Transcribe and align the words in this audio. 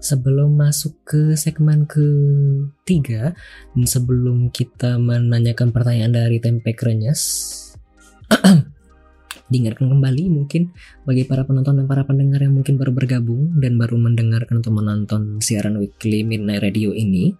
sebelum 0.00 0.56
masuk 0.56 0.96
ke 1.04 1.36
segmen 1.36 1.84
ketiga 1.84 3.36
dan 3.76 3.84
sebelum 3.84 4.48
kita 4.48 4.96
menanyakan 4.96 5.70
pertanyaan 5.70 6.16
dari 6.16 6.40
tempe 6.40 6.72
krenyes. 6.72 7.22
Diingatkan 9.50 9.90
kembali 9.90 10.30
mungkin 10.30 10.72
bagi 11.04 11.26
para 11.26 11.42
penonton 11.44 11.82
dan 11.82 11.86
para 11.90 12.06
pendengar 12.06 12.40
yang 12.40 12.54
mungkin 12.56 12.78
baru 12.78 12.94
bergabung 12.94 13.58
dan 13.58 13.76
baru 13.76 13.98
mendengarkan 13.98 14.62
atau 14.62 14.72
menonton 14.72 15.42
siaran 15.42 15.76
weekly 15.76 16.24
Midnight 16.24 16.64
Radio 16.64 16.96
ini. 16.96 17.36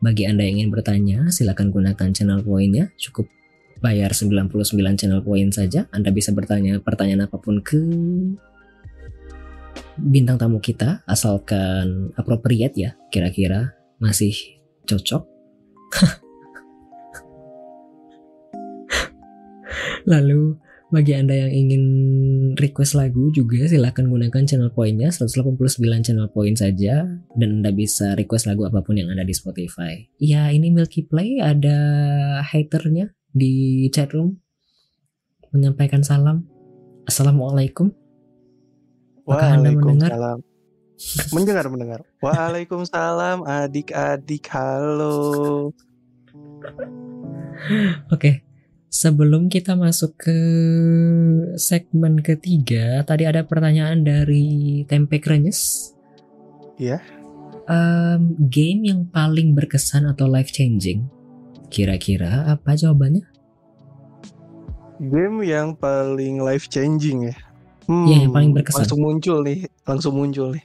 Bagi 0.00 0.28
Anda 0.28 0.44
yang 0.44 0.60
ingin 0.60 0.70
bertanya 0.72 1.18
silakan 1.32 1.72
gunakan 1.72 2.12
channel 2.12 2.44
poinnya. 2.44 2.92
Cukup 2.96 3.28
bayar 3.84 4.16
99 4.16 4.72
channel 4.96 5.20
poin 5.20 5.52
saja. 5.52 5.84
Anda 5.92 6.08
bisa 6.12 6.32
bertanya 6.32 6.80
pertanyaan 6.80 7.28
apa 7.28 7.36
pun 7.36 7.60
ke 7.60 7.80
bintang 9.98 10.38
tamu 10.38 10.58
kita 10.58 11.02
asalkan 11.06 12.10
appropriate 12.18 12.74
ya 12.74 12.98
kira-kira 13.10 13.74
masih 14.02 14.34
cocok. 14.84 15.22
Lalu 20.10 20.58
bagi 20.92 21.16
anda 21.16 21.34
yang 21.34 21.50
ingin 21.50 21.84
request 22.54 22.94
lagu 22.94 23.32
juga 23.34 23.66
silahkan 23.66 24.06
gunakan 24.06 24.46
channel 24.46 24.70
poinnya 24.70 25.10
189 25.10 25.56
channel 26.06 26.30
poin 26.30 26.54
saja 26.54 27.08
dan 27.34 27.48
anda 27.62 27.74
bisa 27.74 28.14
request 28.14 28.46
lagu 28.46 28.62
apa 28.68 28.84
pun 28.84 28.94
yang 29.00 29.10
ada 29.10 29.26
di 29.26 29.34
Spotify. 29.34 30.06
Ya 30.22 30.52
ini 30.54 30.70
Milky 30.70 31.02
Play 31.02 31.42
ada 31.42 31.74
haternya 32.46 33.10
di 33.34 33.86
chatroom. 33.90 34.38
Menyampaikan 35.54 36.02
salam. 36.02 36.46
Assalamualaikum 37.06 38.03
Apakah 39.24 39.56
Anda 39.56 39.72
mendengar? 39.72 40.12
Mendengar, 41.34 41.64
mendengar. 41.72 42.00
Waalaikumsalam 42.20 43.42
adik-adik, 43.48 44.46
halo. 44.52 45.72
Oke, 48.12 48.44
sebelum 48.92 49.48
kita 49.48 49.74
masuk 49.80 50.14
ke 50.20 50.38
segmen 51.56 52.20
ketiga, 52.20 53.00
tadi 53.02 53.24
ada 53.24 53.42
pertanyaan 53.48 54.04
dari 54.04 54.84
Tempe 54.84 55.18
Krenyes. 55.18 55.92
Iya. 56.76 57.00
Um, 57.64 58.36
game 58.52 58.84
yang 58.84 59.08
paling 59.08 59.56
berkesan 59.56 60.04
atau 60.04 60.28
life 60.28 60.52
changing, 60.52 61.08
kira-kira 61.72 62.44
apa 62.44 62.76
jawabannya? 62.76 63.24
Game 65.00 65.42
yang 65.42 65.72
paling 65.74 66.44
life 66.44 66.68
changing 66.68 67.32
ya. 67.32 67.36
Hmm, 67.84 68.06
ya, 68.08 68.24
yang 68.24 68.32
paling 68.32 68.52
berkesan. 68.56 68.84
Langsung 68.84 69.00
muncul 69.04 69.38
nih, 69.44 69.58
langsung 69.84 70.14
muncul 70.16 70.48
nih. 70.56 70.64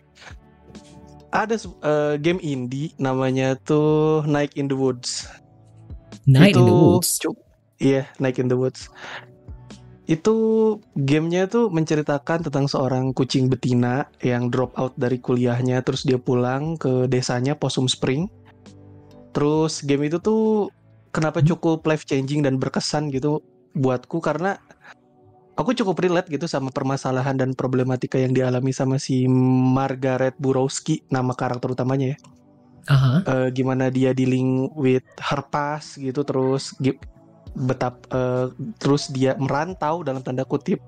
Ada 1.29 1.55
uh, 1.85 2.15
game 2.17 2.41
indie 2.41 2.95
namanya 2.97 3.53
tuh 3.61 4.25
Night 4.25 4.55
in 4.57 4.71
the 4.71 4.77
Woods. 4.77 5.29
Night 6.25 6.57
Itu, 6.57 6.61
in 6.61 6.65
the 6.65 6.75
Woods. 6.75 7.09
Iya, 7.21 7.35
yeah, 7.79 8.05
Night 8.17 8.41
in 8.41 8.49
the 8.49 8.57
Woods. 8.57 8.89
Itu 10.09 10.35
gamenya 10.97 11.45
tuh 11.45 11.69
menceritakan 11.69 12.49
tentang 12.49 12.65
seorang 12.65 13.13
kucing 13.13 13.45
betina 13.45 14.09
yang 14.25 14.49
drop 14.49 14.73
out 14.73 14.97
dari 14.97 15.21
kuliahnya, 15.21 15.85
terus 15.85 16.01
dia 16.01 16.17
pulang 16.17 16.81
ke 16.81 17.05
desanya 17.05 17.53
Possum 17.53 17.85
Spring. 17.85 18.25
Terus 19.37 19.85
game 19.85 20.09
itu 20.09 20.17
tuh 20.17 20.73
kenapa 21.13 21.41
hmm. 21.41 21.53
cukup 21.53 21.85
life 21.85 22.09
changing 22.09 22.41
dan 22.41 22.57
berkesan 22.57 23.13
gitu 23.13 23.45
buatku 23.77 24.17
karena 24.17 24.57
aku 25.59 25.75
cukup 25.75 25.99
relate 25.99 26.31
gitu 26.31 26.47
sama 26.47 26.71
permasalahan 26.71 27.35
dan 27.35 27.51
problematika 27.51 28.15
yang 28.15 28.31
dialami 28.31 28.71
sama 28.71 28.95
si 28.95 29.27
Margaret 29.27 30.39
Burowski 30.39 31.03
nama 31.11 31.35
karakter 31.35 31.75
utamanya 31.75 32.15
ya. 32.15 32.17
Uh-huh. 32.89 33.19
Uh, 33.27 33.47
gimana 33.51 33.91
dia 33.91 34.15
dealing 34.15 34.71
with 34.73 35.05
her 35.19 35.43
past 35.51 35.99
gitu 35.99 36.23
terus 36.23 36.73
betap 37.59 38.07
uh, 38.15 38.49
terus 38.79 39.11
dia 39.11 39.35
merantau 39.35 40.01
dalam 40.01 40.23
tanda 40.23 40.47
kutip 40.47 40.79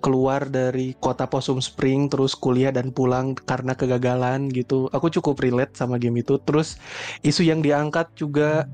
keluar 0.00 0.48
dari 0.48 0.96
kota 0.98 1.28
Possum 1.28 1.60
Spring 1.60 2.08
terus 2.08 2.32
kuliah 2.32 2.72
dan 2.72 2.90
pulang 2.90 3.36
karena 3.36 3.76
kegagalan 3.76 4.48
gitu. 4.50 4.88
Aku 4.90 5.12
cukup 5.12 5.38
relate 5.44 5.76
sama 5.76 6.00
game 6.00 6.24
itu. 6.24 6.40
Terus 6.42 6.80
isu 7.22 7.44
yang 7.44 7.60
diangkat 7.60 8.08
juga 8.16 8.66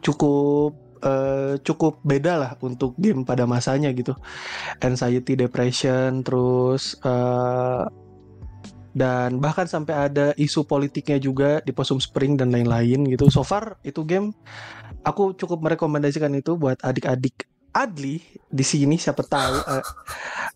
cukup 0.00 0.87
uh, 1.02 1.54
cukup 1.62 2.02
beda 2.02 2.34
lah 2.38 2.52
untuk 2.62 2.94
game 2.98 3.22
pada 3.22 3.46
masanya 3.46 3.90
gitu. 3.94 4.14
Anxiety 4.82 5.34
depression 5.38 6.22
terus 6.22 6.98
uh, 7.02 7.86
dan 8.98 9.38
bahkan 9.38 9.68
sampai 9.70 10.10
ada 10.10 10.34
isu 10.34 10.66
politiknya 10.66 11.22
juga 11.22 11.62
di 11.62 11.70
Possum 11.70 12.02
Spring 12.02 12.34
dan 12.34 12.50
lain-lain 12.50 13.06
gitu. 13.06 13.30
So 13.30 13.46
far 13.46 13.78
itu 13.86 14.02
game 14.02 14.34
aku 15.06 15.38
cukup 15.38 15.62
merekomendasikan 15.62 16.34
itu 16.34 16.58
buat 16.58 16.82
adik-adik. 16.82 17.46
Adli 17.68 18.18
di 18.48 18.64
sini 18.64 18.96
siapa 18.98 19.22
tahu 19.22 19.54
uh, 19.60 19.84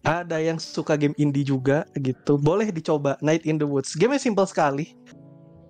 ada 0.03 0.43
yang 0.43 0.59
suka 0.59 0.99
game 0.99 1.15
indie 1.21 1.47
juga 1.47 1.87
gitu. 1.95 2.41
Boleh 2.41 2.73
dicoba 2.75 3.15
Night 3.23 3.47
in 3.47 3.61
the 3.61 3.69
Woods. 3.69 3.95
Game 3.95 4.17
simple 4.19 4.49
sekali. 4.49 4.97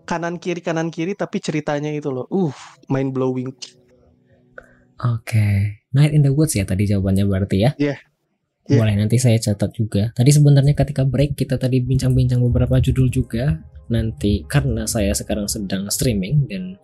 Kanan 0.09 0.41
kiri 0.41 0.65
kanan 0.65 0.89
kiri 0.89 1.13
tapi 1.13 1.43
ceritanya 1.43 1.93
itu 1.93 2.09
loh. 2.09 2.25
Uh 2.33 2.55
mind 2.89 3.13
blowing 3.13 3.53
Oke, 5.03 5.35
okay. 5.35 5.57
Night 5.91 6.15
in 6.15 6.23
the 6.23 6.31
Woods 6.31 6.55
ya 6.55 6.63
tadi 6.63 6.87
jawabannya 6.87 7.27
berarti 7.27 7.59
ya? 7.59 7.71
Iya. 7.75 7.99
Yeah. 7.99 7.99
Yeah. 8.71 8.79
Boleh 8.79 8.95
nanti 8.95 9.19
saya 9.19 9.43
catat 9.43 9.75
juga. 9.75 10.15
Tadi 10.15 10.31
sebenarnya 10.31 10.79
ketika 10.79 11.03
break 11.03 11.35
kita 11.35 11.59
tadi 11.59 11.83
bincang-bincang 11.83 12.39
beberapa 12.39 12.79
judul 12.79 13.11
juga. 13.11 13.59
Nanti 13.91 14.47
karena 14.47 14.87
saya 14.87 15.11
sekarang 15.11 15.51
sedang 15.51 15.91
streaming 15.91 16.47
dan 16.47 16.79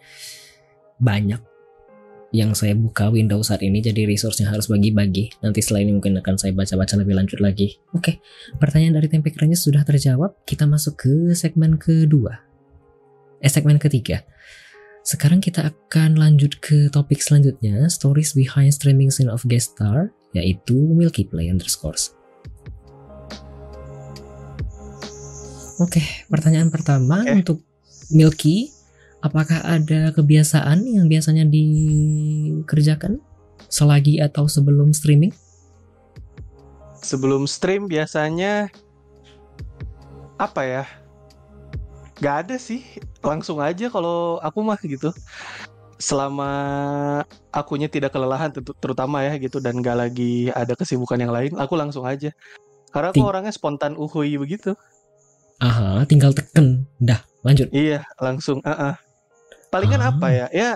banyak 0.98 1.38
yang 2.34 2.52
saya 2.52 2.76
buka 2.76 3.08
Windows 3.08 3.48
saat 3.48 3.64
ini 3.64 3.80
jadi 3.80 4.04
resource-nya 4.04 4.52
harus 4.52 4.68
bagi-bagi. 4.68 5.32
Nanti 5.40 5.64
setelah 5.64 5.86
ini 5.86 5.96
mungkin 5.96 6.18
akan 6.20 6.34
saya 6.36 6.52
baca-baca 6.52 6.98
lebih 7.00 7.14
lanjut 7.16 7.40
lagi. 7.40 7.80
Oke, 7.96 8.20
pertanyaan 8.60 9.00
dari 9.00 9.08
tempe 9.08 9.32
kerennya 9.32 9.56
sudah 9.56 9.86
terjawab. 9.86 10.36
Kita 10.44 10.68
masuk 10.68 11.00
ke 11.00 11.12
segmen 11.32 11.80
kedua. 11.80 12.44
Eh, 13.40 13.48
segmen 13.48 13.78
ketiga. 13.80 14.26
Sekarang 15.08 15.40
kita 15.40 15.72
akan 15.72 16.20
lanjut 16.20 16.60
ke 16.60 16.92
topik 16.92 17.24
selanjutnya, 17.24 17.88
stories 17.88 18.36
behind 18.36 18.76
streaming 18.76 19.08
scene 19.08 19.32
of 19.32 19.40
guest 19.48 19.72
star, 19.72 20.12
yaitu 20.36 20.76
Milky 20.76 21.24
Play 21.24 21.48
underscores. 21.48 22.12
Oke, 25.80 26.04
pertanyaan 26.28 26.68
pertama 26.68 27.24
okay. 27.24 27.40
untuk 27.40 27.64
Milky, 28.12 28.68
apakah 29.24 29.64
ada 29.64 30.12
kebiasaan 30.12 30.84
yang 30.84 31.08
biasanya 31.08 31.48
dikerjakan 31.48 33.24
selagi 33.72 34.20
atau 34.20 34.44
sebelum 34.44 34.92
streaming? 34.92 35.32
Sebelum 37.00 37.48
stream 37.48 37.88
biasanya 37.88 38.68
apa 40.36 40.68
ya? 40.68 40.84
Gak 42.18 42.36
ada 42.46 42.56
sih, 42.58 42.82
langsung 43.22 43.62
aja 43.62 43.86
kalau 43.88 44.42
aku 44.42 44.58
mah 44.62 44.78
gitu. 44.82 45.14
Selama 45.98 46.50
akunya 47.50 47.90
tidak 47.90 48.14
kelelahan 48.14 48.54
terutama 48.54 49.26
ya 49.26 49.34
gitu 49.38 49.58
dan 49.58 49.82
gak 49.82 49.98
lagi 49.98 50.50
ada 50.54 50.74
kesibukan 50.74 51.18
yang 51.18 51.34
lain, 51.34 51.54
aku 51.58 51.74
langsung 51.78 52.06
aja. 52.06 52.30
Karena 52.90 53.10
aku 53.12 53.20
Ting 53.22 53.28
orangnya 53.28 53.52
spontan 53.54 53.94
uhui 53.94 54.34
begitu. 54.40 54.74
Aha, 55.58 56.06
tinggal 56.06 56.30
teken. 56.30 56.86
Dah, 57.02 57.22
lanjut. 57.42 57.66
Iya, 57.74 58.06
langsung. 58.22 58.62
Uh 58.62 58.70
-uh. 58.70 58.94
Palingan 59.68 60.00
ah. 60.00 60.14
apa 60.14 60.26
ya? 60.30 60.46
Ya 60.54 60.70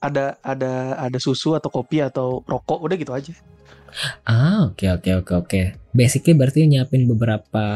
ada 0.00 0.40
ada 0.40 0.96
ada 0.96 1.18
susu 1.20 1.52
atau 1.52 1.68
kopi 1.68 2.00
atau 2.00 2.40
rokok 2.48 2.80
udah 2.80 2.96
gitu 2.96 3.12
aja. 3.12 3.34
Ah, 4.24 4.70
oke 4.70 4.86
okay, 4.86 4.88
oke 4.88 5.02
okay, 5.02 5.12
oke 5.14 5.26
okay, 5.28 5.36
oke. 5.36 5.60
Basically 5.92 6.32
berarti 6.32 6.64
nyiapin 6.64 7.04
beberapa 7.04 7.66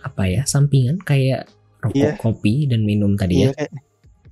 apa 0.00 0.22
ya, 0.24 0.46
sampingan 0.48 1.02
kayak 1.04 1.50
rokok, 1.84 1.96
iya. 1.96 2.12
kopi, 2.16 2.64
dan 2.66 2.82
minum 2.82 3.14
tadi 3.14 3.44
iya, 3.44 3.52
ya. 3.52 3.52
Kayak, 3.52 3.72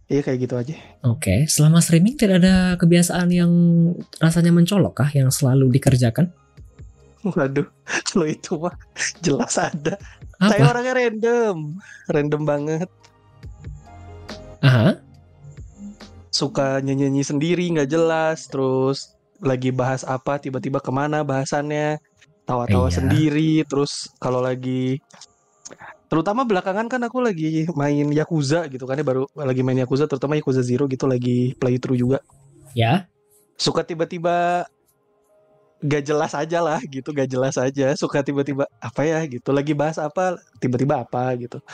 iya 0.08 0.20
kayak 0.24 0.38
gitu 0.40 0.54
aja. 0.56 0.74
Oke, 0.74 0.82
okay. 1.04 1.38
selama 1.44 1.78
streaming 1.84 2.16
tidak 2.16 2.40
ada 2.40 2.80
kebiasaan 2.80 3.28
yang 3.28 3.52
rasanya 4.16 4.52
mencolok 4.52 5.04
kah 5.04 5.10
yang 5.12 5.28
selalu 5.28 5.68
dikerjakan? 5.76 6.32
Waduh, 7.22 7.66
lo 8.18 8.24
itu 8.26 8.58
mah 8.58 8.74
jelas 9.22 9.54
ada. 9.60 9.94
Apa? 10.42 10.58
Saya 10.58 10.62
orangnya 10.74 10.94
random, 10.98 11.56
random 12.10 12.42
banget. 12.42 12.88
Aha. 14.62 14.98
Suka 16.32 16.82
nyanyi-nyanyi 16.82 17.22
sendiri 17.22 17.64
nggak 17.70 17.90
jelas, 17.90 18.50
terus 18.50 19.14
lagi 19.38 19.70
bahas 19.70 20.02
apa 20.02 20.38
tiba-tiba 20.38 20.82
ke 20.82 20.90
mana 20.90 21.22
bahasannya, 21.22 22.02
tawa-tawa 22.42 22.90
iya. 22.90 22.96
sendiri, 22.98 23.52
terus 23.70 24.10
kalau 24.18 24.42
lagi 24.42 24.98
terutama 26.12 26.44
belakangan 26.44 26.92
kan 26.92 27.00
aku 27.08 27.24
lagi 27.24 27.64
main 27.72 28.04
Yakuza 28.12 28.68
gitu 28.68 28.84
kan 28.84 29.00
ya 29.00 29.04
baru 29.08 29.24
lagi 29.32 29.64
main 29.64 29.80
Yakuza 29.80 30.04
terutama 30.04 30.36
Yakuza 30.36 30.60
Zero 30.60 30.84
gitu 30.84 31.08
lagi 31.08 31.56
playthrough 31.56 31.96
juga. 31.96 32.18
Ya? 32.76 33.08
Suka 33.56 33.80
tiba-tiba 33.80 34.68
gak 35.80 36.04
jelas 36.04 36.36
aja 36.36 36.60
lah 36.60 36.84
gitu 36.84 37.16
gak 37.16 37.32
jelas 37.32 37.56
aja. 37.56 37.96
Suka 37.96 38.20
tiba-tiba 38.20 38.68
apa 38.76 39.08
ya 39.08 39.24
gitu 39.24 39.56
lagi 39.56 39.72
bahas 39.72 39.96
apa 39.96 40.36
tiba-tiba 40.60 41.00
apa 41.00 41.32
gitu. 41.40 41.64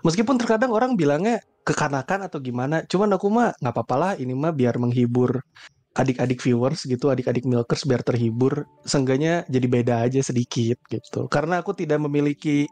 Meskipun 0.00 0.40
terkadang 0.40 0.72
orang 0.72 0.96
bilangnya 0.96 1.44
kekanakan 1.68 2.24
atau 2.24 2.40
gimana 2.40 2.88
cuman 2.88 3.20
aku 3.20 3.28
mah 3.28 3.52
nggak 3.60 3.72
apa-apa 3.76 3.96
lah 4.00 4.12
ini 4.16 4.32
mah 4.32 4.56
biar 4.56 4.80
menghibur 4.80 5.44
adik-adik 5.92 6.40
viewers 6.40 6.88
gitu 6.88 7.12
adik-adik 7.12 7.44
milkers 7.44 7.84
biar 7.84 8.00
terhibur. 8.00 8.64
Seenggaknya 8.88 9.44
jadi 9.52 9.66
beda 9.68 9.94
aja 10.08 10.24
sedikit 10.24 10.80
gitu. 10.88 11.28
Karena 11.28 11.60
aku 11.60 11.76
tidak 11.76 12.00
memiliki 12.00 12.64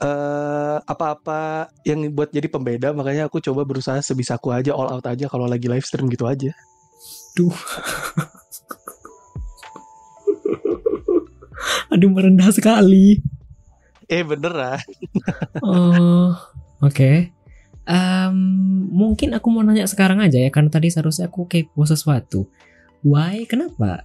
eh 0.00 0.76
apa-apa 0.80 1.68
yang 1.84 2.08
buat 2.16 2.32
jadi 2.32 2.48
pembeda 2.48 2.96
makanya 2.96 3.28
aku 3.28 3.36
coba 3.44 3.68
berusaha 3.68 4.00
sebisaku 4.00 4.48
aja 4.48 4.72
all 4.72 4.88
out 4.88 5.04
aja 5.04 5.28
kalau 5.28 5.44
lagi 5.44 5.68
live 5.68 5.84
stream 5.84 6.08
gitu 6.08 6.24
aja 6.24 6.56
Duh. 7.36 7.52
Aduh 11.92 12.10
merendah 12.10 12.50
sekali. 12.54 13.20
eh 14.10 14.26
beneran 14.26 14.78
Oh, 15.62 16.34
oke. 16.82 17.30
Em, 17.86 18.36
mungkin 18.90 19.34
aku 19.34 19.46
mau 19.50 19.62
nanya 19.62 19.86
sekarang 19.86 20.18
aja 20.22 20.38
ya, 20.38 20.50
karena 20.50 20.70
tadi 20.70 20.90
seharusnya 20.90 21.30
aku 21.30 21.46
kepo 21.46 21.82
sesuatu. 21.86 22.46
Why? 23.02 23.46
Kenapa 23.46 24.02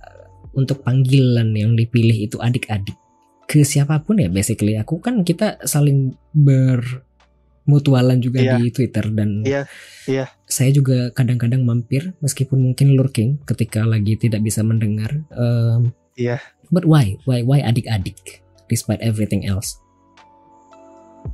untuk 0.54 0.82
panggilan 0.86 1.54
yang 1.54 1.74
dipilih 1.78 2.30
itu 2.30 2.38
adik-adik? 2.42 2.98
Ke 3.46 3.62
siapa 3.62 4.02
pun 4.02 4.18
ya, 4.18 4.28
basically. 4.28 4.74
Aku 4.76 4.98
kan 5.00 5.22
kita 5.22 5.62
saling 5.64 6.18
bermutualan 6.34 8.18
juga 8.18 8.42
Iya. 8.42 8.58
di 8.58 8.74
Twitter 8.74 9.06
dan 9.14 9.46
Iya, 9.46 9.70
iya. 10.06 10.26
saya 10.46 10.74
juga 10.74 11.14
kadang-kadang 11.14 11.62
mampir 11.62 12.14
meskipun 12.20 12.62
mungkin 12.62 12.98
lurking 12.98 13.38
ketika 13.46 13.86
lagi 13.86 14.18
tidak 14.18 14.42
bisa 14.42 14.66
mendengar. 14.66 15.14
Em, 15.32 15.94
Iya. 16.18 16.42
But 16.74 16.90
why? 16.90 17.22
Why? 17.30 17.46
Why 17.46 17.62
adik-adik? 17.62 18.42
Despite 18.66 19.02
everything 19.02 19.46
else. 19.46 19.78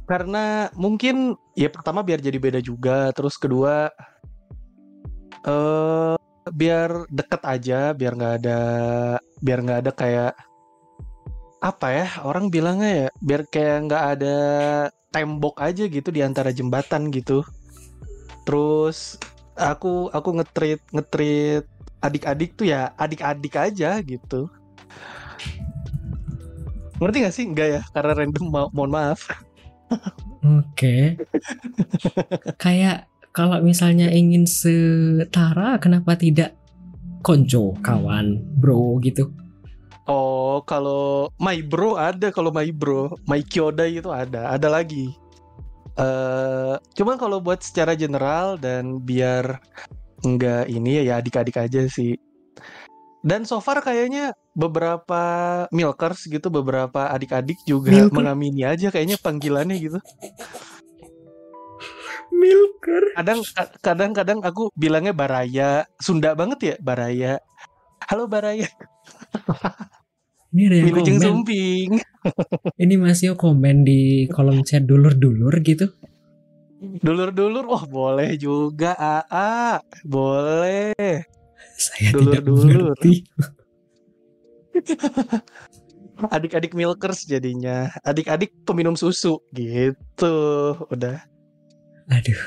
karena 0.08 0.72
mungkin 0.72 1.36
ya 1.52 1.68
pertama 1.68 2.00
biar 2.00 2.24
jadi 2.24 2.40
beda 2.40 2.64
juga 2.64 3.12
terus 3.12 3.36
kedua 3.36 3.92
eh 5.44 6.16
biar 6.48 7.12
deket 7.12 7.42
aja 7.44 7.92
biar 7.92 8.14
nggak 8.16 8.34
ada 8.40 8.60
biar 9.44 9.60
nggak 9.60 9.80
ada 9.84 9.92
kayak 9.92 10.34
apa 11.62 11.88
ya 11.94 12.08
orang 12.26 12.50
bilangnya 12.50 13.06
ya 13.06 13.10
biar 13.22 13.46
kayak 13.46 13.78
nggak 13.86 14.04
ada 14.18 14.38
tembok 15.14 15.62
aja 15.62 15.86
gitu 15.86 16.10
di 16.10 16.26
antara 16.26 16.50
jembatan 16.50 17.14
gitu. 17.14 17.46
Terus 18.50 19.22
aku 19.54 20.10
aku 20.10 20.30
ngetrit 20.42 20.82
ngetrit 20.90 21.70
adik-adik 22.02 22.58
tuh 22.58 22.66
ya 22.66 22.90
adik-adik 22.98 23.54
aja 23.54 24.02
gitu. 24.02 24.50
Ngerti 26.98 27.18
gak 27.26 27.34
sih? 27.34 27.46
Enggak 27.50 27.68
ya? 27.70 27.82
Karena 27.94 28.14
random 28.14 28.46
mo- 28.46 28.72
mohon 28.78 28.94
maaf. 28.94 29.26
Oke. 30.46 31.18
Kayak 32.62 33.10
kalau 33.34 33.58
misalnya 33.66 34.14
ingin 34.14 34.46
setara, 34.46 35.82
kenapa 35.82 36.14
tidak? 36.14 36.54
Konco, 37.26 37.74
kawan, 37.82 38.42
bro 38.58 39.02
gitu? 39.02 39.34
Oh, 40.12 40.60
kalau 40.68 41.32
My 41.40 41.64
Bro 41.64 41.96
ada, 41.96 42.36
kalau 42.36 42.52
My 42.52 42.68
Bro, 42.76 43.16
My 43.32 43.40
Kyodai 43.40 44.04
itu 44.04 44.12
ada, 44.12 44.52
ada 44.52 44.68
lagi. 44.68 45.16
eh 46.00 46.76
cuman 46.96 47.16
kalau 47.20 47.44
buat 47.44 47.60
secara 47.64 47.96
general 48.00 48.56
dan 48.56 49.00
biar 49.04 49.60
nggak 50.24 50.72
ini 50.72 51.04
ya 51.04 51.24
adik-adik 51.24 51.56
aja 51.56 51.88
sih. 51.88 52.20
Dan 53.24 53.48
so 53.48 53.64
far 53.64 53.80
kayaknya 53.80 54.36
beberapa 54.52 55.24
milkers 55.72 56.28
gitu, 56.28 56.52
beberapa 56.52 57.08
adik-adik 57.12 57.60
juga 57.64 57.92
Milker? 57.96 58.12
mengamini 58.12 58.68
aja 58.68 58.92
kayaknya 58.92 59.16
panggilannya 59.16 59.78
gitu. 59.80 60.00
Milker. 62.36 63.04
Kadang 63.16 63.40
kadang-kadang 63.80 64.40
aku 64.44 64.72
bilangnya 64.76 65.16
Baraya, 65.16 65.88
Sunda 66.04 66.36
banget 66.36 66.60
ya 66.60 66.76
Baraya. 66.84 67.40
Halo 68.10 68.26
Baraya, 68.26 68.68
Ini 70.52 70.64
ada 70.68 70.76
yang 70.76 70.92
komen. 70.92 71.22
Sumping. 71.24 71.90
Ini 72.84 72.94
Mas 73.00 73.24
Yo 73.24 73.40
komen 73.40 73.88
di 73.88 74.28
kolom 74.28 74.68
chat 74.68 74.84
dulur-dulur 74.84 75.56
gitu. 75.64 75.88
Dulur-dulur, 76.82 77.64
wah 77.70 77.86
boleh 77.88 78.36
juga 78.36 78.98
AA, 79.00 79.80
boleh. 80.04 81.24
Saya 81.78 82.12
tidak 82.12 82.44
Dulur-dulur. 82.44 82.94
mengerti. 82.98 83.14
Adik-adik 86.36 86.78
milkers 86.78 87.26
jadinya, 87.26 87.90
adik-adik 88.06 88.54
peminum 88.62 88.94
susu 88.94 89.42
gitu. 89.56 90.38
Udah 90.94 91.26
Aduh. 92.12 92.42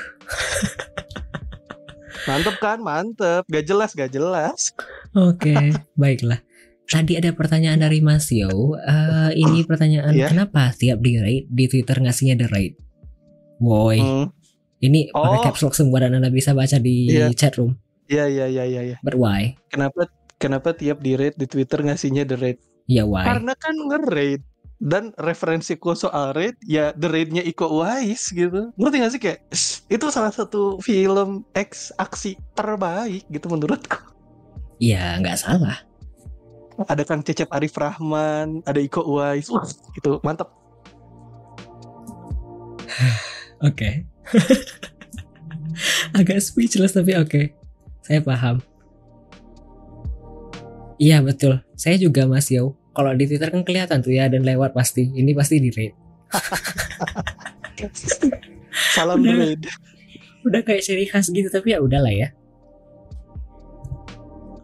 mantep 2.29 2.55
kan, 2.61 2.79
mantep. 2.79 3.43
Gak 3.51 3.65
jelas, 3.67 3.91
gak 3.97 4.13
jelas. 4.13 4.71
Oke, 5.11 5.73
baiklah. 5.97 6.39
Tadi 6.85 7.17
ada 7.17 7.33
pertanyaan 7.33 7.81
dari 7.81 7.97
Mas 7.99 8.29
Yo. 8.29 8.77
Eh, 8.77 9.31
ini 9.35 9.65
pertanyaan 9.65 10.13
Iya. 10.13 10.29
kenapa 10.29 10.69
tiap 10.71 11.01
di 11.01 11.17
rate 11.17 11.47
di 11.47 11.65
Twitter 11.65 11.97
ngasihnya 11.97 12.37
the 12.37 12.47
rate? 12.47 12.77
Woi, 13.57 13.97
Hmm, 13.97 14.29
ini 14.79 15.09
pakai 15.09 15.39
Oh. 15.39 15.43
caps 15.43 15.61
lock 15.61 15.73
semua 15.73 15.97
dan 15.99 16.13
Anda 16.13 16.29
bisa 16.29 16.51
baca 16.51 16.77
di 16.77 17.09
Iya. 17.09 17.33
chat 17.33 17.55
room. 17.55 17.73
Iya, 18.05 18.29
iya, 18.29 18.45
iya, 18.45 18.63
iya. 18.63 18.81
Ya. 18.85 18.97
But 19.01 19.17
why? 19.17 19.57
Kenapa, 19.67 20.05
kenapa 20.37 20.71
tiap 20.71 21.01
di 21.01 21.17
rate 21.17 21.35
di 21.35 21.47
Twitter 21.47 21.81
ngasihnya 21.81 22.21
the 22.23 22.37
rate? 22.37 22.61
Ya 22.85 23.01
why? 23.01 23.25
Karena 23.25 23.57
kan 23.57 23.73
nge-rate 23.73 24.45
dan 24.77 25.09
referensiku 25.17 25.95
soal 25.95 26.35
rate 26.35 26.59
ya 26.61 26.93
the 26.93 27.07
rate-nya 27.07 27.41
Iko 27.41 27.65
Uwais 27.71 28.29
gitu. 28.29 28.69
Ngerti 28.77 28.95
gak 28.99 29.09
sih 29.09 29.21
kayak 29.23 29.39
itu 29.87 30.05
salah 30.11 30.29
satu 30.29 30.77
film 30.77 31.41
X 31.51 31.89
aksi 31.95 32.37
terbaik 32.53 33.25
gitu 33.25 33.49
menurutku. 33.49 33.97
Ya 34.77 35.17
nggak 35.17 35.39
salah. 35.39 35.81
Ada 36.83 37.03
Kang 37.07 37.23
Cecep 37.23 37.47
Arif 37.55 37.75
Rahman, 37.79 38.59
ada 38.67 38.79
Iko 38.83 39.01
Uwais, 39.07 39.47
Wah, 39.47 39.63
itu 39.95 40.19
mantap. 40.19 40.51
Oke. 43.67 44.03
Agak 46.17 46.39
speechless 46.39 46.95
tapi 46.95 47.11
oke. 47.19 47.51
Saya 47.99 48.23
paham. 48.23 48.63
Iya 50.95 51.19
betul. 51.19 51.59
Saya 51.75 51.99
juga 51.99 52.23
Mas 52.23 52.47
Yo. 52.47 52.79
Kalau 52.95 53.11
di 53.11 53.27
Twitter 53.27 53.51
kan 53.51 53.67
kelihatan 53.67 53.99
tuh 53.99 54.15
ya 54.15 54.31
dan 54.31 54.47
lewat 54.47 54.71
pasti. 54.71 55.11
Ini 55.11 55.35
pasti 55.35 55.59
di 55.59 55.67
rate. 55.67 55.97
Salam 58.95 59.19
Udah. 59.19 59.33
grade. 59.35 59.67
Udah 60.47 60.61
kayak 60.63 60.83
ciri 60.85 61.05
khas 61.09 61.27
gitu 61.27 61.51
tapi 61.51 61.75
ya 61.75 61.83
udahlah 61.83 62.13
ya. 62.15 62.31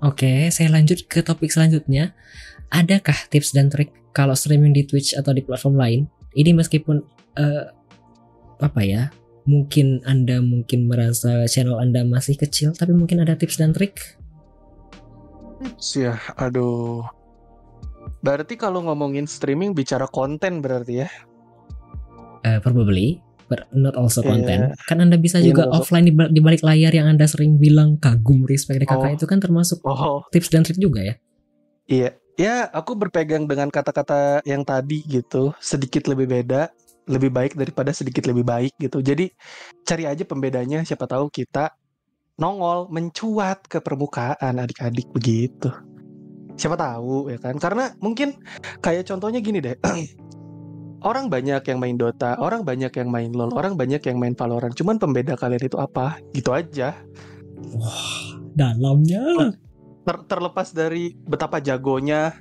Oke, 0.01 0.49
saya 0.49 0.73
lanjut 0.73 1.05
ke 1.05 1.21
topik 1.21 1.53
selanjutnya. 1.53 2.17
Adakah 2.73 3.29
tips 3.29 3.53
dan 3.53 3.69
trik 3.69 3.93
kalau 4.17 4.33
streaming 4.33 4.73
di 4.73 4.81
Twitch 4.81 5.13
atau 5.13 5.29
di 5.29 5.45
platform 5.45 5.77
lain? 5.77 6.01
Ini 6.33 6.57
meskipun 6.57 7.05
eh, 7.37 7.69
apa 8.57 8.81
ya? 8.81 9.13
Mungkin 9.45 10.01
Anda 10.05 10.41
mungkin 10.41 10.89
merasa 10.89 11.45
channel 11.45 11.77
Anda 11.77 12.01
masih 12.01 12.33
kecil, 12.33 12.73
tapi 12.73 12.97
mungkin 12.97 13.21
ada 13.21 13.37
tips 13.37 13.61
dan 13.61 13.77
trik. 13.77 14.17
Ya, 15.93 16.17
aduh. 16.33 17.05
Berarti 18.25 18.57
kalau 18.57 18.81
ngomongin 18.85 19.29
streaming 19.29 19.77
bicara 19.77 20.09
konten 20.09 20.65
berarti 20.65 21.05
ya. 21.05 21.09
Eh, 22.41 22.57
probably, 22.57 23.21
but 23.51 23.67
not 23.75 23.99
also 23.99 24.23
Iya. 24.23 24.29
content. 24.31 24.63
Kan 24.87 25.03
Anda 25.03 25.19
bisa 25.19 25.43
Iya, 25.43 25.51
juga 25.51 25.67
also- 25.67 25.83
offline 25.83 26.07
di, 26.07 26.13
di 26.15 26.39
balik 26.39 26.63
layar 26.63 26.95
yang 26.95 27.11
Anda 27.11 27.27
sering 27.27 27.59
bilang 27.59 27.99
kagum, 27.99 28.47
respect 28.47 28.79
dari 28.79 28.87
kakak 28.87 29.11
Oh. 29.11 29.17
itu 29.19 29.25
kan 29.27 29.43
termasuk 29.43 29.83
Oh, 29.83 30.23
tips 30.31 30.47
dan 30.47 30.63
trik 30.63 30.79
juga 30.79 31.03
ya. 31.03 31.15
iya. 31.85 32.15
Ya, 32.39 32.71
aku 32.71 32.95
berpegang 32.95 33.43
dengan 33.43 33.67
kata-kata 33.67 34.39
yang 34.47 34.63
tadi 34.63 35.03
gitu. 35.03 35.51
Sedikit 35.59 36.07
lebih 36.07 36.31
beda, 36.31 36.71
lebih 37.05 37.27
baik 37.27 37.53
daripada 37.53 37.91
sedikit 37.91 38.23
lebih 38.23 38.41
baik 38.41 38.73
gitu. 38.79 39.03
Jadi 39.03 39.29
cari 39.83 40.07
aja 40.07 40.23
pembedanya 40.23 40.81
siapa 40.81 41.05
tahu 41.05 41.27
kita 41.27 41.75
nongol 42.39 42.87
mencuat 42.89 43.67
ke 43.67 43.77
permukaan 43.77 44.57
adik-adik 44.57 45.11
begitu. 45.11 45.69
Siapa 46.55 46.73
tahu 46.73 47.29
ya 47.29 47.37
kan? 47.37 47.59
Karena 47.59 47.91
mungkin 47.99 48.33
kayak 48.79 49.05
contohnya 49.05 49.37
gini 49.43 49.59
deh. 49.61 49.75
orang 51.01 51.27
banyak 51.27 51.61
yang 51.65 51.79
main 51.81 51.97
Dota, 51.97 52.37
orang 52.37 52.61
banyak 52.61 52.93
yang 52.93 53.09
main 53.09 53.31
LoL, 53.33 53.53
orang 53.53 53.73
banyak 53.77 54.01
yang 54.05 54.17
main 54.21 54.37
Valorant. 54.37 54.73
Cuman 54.73 55.01
pembeda 55.01 55.33
kalian 55.37 55.63
itu 55.65 55.77
apa? 55.77 56.21
Gitu 56.33 56.49
aja. 56.53 56.97
Dalamnya. 58.53 59.53
Ter- 60.01 60.25
terlepas 60.25 60.73
dari 60.73 61.13
betapa 61.13 61.61
jagonya, 61.61 62.33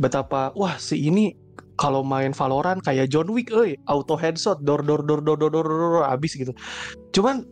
betapa 0.00 0.56
wah 0.56 0.80
si 0.80 1.08
ini 1.08 1.36
kalau 1.78 2.02
main 2.02 2.32
Valorant 2.32 2.80
kayak 2.80 3.12
John 3.12 3.30
Wick, 3.32 3.52
euy, 3.52 3.76
auto 3.86 4.16
headshot, 4.16 4.64
dor 4.64 4.82
dor 4.82 5.04
dor 5.04 5.20
dor 5.20 5.36
dor 5.36 5.50
dor, 5.52 5.64
dor, 5.64 5.78
dor, 6.02 6.04
abis 6.08 6.36
gitu. 6.36 6.52
Cuman 7.12 7.44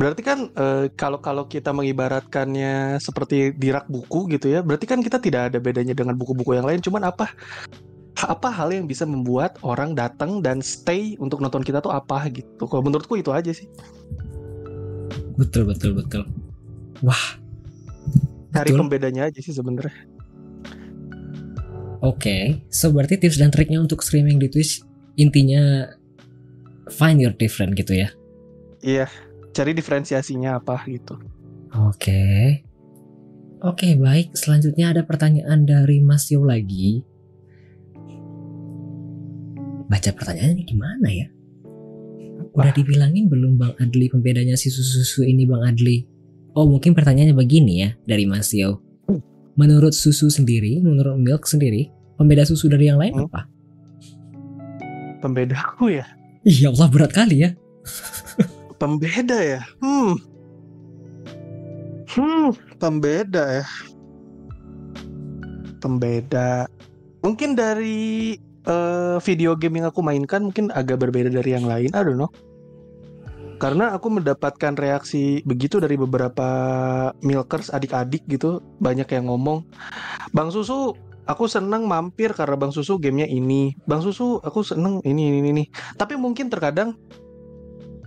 Berarti 0.00 0.24
kan 0.24 0.48
eh, 0.56 0.88
kalau 0.96 1.20
kalau 1.20 1.44
kita 1.44 1.76
mengibaratkannya 1.76 2.96
seperti 3.04 3.52
di 3.52 3.68
rak 3.68 3.84
buku 3.84 4.32
gitu 4.32 4.48
ya, 4.48 4.64
berarti 4.64 4.88
kan 4.88 5.04
kita 5.04 5.20
tidak 5.20 5.52
ada 5.52 5.60
bedanya 5.60 5.92
dengan 5.92 6.16
buku-buku 6.16 6.56
yang 6.56 6.64
lain. 6.64 6.80
Cuman 6.80 7.04
apa 7.04 7.36
apa 8.26 8.50
hal 8.50 8.74
yang 8.74 8.84
bisa 8.90 9.06
membuat 9.08 9.56
orang 9.62 9.94
datang 9.94 10.42
dan 10.44 10.60
stay 10.60 11.14
untuk 11.22 11.38
nonton 11.38 11.64
kita 11.64 11.78
tuh 11.78 11.94
apa 11.94 12.26
gitu? 12.28 12.66
Kalau 12.66 12.82
menurutku 12.84 13.16
itu 13.16 13.30
aja 13.30 13.54
sih. 13.54 13.70
Betul 15.38 15.70
betul 15.70 15.96
betul. 15.96 16.22
Wah. 17.00 17.40
Cari 18.50 18.74
Betul. 18.74 18.80
pembedanya 18.82 19.30
aja 19.30 19.38
sih 19.38 19.54
sebenarnya. 19.54 19.94
Oke, 22.02 22.64
so 22.72 22.90
berarti 22.90 23.20
tips 23.20 23.38
dan 23.38 23.52
triknya 23.52 23.78
untuk 23.78 24.00
streaming 24.02 24.40
di 24.40 24.48
Twitch 24.50 24.82
intinya 25.20 25.86
find 26.90 27.20
your 27.22 27.30
different 27.36 27.76
gitu 27.76 27.94
ya. 27.94 28.08
Iya, 28.80 29.06
cari 29.52 29.76
diferensiasinya 29.76 30.58
apa 30.58 30.82
gitu. 30.88 31.20
Oke. 31.76 32.64
Oke, 33.60 33.92
baik. 34.00 34.32
Selanjutnya 34.32 34.96
ada 34.96 35.04
pertanyaan 35.04 35.68
dari 35.68 36.00
Mas 36.00 36.32
Yo 36.32 36.40
lagi. 36.42 37.04
Baca 39.90 40.10
pertanyaannya 40.14 40.62
gimana 40.62 41.08
ya? 41.10 41.26
Udah 42.54 42.70
dibilangin 42.70 43.26
belum 43.26 43.58
Bang 43.58 43.74
Adli 43.78 44.06
pembedanya 44.06 44.54
si 44.54 44.70
susu-susu 44.70 45.26
ini 45.26 45.46
Bang 45.46 45.66
Adli? 45.66 46.06
Oh, 46.54 46.66
mungkin 46.66 46.94
pertanyaannya 46.94 47.34
begini 47.34 47.74
ya 47.82 47.90
dari 48.06 48.26
Mas 48.26 48.54
Yo. 48.54 48.78
Menurut 49.58 49.92
susu 49.92 50.30
sendiri, 50.30 50.78
menurut 50.78 51.18
milk 51.18 51.42
sendiri, 51.46 51.90
pembeda 52.14 52.46
susu 52.46 52.70
dari 52.70 52.86
yang 52.86 53.02
lain 53.02 53.18
Hmm. 53.18 53.26
apa? 53.26 53.50
Pembedaku 55.20 56.00
ya. 56.00 56.06
Iya 56.46 56.72
Allah 56.72 56.88
berat 56.88 57.12
kali 57.12 57.44
ya. 57.44 57.50
Pembeda 58.80 59.38
ya. 59.44 59.60
Hmm. 59.82 60.16
Hmm, 62.08 62.50
pembeda 62.80 63.62
ya. 63.62 63.66
Pembeda. 65.78 66.64
Mungkin 67.20 67.52
dari 67.52 68.34
eh, 68.70 69.16
video 69.26 69.58
game 69.58 69.82
yang 69.82 69.90
aku 69.90 70.00
mainkan 70.00 70.46
mungkin 70.46 70.70
agak 70.70 71.02
berbeda 71.02 71.28
dari 71.28 71.50
yang 71.50 71.66
lain. 71.66 71.90
I 71.90 72.02
don't 72.06 72.16
know. 72.16 72.30
Karena 73.60 73.92
aku 73.92 74.08
mendapatkan 74.08 74.72
reaksi 74.72 75.44
begitu 75.44 75.76
dari 75.84 76.00
beberapa 76.00 76.48
milkers 77.20 77.68
adik-adik 77.68 78.24
gitu, 78.24 78.64
banyak 78.80 79.04
yang 79.12 79.28
ngomong, 79.28 79.68
"Bang 80.32 80.48
Susu, 80.48 80.96
aku 81.28 81.44
seneng 81.44 81.84
mampir 81.84 82.32
karena 82.32 82.56
Bang 82.56 82.72
Susu 82.72 82.96
gamenya 82.96 83.28
ini. 83.28 83.76
Bang 83.84 84.00
Susu, 84.00 84.40
aku 84.40 84.64
seneng 84.64 85.04
ini 85.04 85.28
ini 85.28 85.52
ini." 85.52 85.64
Tapi 86.00 86.16
mungkin 86.16 86.48
terkadang 86.48 86.96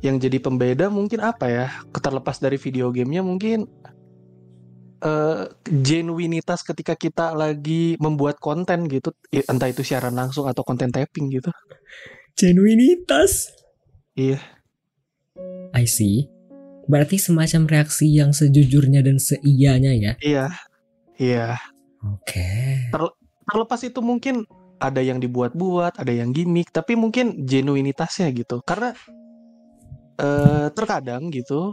yang 0.03 0.19
jadi 0.19 0.41
pembeda 0.41 0.91
mungkin 0.91 1.23
apa 1.23 1.47
ya 1.47 1.65
terlepas 1.95 2.35
dari 2.41 2.59
video 2.59 2.91
gamenya 2.91 3.23
mungkin 3.23 3.69
eh 5.03 5.43
genuinitas 5.67 6.63
ketika 6.63 6.95
kita 6.95 7.35
lagi 7.35 7.99
membuat 7.99 8.39
konten 8.39 8.87
gitu 8.87 9.11
I- 9.35 9.43
entah 9.51 9.67
itu 9.67 9.83
siaran 9.83 10.15
langsung 10.15 10.47
atau 10.47 10.63
konten 10.63 10.89
tapping 10.95 11.27
gitu 11.27 11.51
Genuinitas. 12.33 13.53
Iya. 14.17 14.41
I 15.73 15.85
see. 15.85 16.25
Berarti 16.89 17.21
semacam 17.21 17.69
reaksi 17.69 18.09
yang 18.09 18.33
sejujurnya 18.33 19.05
dan 19.05 19.21
seiyanya 19.21 19.93
ya. 19.95 20.13
iya 20.19 20.45
iya 21.15 21.55
Oke. 22.03 22.89
terlepas 23.47 23.79
itu 23.85 24.01
mungkin 24.03 24.43
ada 24.81 24.99
yang 24.99 25.21
dibuat-buat 25.23 25.95
ada 25.95 26.11
yang 26.11 26.35
gimmick 26.35 26.73
tapi 26.75 26.99
mungkin 26.99 27.47
genuinitasnya 27.47 28.33
gitu 28.35 28.59
karena 28.67 28.91
eh 30.19 30.67
terkadang 30.75 31.31
gitu 31.31 31.71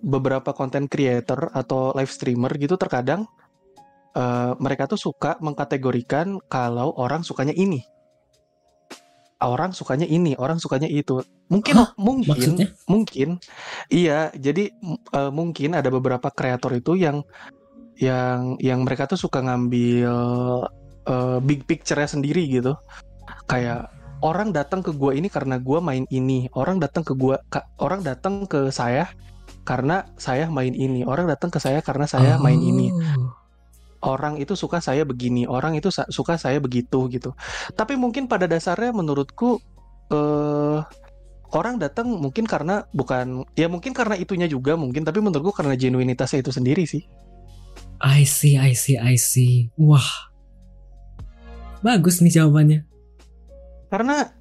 beberapa 0.00 0.56
konten 0.56 0.88
creator 0.88 1.52
atau 1.52 1.92
live 1.96 2.10
streamer 2.10 2.52
gitu 2.56 2.76
terkadang 2.80 3.28
eh, 4.16 4.52
mereka 4.58 4.88
tuh 4.88 5.00
suka 5.00 5.36
mengkategorikan 5.44 6.40
kalau 6.48 6.92
orang 6.96 7.20
sukanya 7.22 7.52
ini 7.52 7.84
orang 9.40 9.72
sukanya 9.72 10.04
ini 10.04 10.36
orang 10.36 10.60
sukanya 10.60 10.88
itu 10.88 11.24
mungkin 11.48 11.74
Hah? 11.80 11.88
mungkin 11.96 12.36
Maksudnya? 12.36 12.68
mungkin 12.88 13.28
iya 13.88 14.28
jadi 14.36 14.68
eh, 15.16 15.30
mungkin 15.32 15.76
ada 15.76 15.88
beberapa 15.88 16.28
kreator 16.28 16.76
itu 16.76 16.96
yang 17.00 17.24
yang 18.00 18.56
yang 18.60 18.80
mereka 18.84 19.04
tuh 19.08 19.20
suka 19.20 19.40
ngambil 19.44 20.12
eh, 21.08 21.38
big 21.44 21.64
picture-nya 21.64 22.08
sendiri 22.08 22.44
gitu 22.48 22.76
kayak 23.48 23.88
orang 24.20 24.52
datang 24.52 24.84
ke 24.84 24.92
gua 24.92 25.16
ini 25.16 25.32
karena 25.32 25.56
gua 25.56 25.80
main 25.80 26.04
ini 26.12 26.48
orang 26.52 26.76
datang 26.76 27.04
ke 27.04 27.16
gua 27.16 27.40
ka- 27.48 27.64
orang 27.80 28.04
datang 28.04 28.44
ke 28.44 28.68
saya 28.68 29.08
karena 29.62 30.08
saya 30.16 30.48
main 30.48 30.72
ini 30.72 31.04
orang 31.04 31.28
datang 31.28 31.52
ke 31.52 31.60
saya 31.60 31.84
karena 31.84 32.08
saya 32.08 32.40
main 32.40 32.58
ini 32.58 32.90
Oh. 34.00 34.16
orang 34.16 34.40
itu 34.40 34.56
suka 34.56 34.80
saya 34.80 35.04
begini, 35.04 35.44
orang 35.44 35.76
itu 35.76 35.92
suka 35.92 36.40
saya 36.40 36.56
begitu 36.56 37.04
gitu. 37.12 37.36
Tapi 37.76 38.00
mungkin 38.00 38.24
pada 38.32 38.48
dasarnya 38.48 38.96
menurutku 38.96 39.60
eh 40.10 40.80
orang 41.52 41.76
datang 41.76 42.08
mungkin 42.08 42.46
karena 42.46 42.86
bukan 42.94 43.44
ya 43.58 43.66
mungkin 43.68 43.92
karena 43.92 44.14
itunya 44.16 44.46
juga 44.46 44.78
mungkin 44.78 45.02
tapi 45.04 45.18
menurutku 45.20 45.52
karena 45.52 45.76
genuinitasnya 45.76 46.40
itu 46.40 46.52
sendiri 46.54 46.88
sih. 46.88 47.04
I 48.00 48.24
see, 48.24 48.56
I 48.56 48.72
see, 48.72 48.96
I 48.96 49.20
see. 49.20 49.68
Wah. 49.76 50.32
Bagus 51.84 52.24
nih 52.24 52.40
jawabannya. 52.40 52.88
Karena 53.92 54.32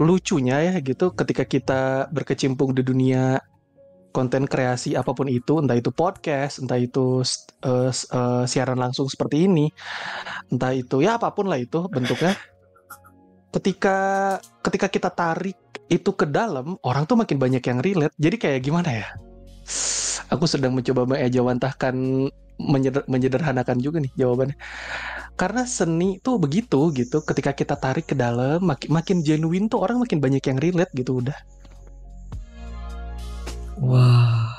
lucunya 0.00 0.60
ya 0.60 0.74
gitu 0.80 1.12
ketika 1.12 1.44
kita 1.48 1.82
berkecimpung 2.12 2.76
di 2.76 2.84
dunia 2.84 3.40
konten 4.16 4.48
kreasi 4.48 4.96
apa 4.96 5.12
pun 5.12 5.28
itu, 5.28 5.60
entah 5.60 5.76
itu 5.76 5.92
podcast, 5.92 6.64
entah 6.64 6.80
itu 6.80 7.20
s- 7.20 7.44
eh, 7.60 8.44
siaran 8.48 8.80
langsung 8.80 9.04
seperti 9.12 9.44
ini, 9.44 9.68
entah 10.48 10.72
itu 10.72 11.04
ya 11.04 11.20
apa 11.20 11.28
pun 11.36 11.52
lah 11.52 11.60
itu 11.60 11.84
bentuknya. 11.92 12.32
Ketika 13.52 13.96
ketika 14.64 14.88
kita 14.88 15.10
tarik 15.12 15.56
itu 15.92 16.10
ke 16.16 16.24
dalam, 16.24 16.80
orang 16.80 17.04
tuh 17.04 17.20
makin 17.20 17.36
banyak 17.36 17.60
yang 17.60 17.78
relate. 17.84 18.14
Jadi 18.16 18.36
kayak 18.40 18.60
gimana 18.64 18.90
ya? 18.90 19.08
Aku 20.32 20.48
sedang 20.48 20.72
mencoba 20.74 21.06
mengejawantahkan 21.06 21.94
menyeder- 22.58 23.06
menyederhanakan 23.06 23.78
juga 23.78 24.00
nih 24.02 24.12
jawabannya. 24.18 24.56
Karena 25.36 25.62
seni 25.68 26.18
tuh 26.24 26.40
begitu 26.40 26.90
gitu. 26.96 27.20
Ketika 27.22 27.52
kita 27.52 27.76
tarik 27.76 28.08
ke 28.10 28.16
dalam, 28.16 28.64
makin 28.64 28.88
makin 28.90 29.16
genuine 29.20 29.68
tuh 29.68 29.84
orang 29.84 30.00
makin 30.02 30.18
banyak 30.18 30.42
yang 30.42 30.58
relate 30.58 30.92
gitu 30.96 31.20
udah. 31.20 31.36
Wah. 33.80 34.52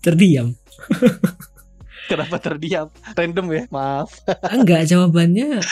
Terdiam. 0.00 0.56
Kenapa 2.10 2.42
terdiam? 2.42 2.90
Random 3.14 3.46
ya, 3.54 3.62
maaf. 3.70 4.10
Enggak, 4.50 4.90
jawabannya 4.90 5.62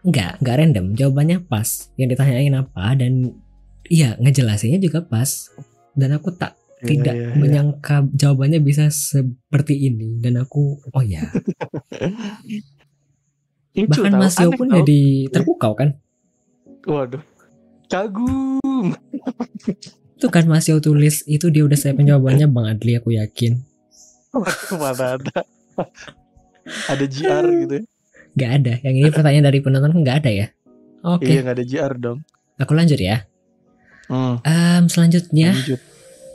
enggak, 0.00 0.32
enggak 0.40 0.56
random. 0.56 0.86
Jawabannya 0.96 1.44
pas. 1.44 1.92
Yang 2.00 2.16
ditanyain 2.16 2.56
apa 2.56 2.96
dan 2.96 3.36
iya, 3.92 4.16
ngejelasinnya 4.16 4.80
juga 4.80 5.04
pas. 5.04 5.52
Dan 5.92 6.16
aku 6.16 6.32
tak 6.32 6.56
tidak 6.82 7.14
Iya, 7.14 7.22
iya, 7.22 7.30
iya. 7.30 7.38
menyangka 7.38 7.96
jawabannya 8.10 8.58
bisa 8.58 8.90
seperti 8.90 9.86
ini 9.86 10.18
dan 10.18 10.42
aku 10.42 10.82
oh 10.82 11.04
ya 11.06 11.22
bahkan 13.86 14.18
Mas 14.18 14.34
Yo 14.36 14.50
aneh 14.50 14.58
pun 14.58 14.66
tau. 14.66 14.82
jadi 14.82 15.00
terpukau 15.30 15.72
kan 15.78 15.94
Waduh. 16.82 17.22
Kagum. 17.92 18.96
itu 20.16 20.26
kan 20.26 20.48
Mas 20.48 20.64
Yo 20.64 20.80
tulis 20.80 21.26
itu 21.26 21.52
dia 21.52 21.60
udah 21.62 21.76
saya 21.76 21.92
jawabannya 21.92 22.48
Bang 22.48 22.64
Adli 22.66 22.96
aku 22.96 23.12
yakin 23.12 23.60
mana 24.72 25.20
ada. 25.20 25.44
ada 26.88 27.04
GR 27.04 27.46
gitu 27.60 27.74
ya. 27.76 27.82
nggak 28.32 28.50
ada 28.56 28.72
yang 28.80 28.94
ini 28.96 29.08
pertanyaan 29.10 29.44
dari 29.44 29.60
penonton 29.60 29.92
nggak 29.92 30.24
ada 30.24 30.30
ya 30.32 30.46
oke 31.04 31.20
Iya, 31.20 31.44
nggak 31.44 31.52
ada 31.52 31.64
GR 31.66 31.92
dong. 31.98 32.18
aku 32.56 32.72
lanjut 32.72 32.96
ya 32.96 33.28
Hmm, 34.08 34.40
Em, 34.42 34.88
selanjutnya 34.88 35.52
lanjut. 35.52 35.80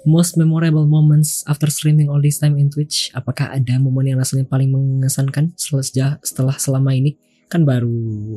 most 0.03 0.33
memorable 0.35 0.85
moments 0.85 1.41
after 1.45 1.67
streaming 1.67 2.05
all 2.05 2.17
this 2.17 2.37
time 2.37 2.53
in 2.55 2.69
Twitch 2.69 3.09
apakah 3.11 3.49
ada 3.49 3.77
momen 3.77 4.07
yang 4.07 4.17
rasanya 4.17 4.45
paling 4.45 4.69
mengesankan 4.69 5.53
setelah 5.53 5.83
setelah 6.21 6.55
selama 6.55 6.93
ini 6.93 7.17
kan 7.47 7.65
baru 7.65 7.89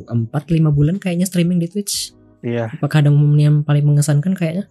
4-5 0.09 0.31
bulan 0.69 0.95
kayaknya 0.97 1.25
streaming 1.25 1.57
di 1.57 1.67
Twitch 1.67 2.17
Iya. 2.41 2.73
apakah 2.73 3.05
ada 3.05 3.11
momen 3.13 3.37
yang 3.37 3.57
paling 3.61 3.85
mengesankan 3.85 4.33
kayaknya? 4.33 4.65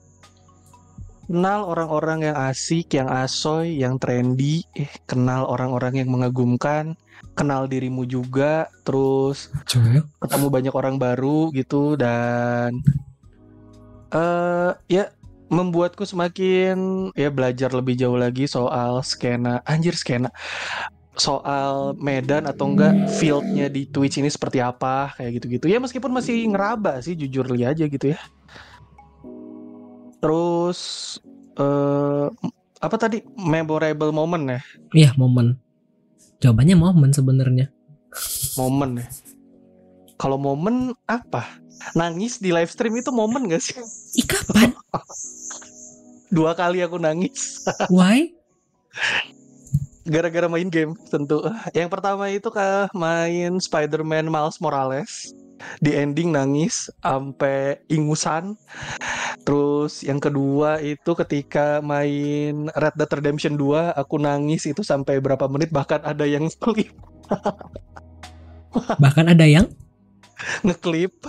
Kenal 1.30 1.62
orang-orang 1.62 2.26
yang 2.26 2.36
asik, 2.50 2.98
yang 2.98 3.06
asoy, 3.06 3.78
yang 3.78 4.02
trendy, 4.02 4.66
eh, 4.74 4.90
kenal 5.06 5.46
orang-orang 5.46 6.02
yang 6.02 6.10
mengagumkan, 6.10 6.98
kenal 7.38 7.70
dirimu 7.70 8.02
juga, 8.02 8.66
terus 8.82 9.54
Coba 9.62 10.02
ketemu 10.26 10.46
banyak 10.50 10.74
orang 10.74 10.98
baru 10.98 11.54
gitu 11.54 11.94
dan 11.94 12.82
eh 14.10 14.74
ya 14.90 15.14
membuatku 15.46 16.02
semakin 16.02 17.10
ya 17.14 17.30
belajar 17.30 17.70
lebih 17.70 17.94
jauh 17.94 18.18
lagi 18.18 18.50
soal 18.50 18.98
skena. 19.06 19.62
Anjir 19.62 19.94
skena 19.94 20.34
soal 21.20 21.92
medan 22.00 22.48
atau 22.48 22.72
enggak 22.72 22.96
fieldnya 23.12 23.68
di 23.68 23.84
Twitch 23.84 24.16
ini 24.16 24.32
seperti 24.32 24.64
apa 24.64 25.12
kayak 25.20 25.36
gitu-gitu 25.36 25.68
ya 25.68 25.76
meskipun 25.76 26.08
masih 26.08 26.48
ngeraba 26.48 27.04
sih 27.04 27.12
jujur 27.12 27.44
li 27.52 27.68
aja 27.68 27.84
gitu 27.84 28.16
ya 28.16 28.18
terus 30.20 30.80
eh 31.56 32.26
apa 32.80 32.96
tadi 32.96 33.20
memorable 33.36 34.08
moment 34.08 34.56
ya 34.56 34.60
Iya 34.96 35.10
momen. 35.20 35.60
Jawabannya 36.40 36.72
momen 36.74 37.12
sebenarnya. 37.12 37.68
momen 38.56 38.98
ya 38.98 39.06
kalau 40.16 40.36
momen 40.36 40.92
apa 41.06 41.46
nangis 41.94 42.36
di 42.36 42.50
live 42.50 42.68
stream 42.68 42.92
itu 42.96 43.08
momen 43.08 43.46
gak 43.46 43.62
sih 43.62 43.78
Ih 44.18 44.26
kapan? 44.26 44.74
dua 46.34 46.52
kali 46.52 46.82
aku 46.82 46.98
nangis 46.98 47.62
Why? 47.88 48.34
Gara-gara 50.08 50.48
main 50.48 50.68
game 50.72 50.96
tentu 51.12 51.44
yang 51.76 51.92
pertama 51.92 52.30
itu 52.32 52.48
kah 52.48 52.88
main 52.96 53.60
Spider-Man 53.60 54.32
Miles 54.32 54.58
Morales 54.62 55.32
di 55.84 55.92
ending 55.92 56.32
nangis 56.32 56.88
sampai 57.04 57.84
ingusan 57.92 58.56
terus 59.44 60.00
yang 60.00 60.16
kedua 60.16 60.80
itu 60.80 61.12
ketika 61.12 61.84
main 61.84 62.72
Red 62.72 62.96
Dead 62.96 63.12
Redemption 63.12 63.60
2 63.60 63.92
aku 63.92 64.16
nangis 64.16 64.64
itu 64.64 64.80
sampai 64.80 65.20
berapa 65.20 65.44
menit 65.52 65.68
bahkan 65.68 66.00
ada 66.00 66.24
yang 66.24 66.48
ngeklip 66.48 66.96
Bahkan 69.02 69.26
ada 69.34 69.46
yang 69.46 69.66
ngeklip 70.62 71.26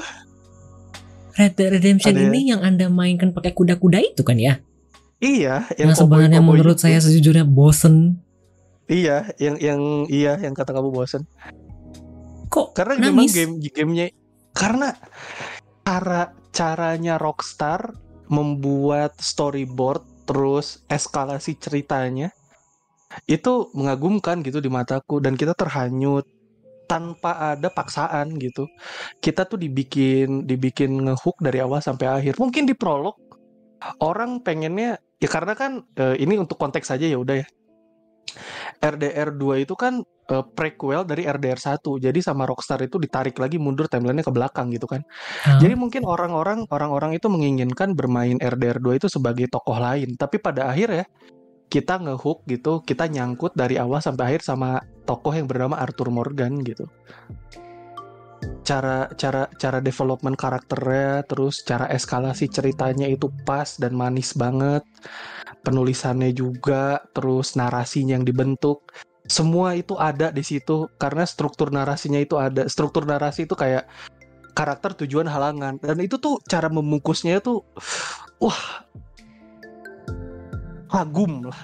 Red 1.36 1.54
Dead 1.58 1.70
Redemption 1.74 2.13
Ada. 2.13 2.24
ini 2.30 2.54
yang 2.54 2.62
anda 2.62 2.92
mainkan 2.92 3.34
pakai 3.34 3.56
kuda-kuda 3.56 4.04
itu 4.04 4.22
kan 4.22 4.38
ya? 4.38 4.60
iya 5.22 5.70
Yang, 5.78 5.78
yang 5.78 5.92
sebenarnya 5.98 6.42
menurut 6.42 6.78
itu. 6.82 6.84
saya 6.90 6.98
sejujurnya 6.98 7.46
bosen. 7.46 8.20
Iya 8.91 9.31
yang 9.39 9.55
yang 9.57 9.81
iya 10.12 10.36
yang 10.43 10.51
kata 10.51 10.75
kamu 10.75 10.91
bosen 10.91 11.24
Kok 12.51 12.75
karena 12.75 13.00
memang 13.00 13.31
nangis? 13.31 13.31
game 13.31 13.63
gamenya 13.63 14.12
karena 14.51 14.91
cara 15.88 16.36
caranya 16.51 17.15
Rockstar 17.15 17.95
membuat 18.27 19.15
storyboard 19.24 20.03
terus 20.27 20.83
eskalasi 20.91 21.55
ceritanya 21.55 22.36
itu 23.27 23.71
mengagumkan 23.75 24.39
gitu 24.43 24.63
di 24.63 24.71
mataku 24.71 25.19
dan 25.19 25.36
kita 25.36 25.51
terhanyut 25.55 26.24
tanpa 26.88 27.55
ada 27.55 27.71
paksaan 27.71 28.36
gitu. 28.39 28.67
Kita 29.24 29.48
tuh 29.48 29.60
dibikin 29.60 30.43
dibikin 30.48 30.95
ngehook 31.07 31.39
dari 31.39 31.60
awal 31.63 31.79
sampai 31.83 32.07
akhir. 32.07 32.39
Mungkin 32.39 32.67
di 32.67 32.75
prolog 32.75 33.15
orang 34.03 34.43
pengennya 34.43 35.00
ya 35.19 35.29
karena 35.31 35.55
kan 35.55 35.83
eh, 35.95 36.15
ini 36.19 36.39
untuk 36.39 36.55
konteks 36.60 36.91
saja 36.91 37.07
ya 37.07 37.19
udah 37.19 37.43
ya 37.43 37.48
RDR 38.82 39.36
2 39.36 39.66
itu 39.66 39.74
kan 39.78 40.02
eh, 40.32 40.46
prequel 40.56 41.06
dari 41.06 41.28
RDR 41.28 41.60
1 41.60 41.82
jadi 42.02 42.20
sama 42.20 42.48
Rockstar 42.50 42.82
itu 42.82 42.98
ditarik 42.98 43.38
lagi 43.38 43.62
mundur 43.62 43.86
timelinenya 43.92 44.26
ke 44.26 44.34
belakang 44.34 44.72
gitu 44.74 44.88
kan. 44.90 45.06
Hah? 45.46 45.60
jadi 45.62 45.78
mungkin 45.78 46.04
orang-orang 46.08 46.66
orang-orang 46.72 47.18
itu 47.18 47.28
menginginkan 47.30 47.94
bermain 47.94 48.38
RDR 48.40 48.82
2 48.82 49.00
itu 49.00 49.08
sebagai 49.12 49.48
tokoh 49.52 49.78
lain. 49.78 50.16
Tapi 50.18 50.42
pada 50.42 50.72
akhir 50.72 50.90
ya 50.92 51.06
kita 51.72 52.04
ngehook 52.04 52.44
gitu 52.52 52.84
kita 52.84 53.08
nyangkut 53.08 53.56
dari 53.56 53.80
awal 53.80 54.04
sampai 54.04 54.36
akhir 54.36 54.44
sama 54.44 54.84
tokoh 55.08 55.32
yang 55.32 55.48
bernama 55.48 55.80
Arthur 55.80 56.12
Morgan 56.12 56.60
gitu. 56.68 56.84
Cara 58.68 59.08
cara 59.16 59.48
cara 59.56 59.80
development 59.80 60.36
karakternya 60.36 61.24
terus 61.24 61.64
cara 61.64 61.88
eskalasi 61.88 62.52
ceritanya 62.52 63.08
itu 63.08 63.32
pas 63.48 63.80
dan 63.80 63.96
manis 63.96 64.36
banget 64.36 64.84
penulisannya 65.62 66.34
juga 66.34 67.06
terus 67.13 67.53
narasinya 67.58 68.18
yang 68.18 68.25
dibentuk. 68.25 68.89
Semua 69.30 69.77
itu 69.77 69.96
ada 69.96 70.34
di 70.34 70.41
situ 70.41 70.89
karena 70.98 71.24
struktur 71.24 71.70
narasinya 71.70 72.20
itu 72.20 72.36
ada. 72.36 72.65
Struktur 72.68 73.06
narasi 73.06 73.46
itu 73.46 73.53
kayak 73.53 73.86
karakter 74.58 74.98
tujuan 75.06 75.30
halangan. 75.30 75.77
Dan 75.80 76.01
itu 76.03 76.18
tuh 76.18 76.41
cara 76.50 76.68
membungkusnya 76.68 77.39
itu 77.39 77.63
wah 78.41 78.86
kagum 80.91 81.48
lah. 81.48 81.62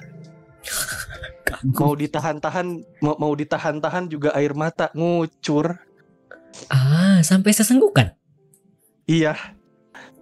Mau 1.79 1.95
ditahan-tahan 1.95 2.83
mau, 2.99 3.15
mau 3.17 3.31
ditahan-tahan 3.31 4.11
juga 4.11 4.35
air 4.35 4.51
mata 4.51 4.91
ngucur. 4.91 5.79
Ah, 6.67 7.23
sampai 7.23 7.55
sesenggukan. 7.55 8.13
iya. 9.07 9.33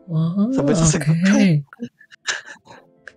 Oh, 0.05 0.53
Sampai 0.53 0.77
sesenggukan. 0.77 1.65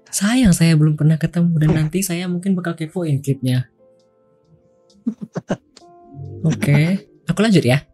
Sayang 0.09 0.57
saya 0.57 0.73
belum 0.75 0.97
pernah 0.97 1.21
ketemu 1.21 1.53
dan 1.61 1.71
nanti 1.77 2.01
saya 2.01 2.25
mungkin 2.27 2.57
bakal 2.57 2.73
kepoin 2.75 3.21
klipnya. 3.21 3.69
Oke, 6.43 7.05
aku 7.25 7.39
lanjut 7.41 7.65
ya. 7.65 7.85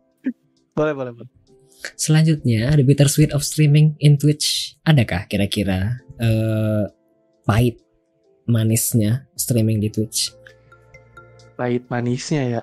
boleh 0.75 0.95
boleh 0.95 1.13
boleh 1.15 1.31
Selanjutnya, 1.95 2.73
The 2.73 2.83
Bittersweet 2.83 3.31
of 3.31 3.45
Streaming 3.45 3.95
in 4.01 4.17
Twitch. 4.17 4.75
Adakah 4.83 5.29
kira-kira 5.29 6.01
eh 6.17 6.85
pahit 7.45 7.83
manisnya 8.47 9.27
streaming 9.35 9.81
di 9.81 9.91
Twitch? 9.91 10.31
pahit 11.55 11.87
manisnya 11.87 12.43
ya 12.59 12.63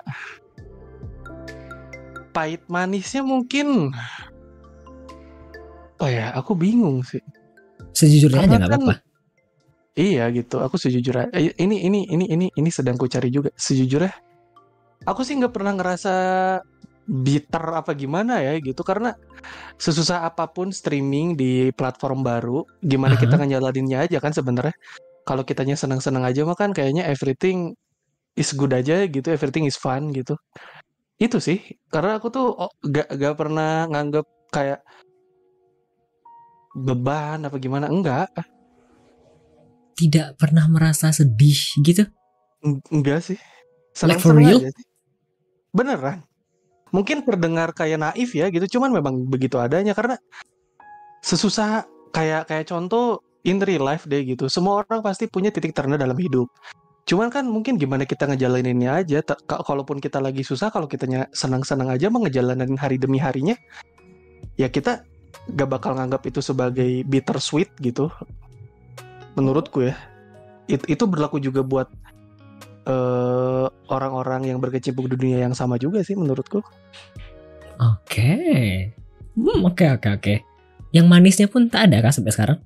pahit 2.28 2.60
manisnya 2.68 3.24
mungkin 3.24 3.88
oh 5.96 6.10
ya 6.12 6.28
aku 6.36 6.52
bingung 6.52 7.00
sih 7.00 7.24
Sejujurnya 7.96 8.44
aja 8.44 8.48
Karena 8.52 8.56
nggak 8.60 8.68
kan- 8.68 8.84
apa-apa. 8.84 9.11
Iya 9.92 10.32
gitu, 10.32 10.56
aku 10.64 10.80
sejujurnya 10.80 11.28
eh, 11.36 11.52
ini 11.60 11.84
ini 11.84 12.08
ini 12.08 12.24
ini 12.24 12.46
ini 12.48 12.70
sedang 12.72 12.96
ku 12.96 13.04
cari 13.04 13.28
juga. 13.28 13.52
Sejujurnya, 13.52 14.08
aku 15.04 15.20
sih 15.20 15.36
nggak 15.36 15.52
pernah 15.52 15.76
ngerasa 15.76 16.14
bitter 17.04 17.64
apa 17.76 17.92
gimana 17.92 18.40
ya 18.40 18.56
gitu 18.62 18.80
karena 18.86 19.12
sesusah 19.76 20.24
apa 20.24 20.48
pun 20.48 20.72
streaming 20.72 21.36
di 21.36 21.68
platform 21.76 22.24
baru, 22.24 22.64
gimana 22.80 23.20
kita 23.20 23.36
ngejalaninnya 23.36 24.08
aja 24.08 24.16
kan 24.16 24.32
sebenarnya. 24.32 24.72
Kalau 25.28 25.44
kitanya 25.44 25.76
senang-senang 25.76 26.24
aja 26.24 26.40
mah 26.48 26.56
kan 26.56 26.72
kayaknya 26.72 27.04
everything 27.04 27.76
is 28.32 28.56
good 28.56 28.72
aja 28.72 29.04
gitu, 29.04 29.28
everything 29.28 29.68
is 29.68 29.76
fun 29.76 30.08
gitu. 30.16 30.40
Itu 31.20 31.36
sih, 31.36 31.60
karena 31.92 32.16
aku 32.16 32.32
tuh 32.32 32.48
oh, 32.48 32.72
gak, 32.80 33.12
gak 33.12 33.34
pernah 33.36 33.84
nganggep 33.92 34.24
kayak 34.48 34.80
beban 36.72 37.44
apa 37.44 37.60
gimana, 37.60 37.92
enggak. 37.92 38.32
Tidak 39.92 40.40
pernah 40.40 40.66
merasa 40.66 41.12
sedih 41.12 41.58
gitu. 41.80 42.08
Eng- 42.64 42.82
Enggak 42.90 43.24
sih. 43.26 43.38
Like 44.02 44.20
for 44.22 44.32
real? 44.36 44.60
sih. 44.60 44.72
Beneran. 45.72 46.24
Mungkin 46.92 47.24
terdengar 47.24 47.72
kayak 47.72 48.00
naif 48.00 48.36
ya 48.36 48.52
gitu, 48.52 48.76
cuman 48.76 48.92
memang 48.92 49.24
begitu 49.24 49.56
adanya 49.56 49.96
karena 49.96 50.20
sesusah 51.24 51.88
kayak 52.12 52.52
kayak 52.52 52.68
contoh 52.68 53.24
in 53.48 53.56
real 53.64 53.84
life 53.88 54.04
deh 54.04 54.20
gitu. 54.22 54.46
Semua 54.52 54.84
orang 54.84 55.00
pasti 55.00 55.24
punya 55.24 55.48
titik 55.48 55.72
terendah 55.72 55.96
dalam 55.96 56.16
hidup. 56.20 56.52
Cuman 57.08 57.32
kan 57.32 57.48
mungkin 57.48 57.80
gimana 57.80 58.04
kita 58.06 58.28
ngejalaninnya 58.28 58.92
aja. 58.92 59.18
Kalaupun 59.48 59.98
kita 59.98 60.20
lagi 60.22 60.44
susah, 60.46 60.70
kalau 60.70 60.86
kitanya 60.86 61.26
senang-senang 61.34 61.90
aja 61.90 62.06
mau 62.12 62.22
ngejalanin 62.22 62.78
hari 62.78 63.00
demi 63.00 63.18
harinya, 63.18 63.56
ya 64.54 64.70
kita 64.70 65.02
gak 65.56 65.68
bakal 65.72 65.98
nganggap 65.98 66.22
itu 66.28 66.38
sebagai 66.38 67.02
bittersweet 67.08 67.72
gitu. 67.82 68.12
Menurutku 69.34 69.84
ya. 69.84 69.94
It- 70.66 70.86
itu 70.86 71.04
berlaku 71.04 71.38
juga 71.38 71.60
buat 71.62 71.88
eh, 72.82 73.66
orang-orang 73.86 74.50
yang 74.50 74.58
berkecimpung 74.58 75.06
di 75.06 75.14
dunia 75.14 75.46
yang 75.46 75.54
sama 75.54 75.78
juga 75.78 76.02
sih 76.02 76.18
menurutku. 76.18 76.58
Oke. 77.78 78.34
Hmm, 79.38 79.62
oke 79.62 79.86
oke 79.96 80.08
oke. 80.18 80.34
Yang 80.90 81.06
manisnya 81.06 81.46
pun 81.46 81.70
tak 81.70 81.86
ada 81.88 82.02
kah 82.02 82.10
sampai 82.10 82.34
sekarang? 82.34 82.58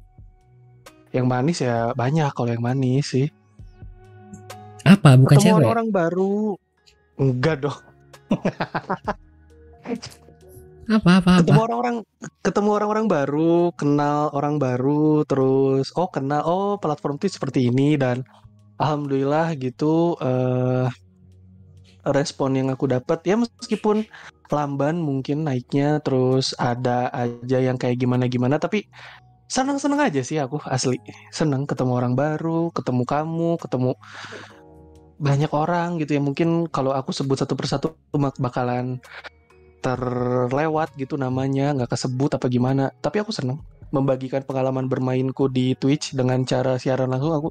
Yang 1.12 1.26
manis 1.28 1.58
ya 1.60 1.92
banyak 1.92 2.32
kalau 2.32 2.48
yang 2.48 2.64
manis 2.64 3.12
sih. 3.12 3.28
Apa? 4.82 5.20
Bukan 5.20 5.36
Ketemu 5.36 5.44
cewek. 5.44 5.56
orang-orang 5.62 5.88
baru. 5.92 6.36
Enggak 7.20 7.56
dong. 7.62 7.78
Apa 10.86 11.10
apa? 11.18 11.32
Ketemu 11.42 11.62
orang-orang 11.66 11.96
ketemu 12.46 12.70
orang-orang 12.78 13.06
baru, 13.10 13.54
kenal 13.74 14.30
orang 14.30 14.62
baru, 14.62 15.26
terus 15.26 15.90
oh 15.98 16.06
kenal 16.06 16.42
oh 16.46 16.78
platform 16.78 17.18
itu 17.18 17.34
seperti 17.34 17.70
ini 17.70 17.98
dan 17.98 18.22
alhamdulillah 18.78 19.58
gitu 19.58 20.14
eh 20.22 20.86
respon 22.06 22.54
yang 22.54 22.68
aku 22.70 22.86
dapat 22.86 23.18
ya 23.26 23.34
meskipun 23.34 24.06
lamban 24.46 24.94
mungkin 25.02 25.42
naiknya 25.42 25.98
terus 26.06 26.54
ada 26.54 27.10
aja 27.10 27.58
yang 27.58 27.74
kayak 27.74 27.98
gimana-gimana 27.98 28.62
tapi 28.62 28.86
senang-senang 29.50 30.06
aja 30.06 30.22
sih 30.22 30.38
aku 30.38 30.62
asli 30.70 30.98
senang 31.34 31.66
ketemu 31.66 31.98
orang 31.98 32.14
baru 32.14 32.70
ketemu 32.70 33.02
kamu 33.02 33.50
ketemu 33.58 33.92
banyak 35.18 35.50
orang 35.50 35.98
gitu 35.98 36.18
ya 36.18 36.22
mungkin 36.22 36.70
kalau 36.70 36.94
aku 36.94 37.10
sebut 37.10 37.42
satu 37.42 37.58
persatu 37.58 37.98
bakalan 38.38 39.02
terlewat 39.86 40.90
gitu 40.98 41.14
namanya 41.14 41.70
nggak 41.78 41.94
kesebut 41.94 42.34
apa 42.34 42.50
gimana 42.50 42.90
tapi 42.98 43.22
aku 43.22 43.30
senang 43.30 43.62
membagikan 43.94 44.42
pengalaman 44.42 44.90
bermainku 44.90 45.46
di 45.46 45.78
Twitch 45.78 46.10
dengan 46.18 46.42
cara 46.42 46.74
siaran 46.74 47.06
langsung 47.06 47.30
aku 47.30 47.48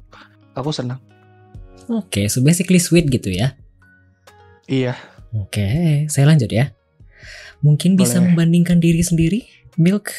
aku 0.52 0.70
senang 0.76 1.00
Oke, 1.86 2.26
so 2.26 2.42
basically 2.42 2.82
sweet 2.82 3.06
gitu 3.06 3.30
ya. 3.30 3.54
Iya. 4.66 4.98
Oke, 5.38 6.02
saya 6.10 6.26
lanjut 6.26 6.50
ya. 6.50 6.74
Mungkin 7.62 7.94
bisa 7.94 8.18
Boleh. 8.18 8.34
membandingkan 8.34 8.82
diri 8.82 9.06
sendiri, 9.06 9.46
Milk 9.78 10.10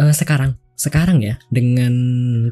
eh, 0.00 0.14
sekarang, 0.16 0.56
sekarang 0.80 1.20
ya, 1.20 1.36
dengan 1.52 1.92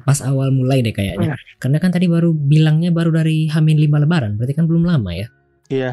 pas 0.04 0.20
awal 0.20 0.52
mulai 0.52 0.84
deh 0.84 0.92
kayaknya. 0.92 1.40
Karena 1.56 1.80
kan 1.80 1.96
tadi 1.96 2.12
baru 2.12 2.36
bilangnya 2.36 2.92
baru 2.92 3.08
dari 3.24 3.48
Hamin 3.48 3.80
5 3.80 4.04
Lebaran, 4.04 4.36
berarti 4.36 4.52
kan 4.52 4.68
belum 4.68 4.84
lama 4.84 5.16
ya. 5.16 5.26
Iya. 5.72 5.92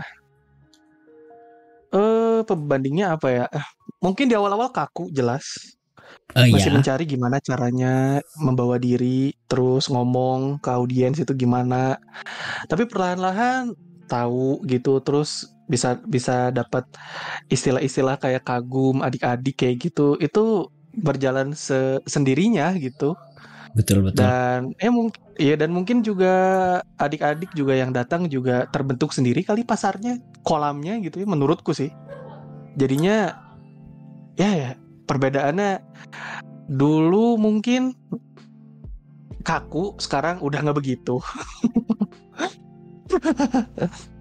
Eh, 1.96 2.40
pembandingnya 2.50 3.16
apa 3.16 3.28
ya? 3.32 3.46
Eh, 3.52 3.66
Mungkin 4.04 4.26
di 4.30 4.36
awal-awal 4.38 4.70
kaku 4.70 5.10
jelas. 5.18 5.46
Eh 6.36 6.52
Masih 6.52 6.70
ya, 6.70 6.76
mencari 6.78 7.04
gimana 7.08 7.38
caranya 7.40 8.20
membawa 8.38 8.76
diri, 8.78 9.32
terus 9.50 9.88
ngomong 9.90 10.60
ke 10.64 10.70
audiens 10.70 11.18
itu 11.18 11.32
gimana. 11.34 11.96
Tapi 12.70 12.84
perlahan-lahan 12.92 13.72
tahu 14.12 14.62
gitu, 14.70 15.02
terus 15.06 15.48
bisa 15.66 15.98
bisa 16.06 16.54
dapat 16.54 16.86
istilah-istilah 17.50 18.16
kayak 18.22 18.44
kagum, 18.46 19.02
adik-adik 19.02 19.56
kayak 19.58 19.78
gitu. 19.90 20.20
Itu 20.22 20.70
berjalan 20.94 21.56
se- 21.58 22.02
sendirinya 22.06 22.76
gitu. 22.78 23.16
betul 23.76 24.06
betul. 24.06 24.24
Dan 24.28 24.72
eh 24.80 24.92
mungkin 24.92 25.25
ya 25.36 25.56
dan 25.60 25.72
mungkin 25.76 26.02
juga 26.02 26.34
adik-adik 27.00 27.52
juga 27.56 27.76
yang 27.76 27.92
datang 27.92 28.32
juga 28.32 28.68
terbentuk 28.72 29.12
sendiri 29.12 29.44
kali 29.44 29.68
pasarnya, 29.68 30.20
kolamnya 30.48 30.98
gitu 31.04 31.22
ya 31.24 31.28
menurutku 31.28 31.76
sih. 31.76 31.92
Jadinya 32.76 33.36
ya 34.40 34.52
ya 34.52 34.72
perbedaannya 35.08 35.80
dulu 36.72 37.38
mungkin 37.38 37.94
kaku, 39.46 40.00
sekarang 40.02 40.42
udah 40.42 40.60
nggak 40.64 40.80
begitu. 40.80 41.22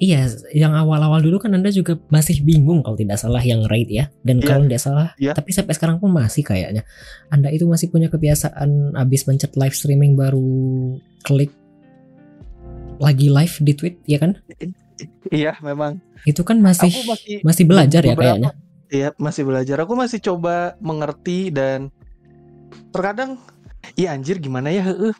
Iya, 0.00 0.32
yang 0.56 0.72
awal-awal 0.72 1.20
dulu 1.20 1.36
kan 1.36 1.52
Anda 1.52 1.68
juga 1.68 2.00
masih 2.08 2.40
bingung 2.40 2.80
kalau 2.80 2.96
tidak 2.96 3.20
salah 3.20 3.44
yang 3.44 3.68
raid 3.68 3.92
ya. 3.92 4.08
Dan 4.24 4.40
Iya. 4.40 4.46
kalau 4.48 4.64
tidak 4.64 4.80
salah, 4.80 5.08
Iya. 5.20 5.36
tapi 5.36 5.52
sampai 5.52 5.76
sekarang 5.76 6.00
pun 6.00 6.08
masih 6.08 6.40
kayaknya. 6.40 6.88
Anda 7.28 7.52
itu 7.52 7.68
masih 7.68 7.92
punya 7.92 8.08
kebiasaan 8.08 8.96
abis 8.96 9.28
mencet 9.28 9.52
live 9.60 9.76
streaming 9.76 10.16
baru 10.16 10.40
klik 11.20 11.52
lagi 12.96 13.28
live 13.28 13.54
di 13.60 13.72
tweet, 13.76 13.96
ya 14.08 14.16
kan? 14.16 14.40
Iya, 15.28 15.60
memang. 15.60 16.00
Itu 16.24 16.48
kan 16.48 16.64
masih 16.64 16.88
Aku 16.88 17.04
masih 17.04 17.34
masih 17.44 17.64
belajar 17.68 18.00
ya 18.00 18.16
kayaknya. 18.16 18.56
Iya, 18.88 19.08
masih 19.20 19.44
belajar. 19.44 19.84
Aku 19.84 19.92
masih 20.00 20.16
coba 20.24 20.80
mengerti 20.80 21.52
dan 21.52 21.92
terkadang 22.88 23.36
iya 24.00 24.16
anjir 24.16 24.40
gimana 24.40 24.72
ya 24.72 24.80
heeh. 24.80 25.12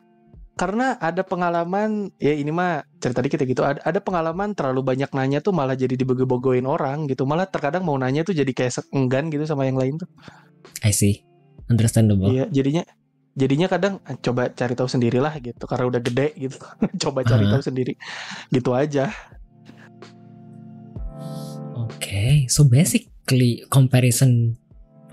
Karena 0.60 1.00
ada 1.00 1.24
pengalaman 1.24 2.12
ya 2.20 2.36
ini 2.36 2.52
mah 2.52 2.84
cerita 3.00 3.24
dikit 3.24 3.40
ya 3.40 3.48
gitu. 3.48 3.64
Ada, 3.64 3.80
ada 3.80 3.96
pengalaman 4.04 4.52
terlalu 4.52 4.84
banyak 4.84 5.08
nanya 5.16 5.40
tuh 5.40 5.56
malah 5.56 5.72
jadi 5.72 5.96
dibego-begoin 5.96 6.68
orang 6.68 7.08
gitu. 7.08 7.24
Malah 7.24 7.48
terkadang 7.48 7.80
mau 7.80 7.96
nanya 7.96 8.28
tuh 8.28 8.36
jadi 8.36 8.52
kayak 8.52 8.84
enggan 8.92 9.32
gitu 9.32 9.48
sama 9.48 9.64
yang 9.64 9.80
lain 9.80 9.96
tuh. 9.96 10.04
I 10.84 10.92
see. 10.92 11.24
Understandable. 11.72 12.28
Iya, 12.28 12.52
jadinya 12.52 12.84
jadinya 13.32 13.72
kadang 13.72 14.04
eh, 14.04 14.20
coba 14.20 14.52
cari 14.52 14.76
tahu 14.76 14.84
sendirilah 14.84 15.32
gitu 15.40 15.64
karena 15.64 15.88
udah 15.88 16.00
gede 16.04 16.28
gitu. 16.36 16.60
coba 17.08 17.24
cari 17.24 17.48
Aha. 17.48 17.52
tahu 17.56 17.62
sendiri. 17.64 17.96
Gitu 18.52 18.70
aja. 18.76 19.08
Oke, 21.72 22.44
so 22.52 22.68
basically 22.68 23.64
comparison 23.72 24.60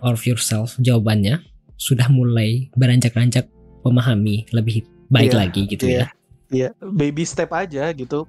of 0.04 0.28
yourself 0.28 0.76
jawabannya 0.84 1.40
sudah 1.80 2.12
mulai 2.12 2.68
beranjak-ranjak 2.76 3.48
memahami 3.88 4.50
lebih 4.52 4.97
baik 5.08 5.32
Iya, 5.32 5.38
lagi 5.38 5.62
gitu 5.67 5.86
iya. 5.86 6.00
ya. 6.00 6.08
Iya, 6.48 6.70
baby 6.80 7.28
step 7.28 7.52
aja 7.52 7.91
gitu. 7.91 8.24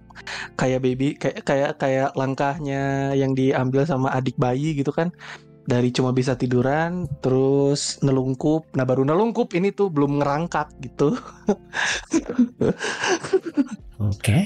Kayak 0.58 0.80
baby 0.82 1.14
kayak 1.14 1.38
kayak 1.46 1.70
kayak 1.78 2.10
langkahnya 2.18 3.14
yang 3.14 3.30
diambil 3.30 3.86
sama 3.86 4.10
adik 4.10 4.34
bayi 4.34 4.74
gitu 4.74 4.90
kan. 4.90 5.14
Dari 5.68 5.92
cuma 5.92 6.10
bisa 6.10 6.34
tiduran 6.34 7.06
terus 7.20 8.00
nelungkup. 8.00 8.72
Nah, 8.74 8.82
baru 8.82 9.04
nelungkup 9.04 9.52
ini 9.54 9.70
tuh 9.70 9.92
belum 9.92 10.18
ngerangkak 10.18 10.72
gitu. 10.82 11.14
Oke. 14.00 14.40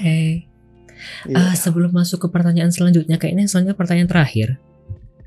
Iya. 1.27 1.35
Ah, 1.35 1.55
sebelum 1.55 1.91
masuk 1.91 2.21
ke 2.21 2.27
pertanyaan 2.29 2.71
selanjutnya, 2.71 3.19
kayaknya 3.19 3.47
soalnya 3.47 3.75
pertanyaan 3.75 4.11
terakhir. 4.11 4.59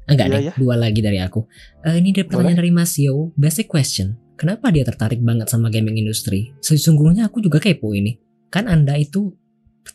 Enggak 0.07 0.27
Iya, 0.31 0.35
deh, 0.39 0.43
ya. 0.49 0.53
dua 0.55 0.75
lagi 0.79 1.01
dari 1.03 1.19
aku. 1.19 1.51
Eh, 1.83 1.99
ini 1.99 2.15
ada 2.15 2.23
pertanyaan 2.29 2.59
dari 2.63 2.71
Mas 2.71 2.95
Yo. 2.95 3.35
Basic 3.35 3.67
question. 3.67 4.15
Kenapa 4.37 4.69
dia 4.69 4.85
tertarik 4.85 5.25
banget 5.25 5.49
sama 5.49 5.73
gaming 5.73 5.97
industry? 5.97 6.53
Sesungguhnya 6.61 7.33
aku 7.33 7.41
juga 7.41 7.57
kepo 7.57 7.97
ini. 7.97 8.21
Kan 8.53 8.69
Anda 8.69 9.01
itu 9.01 9.33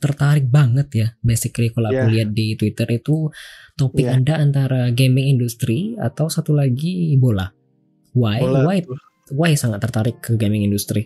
tertarik 0.02 0.50
banget 0.50 0.88
ya. 0.98 1.08
Basically 1.22 1.70
kalau 1.70 1.94
aku 1.94 2.10
Iya. 2.10 2.14
lihat 2.26 2.30
di 2.34 2.58
Twitter 2.58 2.90
itu 2.90 3.30
topik 3.78 4.10
Iya. 4.10 4.18
Anda 4.18 4.34
antara 4.42 4.82
gaming 4.90 5.38
industry 5.38 5.94
atau 5.94 6.26
satu 6.26 6.58
lagi 6.58 7.14
bola. 7.22 7.54
Why? 8.18 8.42
Bola, 8.42 8.60
Why? 8.66 8.78
Why 9.30 9.54
sangat 9.54 9.86
tertarik 9.86 10.18
ke 10.26 10.34
gaming 10.42 10.66
industry? 10.66 11.06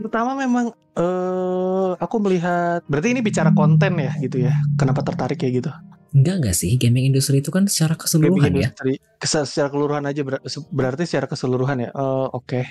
Pertama 0.00 0.36
memang 0.36 0.76
eh 0.96 1.90
aku 1.96 2.16
melihat 2.20 2.84
berarti 2.84 3.16
ini 3.16 3.24
bicara 3.24 3.56
konten 3.56 3.96
ya 3.96 4.12
gitu 4.20 4.44
ya. 4.44 4.52
Kenapa 4.76 5.00
tertarik 5.00 5.40
kayak 5.40 5.64
gitu? 5.64 5.70
Enggak 6.10 6.34
enggak 6.42 6.56
sih, 6.58 6.74
gaming 6.74 7.06
industry 7.14 7.38
itu 7.38 7.54
kan 7.54 7.70
secara 7.70 7.94
keseluruhan 7.94 8.50
Gaming 8.50 8.66
ya. 8.66 8.74
industry. 8.74 8.98
Secara 9.22 9.70
keseluruhan 9.70 10.04
aja 10.10 10.20
ber- 10.26 10.42
berarti 10.74 11.02
secara 11.06 11.26
keseluruhan 11.30 11.76
ya. 11.86 11.90
Eh, 11.94 12.28
Oke. 12.34 12.66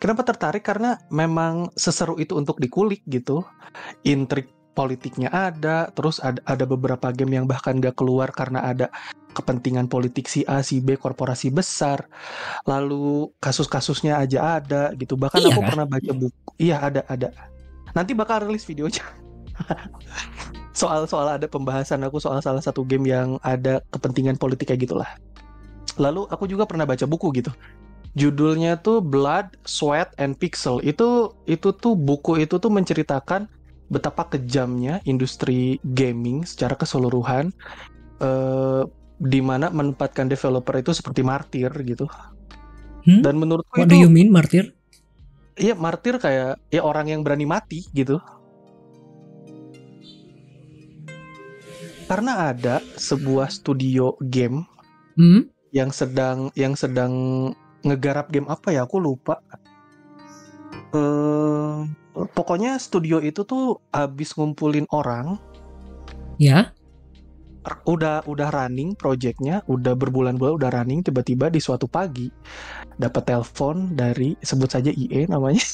Kenapa 0.00 0.24
tertarik? 0.24 0.64
Karena 0.64 0.96
memang 1.12 1.68
seseru 1.76 2.16
itu 2.16 2.32
untuk 2.32 2.56
dikulik 2.58 3.04
gitu. 3.06 3.44
Intrik 4.08 4.48
politiknya 4.72 5.28
ada, 5.28 5.92
terus 5.92 6.16
ada, 6.16 6.40
ada 6.48 6.64
beberapa 6.64 7.12
game 7.12 7.36
yang 7.36 7.44
bahkan 7.44 7.76
gak 7.76 7.92
keluar 8.00 8.32
karena 8.32 8.64
ada 8.64 8.88
kepentingan 9.36 9.84
politik 9.88 10.24
si 10.28 10.40
A, 10.48 10.64
si 10.64 10.80
B, 10.80 10.96
korporasi 10.96 11.52
besar. 11.52 12.08
Lalu 12.64 13.36
kasus-kasusnya 13.36 14.16
aja 14.16 14.60
ada 14.64 14.96
gitu. 14.96 15.20
Bahkan 15.20 15.44
Iya 15.44 15.52
aku 15.52 15.60
kah? 15.60 15.68
pernah 15.76 15.86
baca 15.88 16.12
buku. 16.16 16.50
Iya 16.56 16.76
ada 16.88 17.00
ada. 17.04 17.28
Nanti 17.92 18.16
bakal 18.16 18.48
rilis 18.48 18.64
videonya. 18.64 19.04
soal 20.82 21.06
soal 21.06 21.30
ada 21.30 21.46
pembahasan 21.46 22.02
aku 22.02 22.18
soal 22.18 22.42
salah 22.42 22.58
satu 22.58 22.82
game 22.82 23.06
yang 23.06 23.38
ada 23.46 23.78
kepentingan 23.94 24.34
politik 24.34 24.74
kayak 24.74 24.90
gitulah. 24.90 25.10
Lalu 25.94 26.26
aku 26.26 26.50
juga 26.50 26.66
pernah 26.66 26.82
baca 26.82 27.06
buku 27.06 27.30
gitu. 27.38 27.54
Judulnya 28.18 28.82
tuh 28.82 28.98
Blood, 28.98 29.54
Sweat 29.62 30.10
and 30.18 30.34
Pixel. 30.34 30.82
Itu 30.82 31.38
itu 31.46 31.70
tuh 31.70 31.94
buku 31.94 32.42
itu 32.42 32.58
tuh 32.58 32.68
menceritakan 32.74 33.46
betapa 33.86 34.26
kejamnya 34.34 34.98
industri 35.06 35.78
gaming 35.86 36.42
secara 36.42 36.74
keseluruhan 36.74 37.54
eh 38.18 38.82
di 39.22 39.38
mana 39.38 39.70
menempatkan 39.70 40.26
developer 40.26 40.74
itu 40.82 40.90
seperti 40.90 41.22
martir 41.22 41.70
gitu. 41.86 42.10
Hmm? 43.06 43.22
Dan 43.22 43.38
menurutku 43.38 43.78
What 43.78 43.86
do 43.86 43.94
itu 43.94 44.06
you 44.06 44.10
mean, 44.10 44.34
Martir? 44.34 44.74
Iya 45.52 45.78
martir 45.78 46.16
kayak 46.16 46.58
ya 46.72 46.80
orang 46.82 47.12
yang 47.12 47.20
berani 47.22 47.46
mati 47.46 47.86
gitu. 47.94 48.18
Karena 52.12 52.52
ada 52.52 52.84
sebuah 53.00 53.48
studio 53.48 54.20
game 54.20 54.68
Hmm? 55.16 55.48
yang 55.72 55.88
sedang 55.88 56.52
yang 56.52 56.76
sedang 56.76 57.12
ngegarap 57.80 58.28
game 58.28 58.44
apa 58.52 58.68
ya 58.68 58.84
aku 58.84 59.00
lupa. 59.00 59.40
Eh 60.92 61.76
pokoknya 62.36 62.76
studio 62.76 63.16
itu 63.16 63.48
tuh 63.48 63.80
habis 63.88 64.36
ngumpulin 64.36 64.84
orang, 64.92 65.40
Ya? 66.36 66.76
udah 67.88 68.26
udah 68.28 68.48
running 68.52 68.92
projectnya, 68.92 69.64
udah 69.64 69.96
berbulan-bulan 69.96 70.60
udah 70.60 70.70
running, 70.74 71.00
tiba-tiba 71.00 71.48
di 71.48 71.64
suatu 71.64 71.88
pagi 71.88 72.28
dapat 73.00 73.24
telepon 73.24 73.96
dari 73.96 74.36
sebut 74.44 74.68
saja 74.68 74.92
IE 74.92 75.24
namanya. 75.32 75.64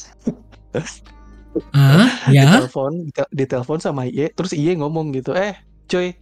Ah, 1.75 2.07
ya? 2.31 2.47
ditelepon 2.47 3.11
dite- 3.11 3.31
ditelepon 3.35 3.79
sama 3.83 4.07
IE 4.07 4.31
terus 4.31 4.55
IE 4.55 4.77
ngomong 4.79 5.11
gitu 5.11 5.35
eh 5.35 5.57
coy 5.89 6.13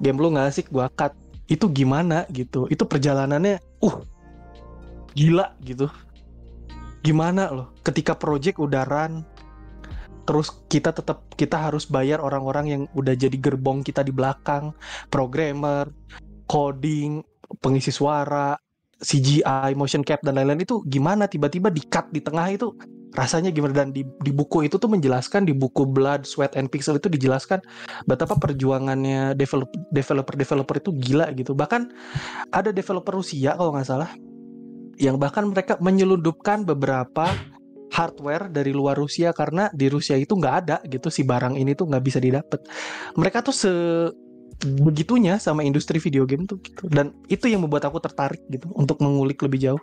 game 0.00 0.18
lu 0.18 0.32
nggak 0.32 0.48
asik 0.50 0.66
gua 0.72 0.88
cut. 0.90 1.12
Itu 1.46 1.68
gimana 1.70 2.24
gitu? 2.32 2.66
Itu 2.72 2.88
perjalanannya 2.88 3.60
uh 3.84 3.96
gila 5.14 5.54
gitu. 5.62 5.86
Gimana 7.04 7.52
loh? 7.52 7.76
Ketika 7.84 8.16
project 8.16 8.58
udah 8.58 8.84
run 8.88 9.24
terus 10.28 10.62
kita 10.70 10.94
tetap 10.94 11.26
kita 11.34 11.58
harus 11.58 11.90
bayar 11.90 12.22
orang-orang 12.22 12.66
yang 12.70 12.82
udah 12.94 13.18
jadi 13.18 13.34
gerbong 13.34 13.82
kita 13.82 14.00
di 14.06 14.14
belakang. 14.14 14.70
Programmer 15.10 15.90
coding 16.46 17.22
pengisi 17.58 17.90
suara 17.90 18.54
CGI 19.00 19.74
motion 19.74 20.06
cap 20.06 20.22
dan 20.22 20.38
lain-lain. 20.38 20.62
Itu 20.62 20.86
gimana 20.86 21.26
tiba-tiba 21.26 21.72
di 21.72 21.82
cut 21.82 22.12
di 22.14 22.20
tengah 22.22 22.46
itu 22.52 22.70
rasanya 23.14 23.50
gimana 23.50 23.74
dan 23.74 23.90
di, 23.90 24.06
di 24.22 24.30
buku 24.30 24.70
itu 24.70 24.78
tuh 24.78 24.86
menjelaskan 24.86 25.42
di 25.42 25.54
buku 25.54 25.82
Blood, 25.82 26.26
Sweat 26.26 26.54
and 26.54 26.70
Pixel 26.70 27.02
itu 27.02 27.10
dijelaskan 27.10 27.58
betapa 28.06 28.38
perjuangannya 28.38 29.34
develop, 29.34 29.70
developer 29.90 30.34
developer 30.38 30.76
itu 30.78 30.90
gila 30.94 31.34
gitu 31.34 31.52
bahkan 31.58 31.90
ada 32.54 32.70
developer 32.70 33.18
Rusia 33.18 33.58
kalau 33.58 33.74
nggak 33.74 33.88
salah 33.88 34.10
yang 35.00 35.16
bahkan 35.16 35.48
mereka 35.48 35.80
menyelundupkan 35.80 36.62
beberapa 36.62 37.32
hardware 37.90 38.46
dari 38.52 38.70
luar 38.70 38.94
Rusia 38.94 39.34
karena 39.34 39.66
di 39.74 39.90
Rusia 39.90 40.14
itu 40.14 40.38
nggak 40.38 40.56
ada 40.62 40.76
gitu 40.86 41.10
si 41.10 41.26
barang 41.26 41.58
ini 41.58 41.74
tuh 41.74 41.90
nggak 41.90 42.04
bisa 42.04 42.22
didapat. 42.22 42.62
Mereka 43.18 43.42
tuh 43.42 43.54
se 43.56 43.72
begitunya 44.60 45.40
sama 45.40 45.64
industri 45.64 45.96
video 45.98 46.28
game 46.28 46.44
tuh 46.44 46.60
gitu. 46.60 46.86
Dan 46.86 47.16
itu 47.32 47.48
yang 47.48 47.64
membuat 47.64 47.88
aku 47.88 47.98
tertarik 47.98 48.44
gitu 48.52 48.68
untuk 48.76 49.00
mengulik 49.00 49.40
lebih 49.40 49.58
jauh 49.58 49.82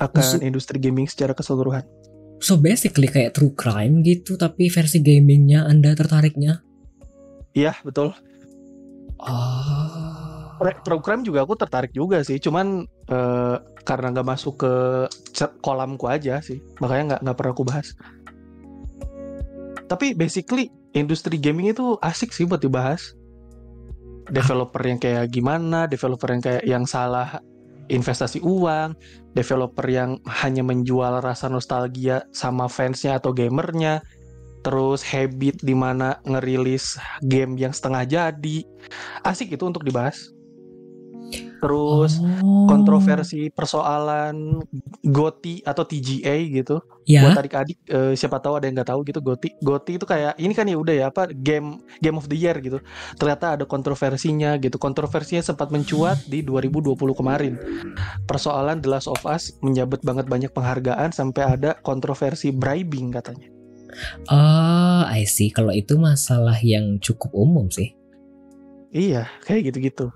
akan 0.00 0.16
Maksud- 0.16 0.42
industri 0.42 0.80
gaming 0.80 1.04
secara 1.04 1.36
keseluruhan. 1.36 1.84
So 2.40 2.56
basically 2.56 3.04
kayak 3.04 3.36
true 3.36 3.52
crime 3.52 4.00
gitu 4.00 4.40
tapi 4.40 4.72
versi 4.72 5.04
gamingnya 5.04 5.68
Anda 5.68 5.92
tertariknya. 5.92 6.64
Iya 7.52 7.76
betul. 7.84 8.16
Ah. 9.20 10.56
Pro- 10.56 10.80
Program 10.80 11.20
juga 11.20 11.44
aku 11.44 11.52
tertarik 11.56 11.92
juga 11.92 12.24
sih. 12.24 12.40
Cuman 12.40 12.88
eh, 12.88 13.56
karena 13.84 14.12
nggak 14.12 14.28
masuk 14.28 14.54
ke 14.60 14.72
kolamku 15.60 16.08
aja 16.08 16.40
sih, 16.40 16.60
makanya 16.80 17.16
nggak 17.16 17.20
nggak 17.28 17.36
pernah 17.36 17.52
aku 17.52 17.64
bahas. 17.64 17.92
Tapi 19.84 20.16
basically 20.16 20.70
industri 20.96 21.36
gaming 21.36 21.72
itu 21.72 22.00
asik 22.00 22.32
sih 22.32 22.48
buat 22.48 22.62
dibahas. 22.62 23.12
Developer 24.30 24.78
yang 24.86 25.02
kayak 25.02 25.26
gimana, 25.28 25.90
developer 25.90 26.28
yang 26.30 26.40
kayak 26.44 26.62
yang 26.62 26.84
salah 26.86 27.42
investasi 27.90 28.38
uang, 28.40 28.94
developer 29.34 29.84
yang 29.90 30.22
hanya 30.30 30.62
menjual 30.62 31.18
rasa 31.20 31.50
nostalgia 31.50 32.24
sama 32.30 32.70
fansnya 32.70 33.18
atau 33.18 33.34
gamernya, 33.34 34.00
terus 34.62 35.02
habit 35.02 35.58
di 35.60 35.74
mana 35.74 36.22
ngerilis 36.24 36.96
game 37.26 37.58
yang 37.58 37.74
setengah 37.74 38.06
jadi, 38.06 38.58
asik 39.26 39.58
itu 39.58 39.64
untuk 39.66 39.82
dibahas. 39.82 40.30
Terus 41.60 42.16
Oh. 42.40 42.64
kontroversi 42.64 43.52
persoalan 43.52 44.64
GOTY 45.04 45.62
atau 45.62 45.84
TGA 45.84 46.36
gitu. 46.50 46.80
Ya. 47.04 47.26
Buat 47.26 47.44
adik-adik 47.44 47.78
eh, 47.84 48.12
siapa 48.16 48.40
tahu 48.40 48.56
ada 48.56 48.64
yang 48.66 48.80
nggak 48.80 48.90
tahu 48.90 49.00
gitu 49.04 49.20
GOTY. 49.20 49.60
GOTY 49.60 49.92
itu 50.00 50.06
kayak 50.08 50.32
ini 50.40 50.52
kan 50.56 50.64
ya 50.64 50.76
udah 50.80 50.94
ya 50.94 51.04
apa 51.12 51.28
game 51.30 51.84
game 52.00 52.16
of 52.16 52.26
the 52.32 52.38
year 52.38 52.56
gitu. 52.58 52.80
Ternyata 53.20 53.60
ada 53.60 53.64
kontroversinya 53.68 54.56
gitu. 54.56 54.80
Kontroversinya 54.80 55.44
sempat 55.44 55.68
mencuat 55.68 56.24
di 56.26 56.40
2020 56.40 56.96
kemarin. 57.12 57.54
Persoalan 58.24 58.80
The 58.80 58.88
Last 58.88 59.08
of 59.10 59.20
Us 59.28 59.52
menyabet 59.60 60.00
banget 60.00 60.26
banyak 60.26 60.50
penghargaan 60.56 61.12
sampai 61.12 61.60
ada 61.60 61.76
kontroversi 61.84 62.50
bribing 62.54 63.12
katanya. 63.12 63.52
Oh, 64.30 65.02
I 65.02 65.26
see. 65.26 65.50
Kalau 65.50 65.74
itu 65.74 65.98
masalah 65.98 66.56
yang 66.62 67.02
cukup 67.02 67.34
umum 67.34 67.66
sih. 67.74 67.92
Iya, 68.90 69.26
kayak 69.46 69.70
gitu-gitu. 69.70 70.10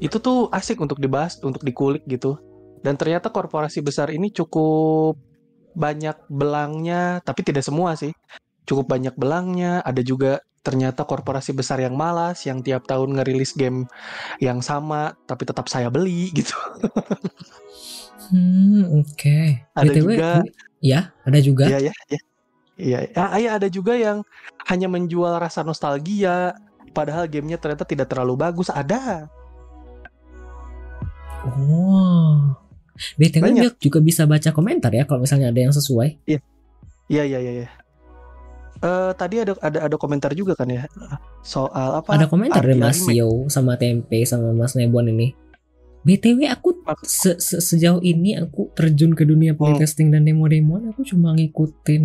Itu 0.00 0.16
tuh 0.18 0.48
asik 0.50 0.80
untuk 0.80 0.96
dibahas, 0.98 1.36
untuk 1.44 1.60
dikulik 1.62 2.02
gitu. 2.08 2.40
Dan 2.80 2.96
ternyata 2.96 3.28
korporasi 3.28 3.84
besar 3.84 4.08
ini 4.08 4.32
cukup 4.32 5.20
banyak 5.76 6.16
belangnya, 6.32 7.20
tapi 7.22 7.44
tidak 7.44 7.62
semua 7.62 7.94
sih. 7.94 8.10
Cukup 8.64 8.88
banyak 8.88 9.14
belangnya, 9.20 9.84
ada 9.84 10.00
juga 10.00 10.40
ternyata 10.60 11.08
korporasi 11.08 11.56
besar 11.56 11.80
yang 11.80 11.96
malas, 11.96 12.44
yang 12.44 12.60
tiap 12.60 12.84
tahun 12.84 13.16
ngerilis 13.16 13.56
game 13.56 13.88
yang 14.40 14.60
sama, 14.60 15.16
tapi 15.24 15.44
tetap 15.48 15.68
saya 15.68 15.88
beli 15.92 16.28
gitu. 16.38 16.56
Hmm, 18.30 19.04
oke. 19.04 19.38
Ada 19.76 19.92
BTW, 19.92 20.00
juga- 20.16 20.44
ya, 20.80 21.00
ada 21.24 21.38
juga. 21.40 21.64
Iya, 21.68 21.78
iya, 21.88 21.94
iya. 22.08 22.20
Iya, 22.80 22.98
iya, 23.36 23.50
ada 23.60 23.68
juga 23.68 23.92
yang 23.92 24.24
hanya 24.64 24.88
menjual 24.88 25.36
rasa 25.36 25.60
nostalgia, 25.60 26.56
padahal 26.96 27.28
gamenya 27.28 27.60
ternyata 27.60 27.84
tidak 27.84 28.08
terlalu 28.08 28.40
bagus. 28.40 28.72
Ada. 28.72 29.28
Oh. 31.42 32.56
BTW 33.16 33.40
Banyak. 33.40 33.80
juga 33.80 33.98
bisa 33.98 34.24
baca 34.24 34.50
komentar 34.50 34.92
ya 34.92 35.04
kalau 35.04 35.24
misalnya 35.24 35.48
ada 35.48 35.56
yang 35.58 35.72
sesuai. 35.72 36.20
Iya 36.28 36.40
iya 37.08 37.38
iya 37.38 37.52
iya. 37.56 37.68
Eh 38.78 39.12
tadi 39.14 39.40
ada 39.40 39.56
ada 39.58 39.88
ada 39.88 39.96
komentar 39.96 40.32
juga 40.32 40.52
kan 40.52 40.68
ya 40.68 40.84
soal 41.40 41.96
apa? 41.96 42.12
ada 42.12 42.26
komentar 42.26 42.60
dari 42.60 42.76
Mas. 42.76 43.00
Yo 43.06 43.48
sama 43.48 43.76
Tempe 43.76 44.20
sama 44.24 44.52
Mas 44.52 44.76
Nebon 44.76 45.08
ini. 45.08 45.32
BTW 46.00 46.48
aku 46.48 46.80
se- 47.02 47.36
se- 47.36 47.60
sejauh 47.60 48.00
ini 48.00 48.32
aku 48.34 48.72
terjun 48.72 49.12
ke 49.12 49.24
dunia 49.24 49.52
Hmm. 49.52 49.60
playtesting 49.66 50.08
dan 50.08 50.24
demo-demoan 50.24 50.92
aku 50.92 51.04
cuma 51.04 51.32
ngikutin 51.32 52.04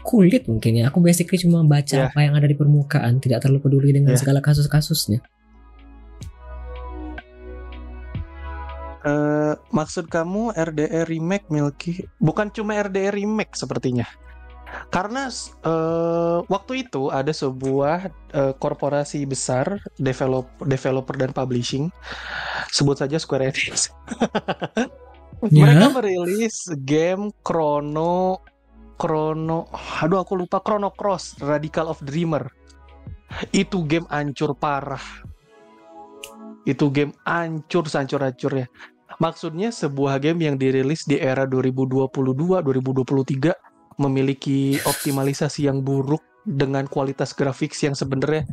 kulit 0.00 0.44
mungkin 0.46 0.72
ya. 0.76 0.88
Aku 0.88 1.00
basically 1.00 1.36
cuma 1.36 1.60
baca 1.62 1.92
Ya. 1.94 2.06
apa 2.06 2.18
yang 2.20 2.32
ada 2.32 2.46
di 2.46 2.54
permukaan, 2.54 3.18
tidak 3.18 3.42
terlalu 3.42 3.60
peduli 3.60 3.90
dengan 3.92 4.14
Ya. 4.14 4.18
segala 4.18 4.40
kasus-kasusnya. 4.40 5.20
Eh, 9.06 9.54
maksud 9.70 10.10
kamu 10.10 10.50
RDR 10.50 11.06
remake 11.06 11.46
Milky 11.46 12.02
bukan 12.18 12.50
cuma 12.50 12.74
RDR 12.74 13.14
remake 13.14 13.54
sepertinya. 13.54 14.02
Karena 14.90 15.30
eh, 15.30 16.38
waktu 16.50 16.72
itu 16.82 17.14
ada 17.14 17.30
sebuah 17.30 18.10
eh, 18.34 18.54
korporasi 18.58 19.22
besar 19.22 19.78
develop 19.94 20.50
developer 20.66 21.14
dan 21.14 21.30
publishing 21.30 21.86
sebut 22.74 22.98
saja 22.98 23.16
Square 23.22 23.54
Enix. 23.54 23.86
Ya. 25.52 25.68
Mereka 25.68 26.00
merilis 26.00 26.64
game 26.88 27.28
Chrono 27.44 28.40
Chrono 28.96 29.68
aduh 30.00 30.24
aku 30.24 30.32
lupa 30.32 30.64
Chrono 30.64 30.96
Cross 30.96 31.44
Radical 31.44 31.92
of 31.92 32.00
Dreamer. 32.00 32.48
Itu 33.52 33.84
game 33.84 34.08
ancur 34.08 34.56
parah. 34.56 35.04
Itu 36.64 36.88
game 36.88 37.12
ancur 37.28 37.84
sancur-ancurnya. 37.84 38.95
Maksudnya 39.16 39.72
sebuah 39.72 40.20
game 40.20 40.44
yang 40.44 40.60
dirilis 40.60 41.08
di 41.08 41.16
era 41.16 41.48
2022-2023 41.48 43.96
memiliki 43.96 44.76
optimalisasi 44.84 45.72
yang 45.72 45.80
buruk 45.80 46.20
dengan 46.46 46.86
kualitas 46.86 47.34
grafik 47.34 47.74
yang 47.82 47.96
sebenarnya 47.96 48.46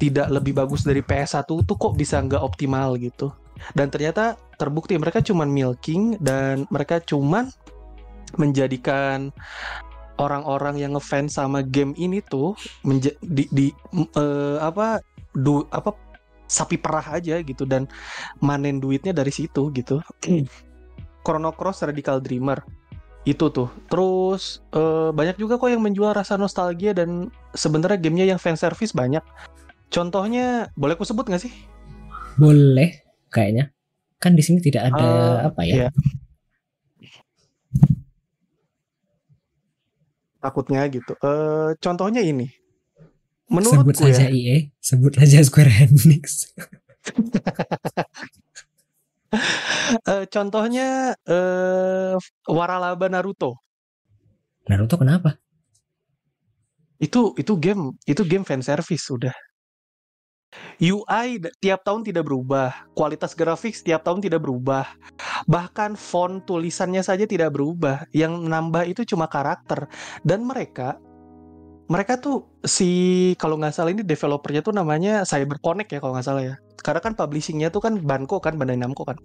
tidak 0.00 0.32
lebih 0.32 0.56
bagus 0.56 0.86
dari 0.86 1.04
PS1 1.04 1.44
tuh 1.44 1.76
kok 1.76 1.92
bisa 1.98 2.22
nggak 2.22 2.40
optimal 2.40 2.96
gitu. 2.96 3.34
Dan 3.76 3.92
ternyata 3.92 4.40
terbukti 4.56 4.96
mereka 4.96 5.20
cuman 5.20 5.50
milking 5.50 6.16
dan 6.22 6.64
mereka 6.72 7.02
cuman 7.02 7.50
menjadikan 8.40 9.32
orang-orang 10.16 10.80
yang 10.80 10.96
ngefans 10.96 11.36
sama 11.36 11.60
game 11.60 11.92
ini 12.00 12.24
tuh 12.24 12.56
di, 13.20 13.44
di 13.52 13.68
eh, 14.16 14.58
apa 14.60 15.04
du 15.36 15.68
apa 15.68 15.92
sapi 16.46 16.78
perah 16.78 17.18
aja 17.18 17.42
gitu 17.42 17.66
dan 17.66 17.90
manen 18.38 18.78
duitnya 18.78 19.10
dari 19.10 19.30
situ 19.30 19.70
gitu. 19.70 19.98
Chrono 21.22 21.50
Cross 21.52 21.82
Radical 21.84 22.22
Dreamer 22.22 22.62
itu 23.26 23.50
tuh. 23.50 23.66
Terus 23.90 24.62
eh, 24.70 25.10
banyak 25.10 25.36
juga 25.36 25.58
kok 25.58 25.66
yang 25.66 25.82
menjual 25.82 26.14
rasa 26.14 26.38
nostalgia 26.38 26.94
dan 26.94 27.28
sebenarnya 27.52 27.98
gamenya 27.98 28.26
yang 28.34 28.38
fan 28.38 28.54
service 28.54 28.94
banyak. 28.94 29.22
Contohnya 29.90 30.70
boleh 30.78 30.94
aku 30.94 31.02
sebut 31.02 31.26
nggak 31.26 31.42
sih? 31.42 31.52
Boleh 32.38 33.02
kayaknya. 33.30 33.74
Kan 34.22 34.38
di 34.38 34.42
sini 34.46 34.62
tidak 34.62 34.94
ada 34.94 35.02
Eh, 35.02 35.36
apa 35.50 35.60
ya? 35.66 35.74
iya. 35.74 35.88
Takutnya 40.38 40.86
gitu. 40.86 41.12
Eh 41.18 41.74
contohnya 41.82 42.22
ini. 42.22 42.46
Sebut 43.46 43.62
Menurutku 43.62 43.94
saja 43.94 44.26
ya, 44.26 44.34
EA, 44.34 44.74
sebut 44.82 45.14
saja 45.14 45.38
Square 45.46 45.70
Enix. 45.86 46.50
eh, 50.10 50.26
contohnya 50.26 51.14
eh 51.22 52.18
Waralaba 52.50 53.06
Naruto. 53.06 53.62
Naruto 54.66 54.98
kenapa? 54.98 55.38
Itu 56.98 57.38
itu 57.38 57.54
game 57.60 57.94
itu 58.02 58.26
game 58.26 58.42
fan 58.42 58.66
service 58.66 59.06
udah. 59.14 59.36
UI 60.76 61.40
tiap 61.60 61.80
tahun 61.84 62.04
tidak 62.04 62.28
berubah, 62.28 62.88
kualitas 62.96 63.36
grafik 63.36 63.76
setiap 63.76 64.04
tahun 64.04 64.24
tidak 64.24 64.44
berubah. 64.44 64.88
Bahkan 65.48 65.96
font 65.96 66.44
tulisannya 66.44 67.00
saja 67.04 67.24
tidak 67.28 67.56
berubah. 67.56 68.08
Yang 68.12 68.48
nambah 68.48 68.84
itu 68.88 69.04
cuma 69.04 69.28
karakter 69.28 69.88
dan 70.24 70.44
mereka 70.44 71.00
mereka 71.86 72.18
tuh 72.18 72.46
si 72.66 72.90
kalau 73.38 73.54
nggak 73.58 73.74
salah 73.74 73.94
ini 73.94 74.02
developernya 74.02 74.62
tuh 74.62 74.74
namanya 74.74 75.22
CyberConnect 75.22 75.90
ya 75.94 75.98
kalau 76.02 76.18
nggak 76.18 76.26
salah 76.26 76.42
ya. 76.42 76.56
Karena 76.82 77.02
kan 77.02 77.18
publishingnya 77.18 77.74
tuh 77.74 77.82
kan 77.82 77.98
Banco 77.98 78.38
kan 78.38 78.54
Bandai 78.54 78.78
Namco 78.78 79.02
kan. 79.02 79.18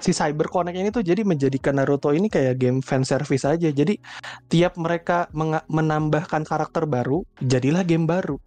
Si 0.00 0.12
CyberConnect 0.12 0.76
ini 0.76 0.88
tuh 0.88 1.04
jadi 1.04 1.20
menjadikan 1.24 1.76
Naruto 1.76 2.12
ini 2.16 2.32
kayak 2.32 2.56
game 2.60 2.80
fan 2.80 3.04
service 3.04 3.44
aja. 3.44 3.68
Jadi 3.68 4.00
tiap 4.48 4.76
mereka 4.80 5.28
menambahkan 5.68 6.48
karakter 6.48 6.88
baru, 6.88 7.24
jadilah 7.44 7.84
game 7.84 8.08
baru. 8.08 8.40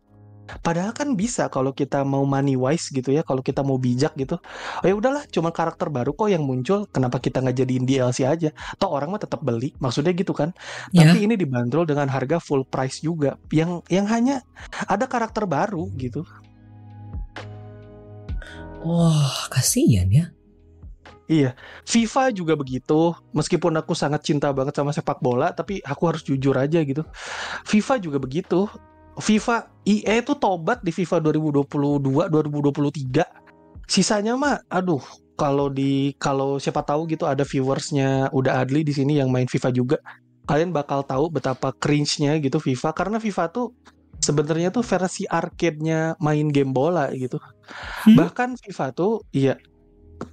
Padahal 0.64 0.92
kan 0.96 1.14
bisa 1.14 1.52
kalau 1.52 1.76
kita 1.76 2.04
mau 2.08 2.24
money 2.24 2.56
wise 2.56 2.90
gitu 2.90 3.12
ya, 3.12 3.22
kalau 3.22 3.44
kita 3.44 3.62
mau 3.62 3.76
bijak 3.76 4.16
gitu. 4.16 4.40
Oh 4.84 4.88
ya 4.88 4.96
udahlah, 4.96 5.24
cuma 5.28 5.52
karakter 5.52 5.92
baru 5.92 6.16
kok 6.16 6.30
yang 6.32 6.44
muncul, 6.48 6.88
kenapa 6.90 7.20
kita 7.20 7.44
nggak 7.44 7.58
jadiin 7.64 7.84
DLC 7.84 8.24
aja? 8.24 8.50
Toh 8.80 8.90
orang 8.92 9.12
mah 9.14 9.22
tetap 9.22 9.44
beli, 9.44 9.76
maksudnya 9.78 10.16
gitu 10.16 10.32
kan. 10.32 10.56
Ya, 10.96 11.12
Tapi 11.12 11.28
ini 11.28 11.36
dibanderol 11.36 11.84
dengan 11.84 12.08
harga 12.08 12.40
full 12.40 12.64
price 12.64 13.04
juga, 13.04 13.36
yang 13.52 13.84
yang 13.92 14.08
hanya 14.08 14.44
ada 14.88 15.06
karakter 15.06 15.44
baru 15.48 15.92
gitu. 16.00 16.24
wah 18.88 19.52
kasihan 19.52 20.08
ya. 20.08 20.26
Iya, 21.28 21.60
FIFA 21.84 22.32
juga 22.32 22.56
begitu. 22.56 23.12
Meskipun 23.36 23.76
aku 23.76 23.92
sangat 23.92 24.24
cinta 24.24 24.48
banget 24.56 24.80
sama 24.80 24.96
sepak 24.96 25.20
bola, 25.20 25.52
tapi 25.52 25.84
aku 25.84 26.04
harus 26.08 26.24
jujur 26.24 26.56
aja 26.56 26.80
gitu. 26.88 27.04
FIFA 27.68 28.00
juga 28.00 28.18
begitu. 28.24 28.72
FIFA 29.18 29.74
EA 29.88 30.22
itu 30.22 30.38
tobat 30.38 30.86
di 30.86 30.94
FIFA 30.94 31.22
2022, 31.34 32.30
2023. 32.30 33.26
Sisanya 33.88 34.38
mah, 34.38 34.62
aduh, 34.70 35.02
kalau 35.38 35.70
di 35.70 36.14
kalau 36.22 36.62
siapa 36.62 36.86
tahu 36.86 37.10
gitu 37.10 37.26
ada 37.26 37.42
viewersnya 37.42 38.30
udah 38.34 38.62
Adli 38.62 38.86
di 38.86 38.94
sini 38.94 39.18
yang 39.18 39.34
main 39.34 39.50
FIFA 39.50 39.70
juga, 39.74 39.98
kalian 40.46 40.70
bakal 40.70 41.02
tahu 41.06 41.34
betapa 41.34 41.74
cringe-nya 41.78 42.38
gitu 42.42 42.58
FIFA 42.62 42.90
karena 42.94 43.18
FIFA 43.18 43.46
tuh 43.54 43.74
sebenarnya 44.18 44.74
tuh 44.74 44.82
versi 44.82 45.24
arcade-nya 45.30 46.18
main 46.22 46.50
game 46.50 46.74
bola 46.74 47.10
gitu. 47.14 47.38
Hmm? 48.06 48.18
Bahkan 48.18 48.58
FIFA 48.60 48.86
tuh 48.94 49.24
iya 49.34 49.58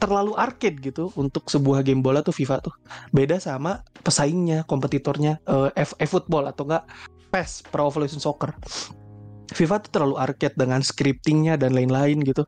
terlalu 0.01 0.33
arcade 0.41 0.81
gitu 0.81 1.13
untuk 1.21 1.45
sebuah 1.53 1.85
game 1.85 2.01
bola 2.01 2.25
tuh 2.25 2.33
FIFA 2.33 2.65
tuh 2.65 2.73
beda 3.13 3.37
sama 3.37 3.85
pesaingnya 4.01 4.65
kompetitornya 4.65 5.45
uh, 5.45 5.69
F, 5.77 5.93
football 6.09 6.49
atau 6.49 6.65
enggak 6.65 6.89
PES 7.35 7.67
Pro 7.75 7.91
Evolution 7.91 8.23
Soccer. 8.23 8.55
FIFA 9.51 9.83
tuh 9.83 9.91
terlalu 9.91 10.17
arcade 10.23 10.55
dengan 10.55 10.81
scriptingnya 10.81 11.59
dan 11.59 11.75
lain-lain 11.75 12.23
gitu. 12.23 12.47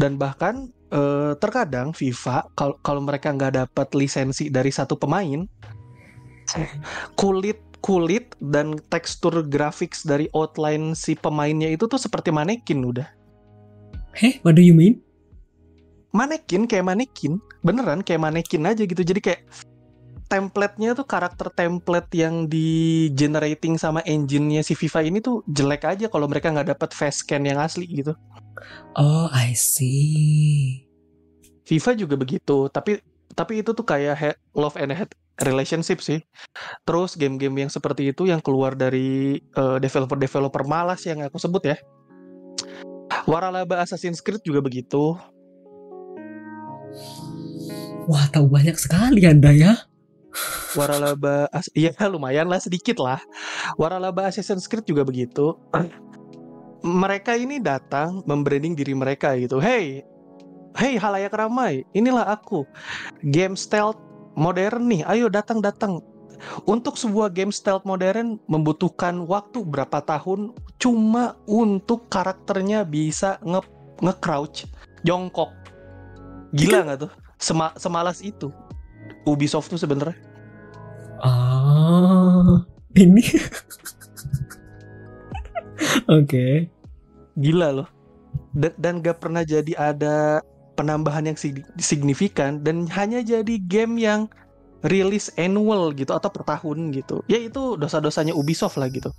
Dan 0.00 0.16
bahkan 0.16 0.72
uh, 0.88 1.36
terkadang 1.36 1.92
FIFA 1.92 2.48
kalau 2.56 2.80
kalau 2.80 3.04
mereka 3.04 3.28
nggak 3.36 3.68
dapat 3.68 3.88
lisensi 3.92 4.48
dari 4.48 4.72
satu 4.72 4.96
pemain 4.96 5.44
kulit 7.16 7.56
kulit 7.80 8.36
dan 8.40 8.76
tekstur 8.92 9.44
grafis 9.48 10.04
dari 10.04 10.28
outline 10.36 10.92
si 10.92 11.16
pemainnya 11.16 11.72
itu 11.72 11.84
tuh 11.84 12.00
seperti 12.00 12.32
manekin 12.32 12.80
udah. 12.80 13.08
Heh, 14.16 14.40
what 14.44 14.56
do 14.56 14.64
you 14.64 14.72
mean? 14.72 15.04
manekin 16.14 16.70
kayak 16.70 16.86
manekin. 16.86 17.42
Beneran 17.66 18.00
kayak 18.06 18.22
manekin 18.22 18.62
aja 18.64 18.86
gitu. 18.86 19.02
Jadi 19.02 19.20
kayak 19.20 19.42
template-nya 20.28 20.96
tuh 20.96 21.06
karakter 21.06 21.52
template 21.52 22.10
yang 22.16 22.48
di 22.48 23.08
generating 23.12 23.76
sama 23.76 24.00
engine-nya 24.02 24.64
si 24.64 24.72
FIFA 24.72 25.00
ini 25.04 25.18
tuh 25.20 25.44
jelek 25.46 25.84
aja 25.84 26.06
kalau 26.08 26.26
mereka 26.26 26.50
nggak 26.50 26.74
dapat 26.76 26.90
face 26.96 27.22
scan 27.22 27.44
yang 27.44 27.60
asli 27.60 27.86
gitu. 27.86 28.16
Oh, 28.96 29.28
I 29.30 29.52
see. 29.52 30.84
FIFA 31.64 31.96
juga 31.96 32.14
begitu, 32.20 32.68
tapi 32.68 33.00
tapi 33.34 33.64
itu 33.64 33.74
tuh 33.74 33.82
kayak 33.82 34.38
love 34.54 34.78
and 34.78 34.94
hate 34.94 35.16
relationship 35.42 35.98
sih. 35.98 36.22
Terus 36.86 37.18
game-game 37.18 37.66
yang 37.66 37.70
seperti 37.72 38.14
itu 38.14 38.30
yang 38.30 38.38
keluar 38.38 38.78
dari 38.78 39.42
uh, 39.58 39.82
developer-developer 39.82 40.62
malas 40.68 41.02
yang 41.08 41.24
aku 41.26 41.40
sebut 41.40 41.74
ya. 41.74 41.76
Waralaba 43.24 43.82
Assassin's 43.82 44.22
Creed 44.22 44.44
juga 44.44 44.60
begitu. 44.60 45.18
Wah, 48.04 48.28
tahu 48.28 48.46
banyak 48.52 48.76
sekali 48.76 49.24
Anda 49.24 49.50
ya. 49.50 49.72
Waralaba, 50.74 51.46
iya 51.78 51.94
lumayan 52.12 52.50
lah 52.50 52.58
sedikit 52.58 52.98
lah. 52.98 53.22
Waralaba 53.78 54.26
Assassin's 54.26 54.66
Creed 54.66 54.86
juga 54.86 55.06
begitu. 55.06 55.54
Mereka 56.84 57.38
ini 57.40 57.62
datang 57.62 58.20
membranding 58.28 58.76
diri 58.76 58.92
mereka 58.92 59.32
gitu. 59.38 59.62
Hey, 59.62 60.04
hey 60.76 60.98
halayak 61.00 61.32
ramai, 61.32 61.86
inilah 61.96 62.28
aku. 62.28 62.66
Game 63.30 63.56
stealth 63.56 63.96
modern 64.36 64.90
nih, 64.90 65.06
ayo 65.08 65.30
datang 65.30 65.62
datang. 65.62 66.02
Untuk 66.68 67.00
sebuah 67.00 67.32
game 67.32 67.54
stealth 67.54 67.88
modern 67.88 68.36
membutuhkan 68.50 69.24
waktu 69.24 69.64
berapa 69.64 70.02
tahun 70.04 70.52
cuma 70.76 71.38
untuk 71.48 72.10
karakternya 72.12 72.84
bisa 72.84 73.40
nge, 73.40 73.64
nge 74.04 74.14
crouch, 74.20 74.58
jongkok. 75.06 75.48
Gila 76.52 76.84
nggak 76.84 76.98
tuh? 77.08 77.12
Sema 77.40 77.72
semalas 77.80 78.20
itu 78.20 78.52
Ubisoft 79.24 79.72
tuh 79.72 79.80
sebenernya. 79.80 80.16
Ah, 81.22 82.64
ini. 82.96 83.22
Oke. 86.08 86.24
okay. 86.24 86.54
Gila 87.38 87.68
loh. 87.82 87.88
Dan, 88.54 88.72
dan 88.78 88.94
gak 89.02 89.18
pernah 89.18 89.42
jadi 89.42 89.74
ada 89.74 90.38
penambahan 90.74 91.30
yang 91.30 91.38
signifikan 91.78 92.62
dan 92.62 92.86
hanya 92.90 93.22
jadi 93.22 93.58
game 93.66 93.98
yang 93.98 94.26
rilis 94.84 95.32
annual 95.40 95.94
gitu 95.96 96.12
atau 96.12 96.28
per 96.28 96.44
tahun 96.44 96.92
gitu. 96.92 97.24
Ya 97.30 97.40
itu 97.40 97.78
dosa-dosanya 97.80 98.36
Ubisoft 98.36 98.76
lah 98.76 98.92
gitu. 98.92 99.10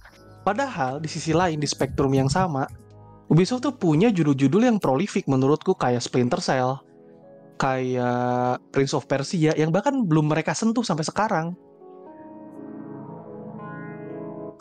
Padahal 0.45 1.01
di 1.01 1.09
sisi 1.09 1.33
lain 1.33 1.57
di 1.57 1.65
spektrum 1.65 2.13
yang 2.13 2.29
sama, 2.29 2.69
Ubisoft 3.33 3.65
tuh 3.65 3.73
punya 3.73 4.13
judul-judul 4.13 4.69
yang 4.69 4.77
prolific 4.77 5.25
menurutku 5.25 5.73
kayak 5.73 6.05
Splinter 6.05 6.37
Cell, 6.37 6.77
kayak 7.57 8.61
Prince 8.69 8.93
of 8.93 9.09
Persia 9.09 9.57
yang 9.57 9.73
bahkan 9.73 10.05
belum 10.05 10.29
mereka 10.29 10.53
sentuh 10.53 10.85
sampai 10.85 11.01
sekarang. 11.01 11.57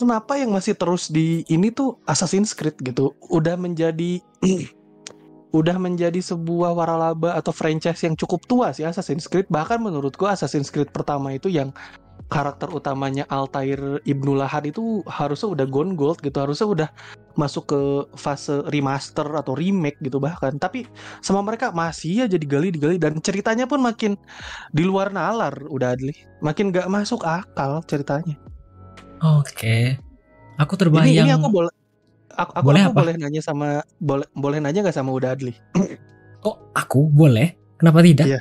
Kenapa 0.05 0.37
yang 0.37 0.53
masih 0.53 0.77
terus 0.77 1.09
di 1.09 1.49
ini 1.49 1.73
tuh 1.73 1.97
Assassin's 2.05 2.53
Creed 2.53 2.77
gitu? 2.85 3.17
Udah 3.33 3.57
menjadi 3.57 4.21
udah 5.59 5.81
menjadi 5.81 6.21
sebuah 6.21 6.77
waralaba 6.77 7.33
atau 7.33 7.57
franchise 7.57 8.05
yang 8.05 8.13
cukup 8.13 8.45
tua 8.45 8.77
sih 8.77 8.85
Assassin's 8.85 9.25
Creed. 9.25 9.49
Bahkan 9.49 9.81
menurutku 9.81 10.29
Assassin's 10.29 10.69
Creed 10.69 10.93
pertama 10.93 11.33
itu 11.33 11.49
yang 11.49 11.73
karakter 12.29 12.69
utamanya 12.69 13.25
Altair 13.33 14.05
Ibnu 14.05 14.37
Lahad 14.37 14.69
itu 14.69 15.01
harusnya 15.09 15.57
udah 15.57 15.67
gone 15.73 15.97
gold 15.97 16.21
gitu. 16.21 16.37
Harusnya 16.37 16.69
udah 16.69 16.89
masuk 17.41 17.65
ke 17.73 17.81
fase 18.13 18.61
remaster 18.69 19.25
atau 19.25 19.57
remake 19.57 19.97
gitu 20.05 20.21
bahkan. 20.21 20.61
Tapi 20.61 20.85
sama 21.25 21.41
mereka 21.41 21.73
masih 21.73 22.29
aja 22.29 22.37
digali 22.37 22.69
digali. 22.69 23.01
Dan 23.01 23.25
ceritanya 23.25 23.65
pun 23.65 23.81
makin 23.81 24.21
di 24.69 24.85
luar 24.85 25.17
nalar 25.17 25.65
udah 25.65 25.97
adli. 25.97 26.13
Makin 26.45 26.77
gak 26.77 26.93
masuk 26.93 27.25
akal 27.25 27.81
ceritanya 27.89 28.37
oke 29.25 29.49
okay. 29.49 29.97
aku 30.61 30.77
terbayang 30.77 31.09
ini, 31.09 31.25
ini 31.25 31.33
aku 31.33 31.49
boleh 31.49 31.73
aku, 32.37 32.53
aku, 32.53 32.65
boleh 32.69 32.83
aku 32.85 32.95
boleh 33.01 33.15
nanya 33.17 33.41
sama 33.41 33.81
boleh 33.97 34.29
boleh 34.37 34.59
nanya 34.61 34.85
gak 34.85 34.97
sama 35.01 35.17
udah 35.17 35.33
adli 35.33 35.57
oh 36.47 36.61
aku 36.77 37.09
boleh 37.09 37.57
kenapa 37.81 38.05
tidak 38.05 38.27
iya. 38.29 38.41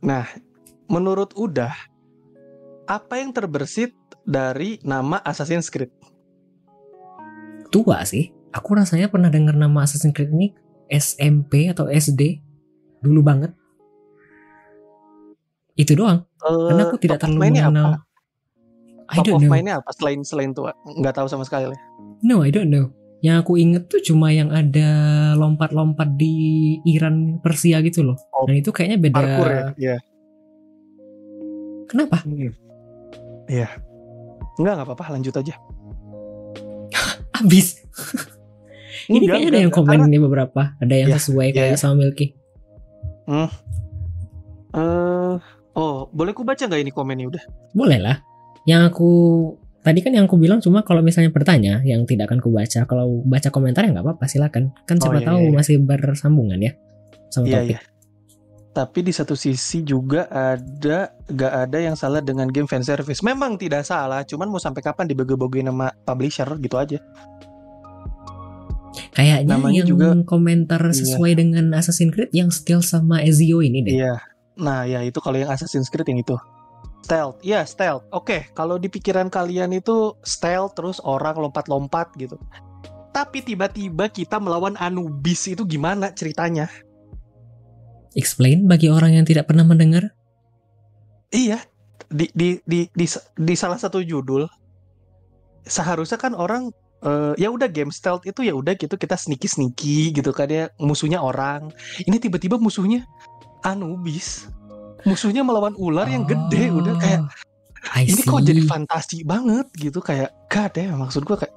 nah 0.00 0.24
menurut 0.88 1.36
udah 1.36 1.74
apa 2.86 3.18
yang 3.18 3.34
terbersit 3.34 3.92
dari 4.22 4.78
nama 4.86 5.18
Assassin's 5.22 5.68
Creed? 5.68 5.90
Tua 7.70 8.02
sih. 8.06 8.30
Aku 8.54 8.72
rasanya 8.72 9.10
pernah 9.10 9.28
dengar 9.28 9.58
nama 9.58 9.84
Assassin's 9.84 10.14
Creed 10.14 10.32
ini 10.32 10.54
SMP 10.86 11.66
atau 11.68 11.90
SD 11.90 12.40
dulu 13.02 13.20
banget. 13.26 13.52
Itu 15.76 15.98
doang. 15.98 16.24
Uh, 16.40 16.72
Karena 16.72 16.82
aku 16.88 16.96
tidak 16.96 17.20
terlalu 17.20 17.52
mengenal. 17.52 18.05
I 19.06 19.22
don't 19.22 19.38
know. 19.38 19.50
mainnya 19.50 19.78
apa 19.78 19.90
selain 19.94 20.20
selain 20.26 20.50
tua? 20.50 20.74
Nggak 20.82 21.22
tahu 21.22 21.26
sama 21.30 21.46
sekali. 21.46 21.70
No, 22.26 22.42
I 22.42 22.50
don't 22.50 22.70
know. 22.70 22.90
Yang 23.22 23.36
aku 23.46 23.52
inget 23.56 23.82
tuh 23.88 24.02
cuma 24.02 24.34
yang 24.34 24.52
ada 24.52 24.88
lompat-lompat 25.38 26.18
di 26.18 26.76
Iran 26.84 27.38
Persia 27.40 27.80
gitu 27.80 28.02
loh. 28.02 28.18
Oh, 28.34 28.44
Dan 28.44 28.60
itu 28.60 28.70
kayaknya 28.74 28.98
beda. 29.00 29.16
Parkour 29.16 29.48
ya. 29.48 29.66
Yeah. 29.78 30.00
Kenapa? 31.86 32.22
Hmm. 32.26 32.52
Iya. 33.46 33.68
Enggak, 34.58 34.72
enggak 34.78 34.88
apa-apa, 34.90 35.04
lanjut 35.16 35.34
aja. 35.38 35.54
Abis. 37.40 37.86
ini 39.10 39.24
enggak, 39.24 39.38
kayaknya 39.38 39.50
ada 39.54 39.60
yang 39.62 39.72
komen 39.72 39.98
karena... 40.02 40.08
ini 40.10 40.18
beberapa, 40.18 40.62
ada 40.82 40.94
yang 40.94 41.10
ya, 41.14 41.16
sesuai 41.16 41.48
ya, 41.50 41.54
kayak 41.54 41.74
ya. 41.74 41.78
sama 41.78 41.94
Milky. 42.02 42.34
Hmm. 43.26 43.50
Uh, 44.76 45.34
oh, 45.72 46.10
boleh 46.12 46.36
ku 46.36 46.42
baca 46.44 46.62
nggak 46.62 46.82
ini 46.82 46.92
komennya 46.92 47.26
udah? 47.32 47.44
Boleh 47.72 47.98
lah. 48.02 48.16
Yang 48.66 48.82
aku 48.92 49.12
tadi 49.86 50.02
kan 50.02 50.12
yang 50.12 50.26
aku 50.26 50.36
bilang 50.36 50.58
cuma 50.58 50.82
kalau 50.82 51.00
misalnya 51.00 51.30
bertanya 51.30 51.80
yang 51.86 52.02
tidak 52.04 52.28
akan 52.28 52.42
ku 52.42 52.50
baca. 52.50 52.84
Kalau 52.84 53.22
baca 53.22 53.48
komentar 53.54 53.86
ya 53.86 53.94
nggak 53.94 54.04
apa-apa 54.04 54.26
silakan. 54.26 54.74
Kan 54.84 54.98
siapa 54.98 55.18
oh, 55.18 55.22
iya, 55.22 55.28
tahu 55.30 55.40
iya, 55.40 55.48
iya. 55.48 55.56
masih 55.56 55.76
bersambungan 55.82 56.58
ya 56.58 56.72
sama 57.30 57.46
iya, 57.46 57.54
topik. 57.62 57.78
Iya 57.78 57.96
tapi 58.76 59.00
di 59.00 59.08
satu 59.08 59.32
sisi 59.32 59.80
juga 59.80 60.28
ada 60.28 61.08
gak 61.32 61.52
ada 61.64 61.78
yang 61.80 61.96
salah 61.96 62.20
dengan 62.20 62.44
game 62.52 62.68
fan 62.68 62.84
service. 62.84 63.24
Memang 63.24 63.56
tidak 63.56 63.88
salah, 63.88 64.20
cuman 64.28 64.52
mau 64.52 64.60
sampai 64.60 64.84
kapan 64.84 65.08
dibagi-bagi 65.08 65.64
nama 65.64 65.88
publisher 66.04 66.44
gitu 66.60 66.76
aja. 66.76 67.00
Kayaknya 69.16 69.56
Namanya 69.56 69.80
yang 69.80 69.88
juga, 69.88 70.06
komentar 70.28 70.84
iya. 70.84 70.92
sesuai 70.92 71.32
iya. 71.32 71.38
dengan 71.40 71.64
Assassin's 71.72 72.12
Creed 72.12 72.28
yang 72.36 72.52
Steel 72.52 72.84
sama 72.84 73.24
Ezio 73.24 73.64
ini 73.64 73.80
deh. 73.80 73.96
Iya. 73.96 74.20
Nah, 74.60 74.84
ya 74.84 75.00
itu 75.00 75.24
kalau 75.24 75.40
yang 75.40 75.48
Assassin's 75.48 75.88
Creed 75.88 76.12
yang 76.12 76.20
itu. 76.20 76.36
Stealth. 77.06 77.38
Iya, 77.46 77.62
stealth. 77.62 78.02
Oke, 78.10 78.26
okay, 78.26 78.40
kalau 78.50 78.82
di 78.82 78.90
pikiran 78.90 79.30
kalian 79.30 79.70
itu 79.78 80.18
stealth 80.26 80.74
terus 80.74 80.98
orang 81.06 81.38
lompat-lompat 81.38 82.10
gitu. 82.18 82.34
Tapi 83.14 83.46
tiba-tiba 83.46 84.10
kita 84.10 84.42
melawan 84.42 84.74
Anubis 84.74 85.46
itu 85.46 85.62
gimana 85.62 86.10
ceritanya? 86.10 86.66
Explain 88.18 88.66
bagi 88.66 88.90
orang 88.90 89.14
yang 89.14 89.22
tidak 89.22 89.46
pernah 89.46 89.62
mendengar. 89.62 90.10
Iya, 91.30 91.62
di 92.10 92.26
di 92.34 92.58
di 92.66 92.90
di, 92.90 93.06
di 93.38 93.54
salah 93.54 93.78
satu 93.78 94.02
judul 94.02 94.42
seharusnya 95.66 96.18
kan 96.18 96.34
orang 96.34 96.70
uh, 97.06 97.34
ya 97.38 97.50
udah 97.50 97.70
game 97.70 97.94
stealth 97.94 98.26
itu 98.26 98.46
ya 98.46 98.54
udah 98.54 98.74
gitu 98.78 98.94
kita 98.94 99.18
sneaky 99.18 99.46
sneaky 99.50 100.10
gitu 100.10 100.34
kan 100.34 100.50
ya 100.50 100.74
musuhnya 100.82 101.22
orang. 101.22 101.70
Ini 102.02 102.18
tiba-tiba 102.18 102.58
musuhnya 102.58 103.06
Anubis. 103.62 104.50
Musuhnya 105.04 105.42
melawan 105.42 105.76
ular 105.76 106.06
yang 106.06 106.24
gede 106.24 106.72
udah 106.72 106.96
kayak 106.96 107.22
Oh, 107.86 107.94
I 107.94 108.02
ini 108.02 108.18
kok 108.18 108.42
see. 108.42 108.50
jadi 108.50 108.62
fantasi 108.66 109.18
banget 109.22 109.70
gitu 109.78 110.02
kayak 110.02 110.34
god 110.50 110.74
ya 110.74 110.90
maksud 110.98 111.22
gua 111.22 111.38
kayak 111.38 111.54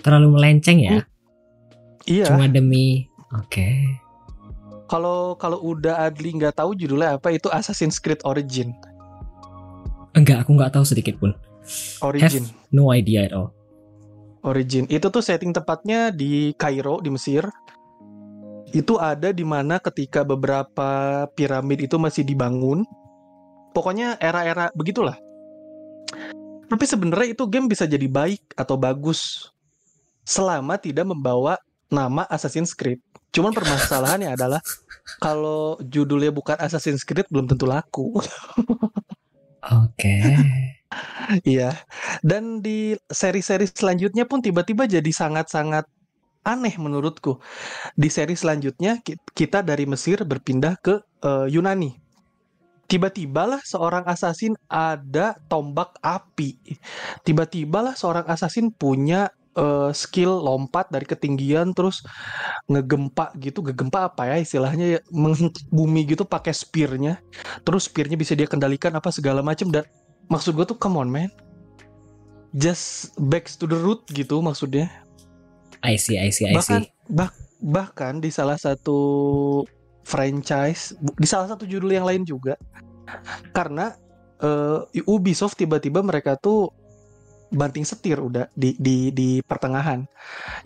terlalu 0.00 0.38
melenceng 0.38 0.78
ya. 0.80 1.04
iya 2.08 2.24
Cuma 2.30 2.48
demi 2.48 3.10
Oke. 3.34 3.84
kalau 4.86 5.34
kalau 5.36 5.58
udah 5.60 6.06
Adli 6.06 6.32
nggak 6.32 6.56
tahu 6.56 6.72
judulnya 6.72 7.18
apa 7.18 7.34
itu 7.34 7.50
Assassin's 7.50 7.98
Creed 7.98 8.22
Origin 8.24 8.72
Enggak, 10.16 10.48
aku 10.48 10.56
nggak 10.56 10.72
tahu 10.72 10.84
sedikit 10.88 11.20
pun. 11.20 11.36
Origin 12.00 12.48
No 12.72 12.88
idea 12.88 13.28
at 13.28 13.36
all. 13.36 13.52
Origin 14.40 14.88
itu 14.88 15.12
tuh 15.12 15.20
setting 15.20 15.52
tepatnya 15.52 16.08
di 16.08 16.56
Kairo 16.56 17.04
di 17.04 17.12
Mesir 17.12 17.44
itu 18.74 18.98
ada 18.98 19.30
di 19.30 19.46
mana 19.46 19.78
ketika 19.78 20.26
beberapa 20.26 21.24
piramid 21.34 21.86
itu 21.86 21.96
masih 22.00 22.26
dibangun 22.26 22.82
pokoknya 23.70 24.18
era-era 24.18 24.72
begitulah 24.74 25.14
tapi 26.66 26.84
sebenarnya 26.86 27.38
itu 27.38 27.44
game 27.46 27.70
bisa 27.70 27.86
jadi 27.86 28.10
baik 28.10 28.42
atau 28.58 28.74
bagus 28.74 29.50
selama 30.26 30.74
tidak 30.82 31.06
membawa 31.06 31.54
nama 31.86 32.26
Assassin's 32.26 32.74
Creed 32.74 32.98
cuman 33.30 33.54
permasalahannya 33.54 34.34
adalah 34.34 34.58
kalau 35.22 35.78
judulnya 35.78 36.34
bukan 36.34 36.58
Assassin's 36.58 37.06
Creed 37.06 37.30
belum 37.30 37.46
tentu 37.46 37.66
laku 37.68 38.18
Oke. 39.66 40.14
Iya. 41.42 41.74
Dan 42.22 42.62
di 42.62 42.94
seri-seri 43.10 43.66
selanjutnya 43.66 44.24
pun 44.30 44.38
tiba-tiba 44.38 44.86
jadi 44.86 45.10
sangat-sangat 45.10 45.84
aneh 46.46 46.78
menurutku. 46.78 47.42
Di 47.98 48.06
seri 48.06 48.38
selanjutnya 48.38 49.02
ki- 49.02 49.18
kita 49.34 49.66
dari 49.66 49.84
Mesir 49.84 50.22
berpindah 50.22 50.78
ke 50.78 51.02
eh, 51.02 51.46
Yunani. 51.50 51.98
Tiba-tibalah 52.86 53.58
seorang 53.66 54.06
assassin 54.06 54.54
ada 54.70 55.34
tombak 55.50 55.98
api. 55.98 56.54
Tiba-tibalah 57.26 57.98
seorang 57.98 58.30
assassin 58.30 58.70
punya 58.70 59.26
eh, 59.58 59.90
skill 59.90 60.38
lompat 60.38 60.86
dari 60.94 61.02
ketinggian 61.02 61.74
terus 61.74 62.06
ngegempa 62.70 63.34
gitu, 63.42 63.66
ngegempa 63.66 64.06
apa 64.06 64.30
ya 64.30 64.36
istilahnya 64.38 64.86
ya, 64.86 65.00
bumi 65.74 66.06
gitu 66.06 66.22
pakai 66.22 66.54
spearnya. 66.54 67.18
Terus 67.66 67.90
spearnya 67.90 68.14
bisa 68.14 68.38
dia 68.38 68.46
kendalikan 68.46 68.94
apa 68.94 69.10
segala 69.10 69.42
macam 69.42 69.74
dan 69.74 69.82
maksud 70.30 70.54
gue 70.54 70.66
tuh 70.66 70.78
come 70.78 70.98
on 71.02 71.10
man 71.10 71.30
just 72.56 73.14
back 73.30 73.46
to 73.46 73.68
the 73.68 73.78
root 73.78 74.02
gitu 74.10 74.42
maksudnya 74.42 74.90
I 75.86 75.94
see, 75.96 76.18
I 76.18 76.34
see, 76.34 76.50
I 76.50 76.58
bahkan 76.58 76.82
see. 76.82 76.90
bah- 77.06 77.36
bahkan 77.62 78.18
di 78.18 78.28
salah 78.34 78.58
satu 78.58 78.98
franchise 80.02 80.94
di 81.18 81.26
salah 81.26 81.50
satu 81.50 81.64
judul 81.66 81.94
yang 81.94 82.06
lain 82.06 82.22
juga 82.26 82.58
karena 83.54 83.94
eh, 84.42 85.06
Ubisoft 85.06 85.56
tiba-tiba 85.58 86.02
mereka 86.02 86.34
tuh 86.36 86.70
banting 87.50 87.86
setir 87.86 88.18
udah 88.18 88.50
di 88.52 88.74
di 88.76 89.14
di 89.14 89.38
pertengahan 89.42 90.02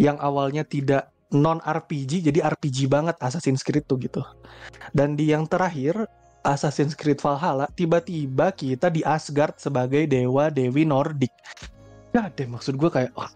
yang 0.00 0.16
awalnya 0.16 0.64
tidak 0.64 1.12
non 1.30 1.62
RPG 1.62 2.26
jadi 2.26 2.40
RPG 2.42 2.90
banget 2.90 3.16
Assassin's 3.20 3.62
Creed 3.62 3.86
tuh 3.86 4.00
gitu 4.00 4.24
dan 4.96 5.14
di 5.14 5.30
yang 5.30 5.46
terakhir 5.46 6.08
Assassin's 6.40 6.96
Creed 6.96 7.20
Valhalla 7.20 7.68
tiba-tiba 7.76 8.50
kita 8.56 8.88
di 8.88 9.04
Asgard 9.04 9.60
sebagai 9.60 10.08
dewa 10.08 10.48
dewi 10.48 10.88
Nordik 10.88 11.30
ya 12.10 12.26
deh 12.32 12.48
maksud 12.48 12.74
gue 12.74 12.90
kayak 12.90 13.12
oh. 13.14 13.28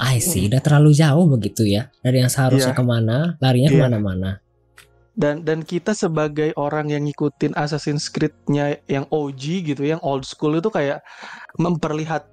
I 0.00 0.16
see, 0.16 0.48
udah 0.48 0.64
terlalu 0.64 0.96
jauh 0.96 1.28
begitu 1.28 1.68
ya. 1.68 1.92
Dari 2.00 2.24
yang 2.24 2.32
seharusnya 2.32 2.72
Iya. 2.72 2.78
ke 2.80 2.84
mana, 2.84 3.36
larinya 3.36 3.68
Iya. 3.68 3.76
ke 3.76 3.84
mana-mana. 3.84 4.30
dan 5.10 5.44
dan 5.44 5.60
kita 5.60 5.92
sebagai 5.92 6.56
orang 6.56 6.88
yang 6.88 7.04
ngikutin 7.04 7.52
Assassin's 7.52 8.08
Creed-nya 8.08 8.80
yang 8.88 9.04
OG 9.12 9.60
gitu, 9.68 9.84
yang 9.84 10.00
old 10.00 10.24
school 10.24 10.56
itu 10.56 10.72
kayak 10.72 11.04
memperlihat 11.60 12.24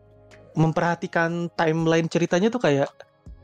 memperhatikan 0.56 1.52
timeline 1.60 2.08
ceritanya 2.08 2.48
tuh 2.48 2.64
kayak 2.64 2.88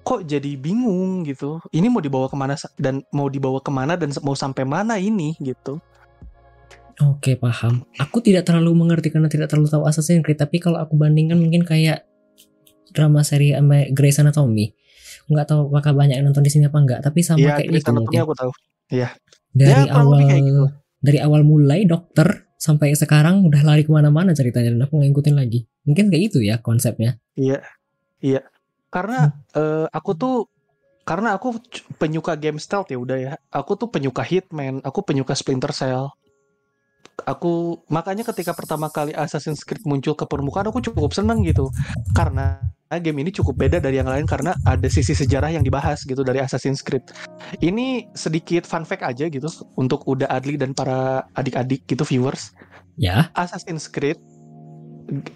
kok 0.08 0.24
jadi 0.24 0.56
bingung 0.56 1.28
gitu. 1.28 1.60
Ini 1.76 1.92
mau 1.92 2.00
dibawa 2.00 2.32
ke 2.32 2.38
mana 2.40 2.56
dan 2.80 3.04
mau 3.12 3.28
dibawa 3.28 3.60
ke 3.60 3.68
mana 3.68 4.00
dan 4.00 4.16
mau 4.24 4.32
sampai 4.38 4.64
mana 4.64 4.96
ini 4.96 5.36
gitu. 5.44 5.82
Oke, 7.02 7.36
paham. 7.36 7.84
Aku 8.00 8.22
tidak 8.22 8.46
terlalu 8.46 8.72
mengerti 8.78 9.10
karena 9.10 9.28
tidak 9.28 9.50
terlalu 9.50 9.68
tahu 9.68 9.84
Assassin's 9.90 10.22
Creed, 10.24 10.38
tapi 10.40 10.62
kalau 10.62 10.78
aku 10.78 10.94
bandingkan 10.94 11.42
mungkin 11.42 11.66
kayak 11.66 12.06
drama 12.94 13.26
seri 13.26 13.52
Grey's 13.92 14.22
Anatomy. 14.22 14.70
Nggak 15.28 15.46
tahu 15.50 15.74
apakah 15.74 15.92
banyak 15.98 16.22
yang 16.22 16.30
nonton 16.30 16.44
di 16.46 16.52
sini 16.52 16.70
apa 16.70 16.78
enggak, 16.78 17.00
tapi 17.02 17.20
sama 17.26 17.42
Iya, 17.42 17.58
kayak 17.58 17.68
Grey's 17.74 17.86
Anatomy 17.90 18.06
mungkin. 18.06 18.20
aku 18.24 18.34
tahu. 18.38 18.52
Dari 19.54 19.84
Ya, 19.86 19.94
awal 19.94 20.20
gitu. 20.26 20.66
dari 21.04 21.20
awal 21.20 21.42
mulai 21.44 21.86
dokter 21.86 22.48
sampai 22.58 22.96
sekarang 22.96 23.44
udah 23.44 23.62
lari 23.62 23.84
ke 23.84 23.92
mana-mana 23.92 24.32
ceritanya 24.32 24.72
dan 24.72 24.82
aku 24.88 24.98
ngikutin 24.98 25.36
lagi. 25.36 25.68
Mungkin 25.84 26.08
kayak 26.10 26.32
gitu 26.32 26.40
ya 26.42 26.58
konsepnya. 26.58 27.20
Iya, 27.36 27.60
iya. 28.24 28.42
Karena 28.88 29.34
eh, 29.54 29.86
aku 29.92 30.12
tuh 30.16 30.36
karena 31.04 31.36
aku 31.36 31.60
penyuka 32.00 32.40
game 32.40 32.58
stealth 32.58 32.88
ya 32.88 32.98
udah 32.98 33.18
ya. 33.20 33.34
Aku 33.52 33.76
tuh 33.76 33.92
penyuka 33.92 34.24
Hitman, 34.24 34.80
aku 34.82 35.04
penyuka 35.04 35.36
Splinter 35.36 35.76
Cell. 35.76 36.08
Aku 37.24 37.84
makanya 37.94 38.26
ketika 38.26 38.58
pertama 38.58 38.90
kali 38.90 39.14
Assassin's 39.14 39.62
Creed 39.62 39.86
muncul 39.86 40.18
ke 40.18 40.26
permukaan 40.26 40.68
aku 40.74 40.82
cukup 40.82 41.14
seneng 41.14 41.46
gitu. 41.46 41.70
Karena 42.12 42.58
game 43.00 43.24
ini 43.26 43.32
cukup 43.34 43.56
beda 43.58 43.78
dari 43.80 44.02
yang 44.02 44.10
lain 44.10 44.26
karena 44.28 44.58
ada 44.66 44.88
sisi 44.90 45.14
sejarah 45.14 45.54
yang 45.54 45.64
dibahas 45.64 46.04
gitu 46.04 46.22
dari 46.22 46.42
Assassin's 46.42 46.82
Creed. 46.82 47.06
Ini 47.62 48.14
sedikit 48.14 48.66
fun 48.66 48.84
fact 48.84 49.06
aja 49.06 49.26
gitu 49.30 49.50
untuk 49.78 50.06
Uda 50.06 50.30
Adli 50.30 50.58
dan 50.58 50.76
para 50.76 51.26
adik-adik 51.38 51.86
gitu 51.88 52.04
viewers. 52.04 52.54
Ya, 52.98 53.34
Assassin's 53.34 53.90
Creed 53.90 54.22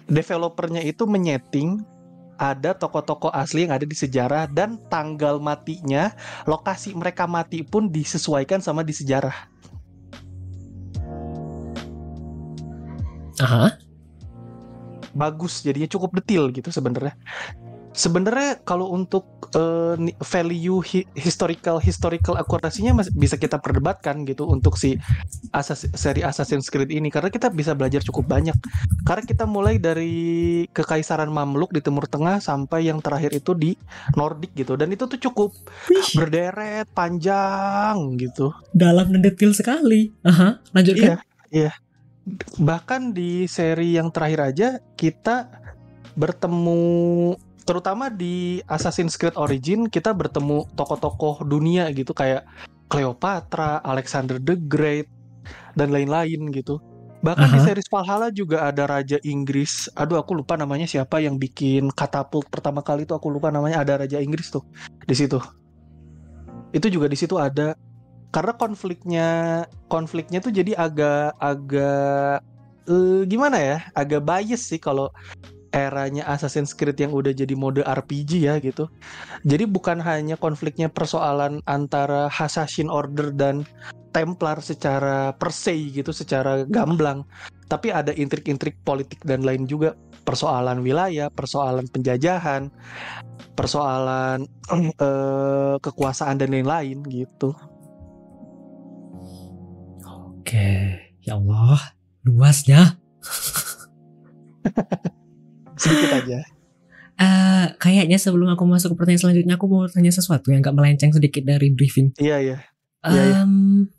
developernya 0.06 0.80
itu 0.84 1.04
menyeting 1.04 1.82
ada 2.38 2.70
tokoh-tokoh 2.70 3.34
asli 3.34 3.66
yang 3.66 3.74
ada 3.74 3.82
di 3.82 3.98
sejarah 3.98 4.46
dan 4.46 4.78
tanggal 4.86 5.42
matinya, 5.42 6.14
lokasi 6.46 6.94
mereka 6.94 7.26
mati 7.26 7.66
pun 7.66 7.90
disesuaikan 7.90 8.62
sama 8.62 8.86
di 8.86 8.94
sejarah. 8.94 9.58
aha. 13.38 13.87
Bagus, 15.18 15.66
jadinya 15.66 15.90
cukup 15.90 16.22
detail 16.22 16.54
gitu 16.54 16.70
sebenarnya. 16.70 17.18
Sebenarnya 17.90 18.62
kalau 18.62 18.94
untuk 18.94 19.50
ni- 19.98 20.14
value 20.22 20.78
hi- 20.86 21.08
historical 21.18 21.82
historical 21.82 22.38
akurasinya 22.38 22.94
masih 22.94 23.10
bisa 23.16 23.34
kita 23.34 23.58
perdebatkan 23.58 24.22
gitu 24.22 24.46
untuk 24.46 24.78
si 24.78 24.94
Assas- 25.50 25.88
seri 25.98 26.22
Assassin's 26.22 26.70
Creed 26.70 26.94
ini 26.94 27.10
karena 27.10 27.26
kita 27.26 27.50
bisa 27.50 27.74
belajar 27.74 28.04
cukup 28.06 28.28
banyak. 28.28 28.54
Karena 29.02 29.24
kita 29.26 29.50
mulai 29.50 29.82
dari 29.82 30.14
kekaisaran 30.70 31.26
Mamluk 31.26 31.74
di 31.74 31.82
Timur 31.82 32.06
Tengah 32.06 32.38
sampai 32.38 32.86
yang 32.86 33.02
terakhir 33.02 33.34
itu 33.34 33.56
di 33.56 33.74
Nordik 34.14 34.54
gitu 34.54 34.78
dan 34.78 34.94
itu 34.94 35.08
tuh 35.10 35.18
cukup 35.18 35.50
Wih, 35.90 36.08
berderet 36.14 36.86
panjang 36.94 37.98
gitu. 38.14 38.54
dalam 38.70 39.10
dan 39.10 39.26
detail 39.26 39.50
sekali. 39.56 40.14
Aha, 40.22 40.60
lanjutkan. 40.70 41.18
Iya, 41.50 41.66
iya. 41.66 41.72
Bahkan 42.58 43.14
di 43.16 43.46
seri 43.48 43.96
yang 43.96 44.12
terakhir 44.12 44.40
aja 44.42 44.68
kita 44.98 45.48
bertemu 46.18 47.34
terutama 47.62 48.08
di 48.08 48.64
Assassin's 48.64 49.20
Creed 49.20 49.36
Origin 49.36 49.92
kita 49.92 50.16
bertemu 50.16 50.64
tokoh-tokoh 50.72 51.44
dunia 51.44 51.92
gitu 51.92 52.16
kayak 52.16 52.48
Cleopatra, 52.88 53.84
Alexander 53.84 54.40
the 54.40 54.56
Great 54.56 55.06
dan 55.76 55.92
lain-lain 55.92 56.48
gitu. 56.50 56.80
Bahkan 57.18 57.50
di 57.50 57.58
Aha. 57.60 57.66
series 57.66 57.90
Valhalla 57.90 58.30
juga 58.30 58.70
ada 58.70 58.86
raja 58.88 59.18
Inggris. 59.26 59.90
Aduh 59.98 60.16
aku 60.16 60.38
lupa 60.38 60.54
namanya 60.56 60.86
siapa 60.86 61.18
yang 61.20 61.36
bikin 61.36 61.90
katapult 61.92 62.46
pertama 62.48 62.80
kali 62.80 63.04
itu 63.04 63.12
aku 63.12 63.28
lupa 63.28 63.50
namanya 63.50 63.82
ada 63.84 64.00
raja 64.00 64.22
Inggris 64.22 64.48
tuh 64.48 64.64
di 65.04 65.14
situ. 65.18 65.36
Itu 66.70 66.86
juga 66.88 67.10
di 67.10 67.18
situ 67.18 67.36
ada 67.36 67.74
karena 68.28 68.52
konfliknya 68.56 69.28
konfliknya 69.88 70.38
tuh 70.44 70.52
jadi 70.52 70.76
agak 70.76 71.36
agak 71.40 72.44
eh, 72.88 73.22
gimana 73.24 73.56
ya? 73.56 73.76
Agak 73.96 74.24
bias 74.24 74.68
sih 74.68 74.80
kalau 74.80 75.08
eranya 75.72 76.24
Assassin's 76.24 76.72
Creed 76.72 76.96
yang 76.96 77.12
udah 77.12 77.32
jadi 77.32 77.52
mode 77.52 77.84
RPG 77.84 78.48
ya 78.48 78.56
gitu. 78.60 78.88
Jadi 79.44 79.68
bukan 79.68 80.00
hanya 80.00 80.36
konfliknya 80.40 80.88
persoalan 80.88 81.60
antara 81.68 82.32
Assassin 82.32 82.88
Order 82.88 83.32
dan 83.32 83.68
Templar 84.08 84.64
secara 84.64 85.36
per 85.36 85.52
se 85.52 85.76
gitu 85.92 86.16
secara 86.16 86.64
gamblang 86.64 87.28
tapi 87.68 87.92
ada 87.92 88.16
intrik-intrik 88.16 88.80
politik 88.82 89.20
dan 89.28 89.44
lain 89.44 89.68
juga. 89.68 89.92
Persoalan 90.24 90.84
wilayah 90.84 91.32
persoalan 91.32 91.88
penjajahan 91.88 92.68
persoalan 93.56 94.44
eh, 95.00 95.76
kekuasaan 95.80 96.38
dan 96.38 96.52
lain-lain 96.52 97.00
gitu 97.10 97.56
Oke, 100.48 100.96
ya 101.28 101.36
Allah, 101.36 101.76
luasnya. 102.24 102.96
sedikit 105.76 106.24
aja 106.24 106.40
Eh, 107.18 107.66
kayaknya 107.76 108.16
sebelum 108.16 108.56
aku 108.56 108.64
masuk 108.64 108.94
ke 108.94 109.04
pertanyaan 109.04 109.28
selanjutnya, 109.28 109.54
aku 109.60 109.66
mau 109.68 109.84
tanya 109.90 110.08
sesuatu 110.08 110.48
yang 110.54 110.64
gak 110.64 110.72
melenceng 110.72 111.12
sedikit 111.12 111.44
dari 111.44 111.68
briefing. 111.68 112.16
iya 112.16 112.40
iya 112.40 112.56
Iya, 113.04 113.22
iya. 113.28 113.36
Em, 113.44 113.92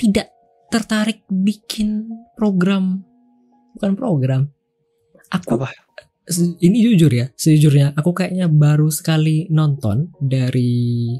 tidak 0.00 0.32
tertarik 0.72 1.28
bikin 1.28 2.08
program 2.38 3.04
bukan 3.76 3.92
program 4.00 4.42
aku 5.28 5.60
Apa? 5.60 5.68
ini 6.62 6.86
jujur 6.86 7.10
ya 7.10 7.26
sejujurnya 7.34 7.98
aku 7.98 8.14
kayaknya 8.14 8.46
baru 8.48 8.88
sekali 8.88 9.50
nonton 9.50 10.14
dari 10.22 11.18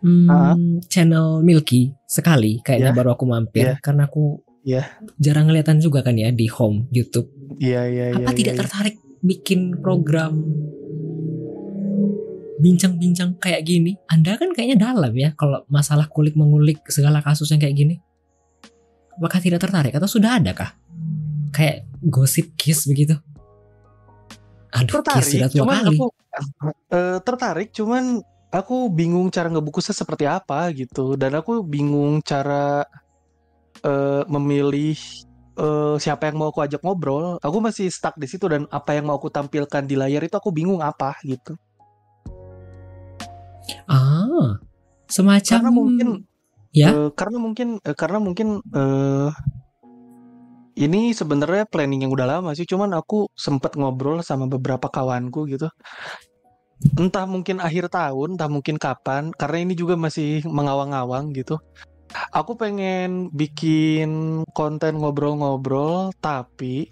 hmm, 0.00 0.28
Ah. 0.28 0.54
channel 0.86 1.40
Milky 1.40 1.94
sekali 2.04 2.60
kayaknya 2.60 2.92
Ya. 2.92 2.96
baru 2.96 3.14
aku 3.14 3.24
mampir 3.24 3.64
Ya. 3.64 3.74
karena 3.78 4.06
aku 4.06 4.40
Ya. 4.62 4.84
jarang 5.16 5.48
ngeliatan 5.48 5.78
juga 5.78 6.02
kan 6.02 6.14
ya 6.14 6.28
di 6.28 6.46
home 6.46 6.86
YouTube 6.90 7.30
Iya 7.56 7.88
iya 7.88 8.04
iya. 8.14 8.22
apa 8.22 8.32
tidak 8.32 8.54
iya. 8.54 8.60
tertarik 8.62 8.96
bikin 9.18 9.78
program 9.78 10.38
bincang-bincang 12.58 13.38
kayak 13.38 13.62
gini? 13.62 13.94
Anda 14.10 14.34
kan 14.34 14.50
kayaknya 14.50 14.90
dalam 14.90 15.14
ya 15.14 15.30
kalau 15.38 15.62
masalah 15.70 16.10
kulik 16.10 16.34
mengulik 16.34 16.82
segala 16.90 17.22
kasus 17.22 17.46
yang 17.50 17.62
kayak 17.62 17.76
gini. 17.76 17.94
Apakah 19.14 19.38
tidak 19.38 19.62
tertarik 19.62 19.94
atau 19.94 20.10
sudah 20.10 20.38
ada 20.42 20.54
kah? 20.54 20.74
Kayak 21.54 21.86
gosip 22.02 22.54
kiss 22.58 22.86
begitu? 22.86 23.14
Aduh, 24.74 25.02
kiss 25.02 25.38
sudah 25.38 25.46
tertarik 25.46 25.54
tua 25.54 25.58
cuman 25.62 25.78
kali. 25.86 25.96
aku 25.98 26.06
eh, 26.90 27.18
tertarik 27.22 27.68
cuman 27.70 28.04
aku 28.48 28.88
bingung 28.88 29.28
cara 29.28 29.48
ngebungkusnya 29.52 29.94
seperti 29.96 30.24
apa 30.24 30.72
gitu. 30.72 31.14
Dan 31.20 31.36
aku 31.36 31.60
bingung 31.64 32.20
cara 32.24 32.84
eh, 33.84 34.22
memilih 34.28 34.96
eh, 35.58 35.96
siapa 36.00 36.28
yang 36.32 36.36
mau 36.40 36.48
aku 36.52 36.64
ajak 36.64 36.80
ngobrol. 36.84 37.36
Aku 37.44 37.58
masih 37.60 37.92
stuck 37.92 38.16
di 38.16 38.26
situ 38.28 38.48
dan 38.48 38.64
apa 38.72 38.96
yang 38.96 39.08
mau 39.08 39.16
aku 39.20 39.28
tampilkan 39.28 39.84
di 39.84 39.94
layar 39.98 40.24
itu 40.24 40.36
aku 40.36 40.50
bingung 40.52 40.80
apa 40.80 41.16
gitu. 41.24 41.56
Ah, 43.88 44.60
semacam 45.08 45.56
karena 45.60 45.70
mungkin 45.72 46.08
Ya? 46.68 46.92
eh, 46.92 47.10
karena 47.16 47.38
mungkin 47.40 47.68
eh, 47.80 47.96
karena 47.96 48.18
mungkin 48.20 48.60
eh, 48.76 49.30
ini 50.78 51.10
sebenarnya 51.10 51.64
planning 51.66 52.06
yang 52.06 52.12
udah 52.12 52.38
lama 52.38 52.52
sih. 52.56 52.68
Cuman 52.68 52.92
aku 52.96 53.28
sempet 53.34 53.74
ngobrol 53.76 54.20
sama 54.24 54.44
beberapa 54.46 54.88
kawanku 54.92 55.48
gitu 55.48 55.68
entah 56.94 57.26
mungkin 57.26 57.58
akhir 57.58 57.90
tahun 57.90 58.38
entah 58.38 58.50
mungkin 58.50 58.78
kapan 58.78 59.34
karena 59.34 59.58
ini 59.66 59.74
juga 59.74 59.98
masih 59.98 60.46
mengawang-awang 60.46 61.34
gitu 61.34 61.58
aku 62.30 62.54
pengen 62.54 63.28
bikin 63.34 64.42
konten 64.54 64.96
ngobrol-ngobrol 65.02 66.14
tapi 66.22 66.86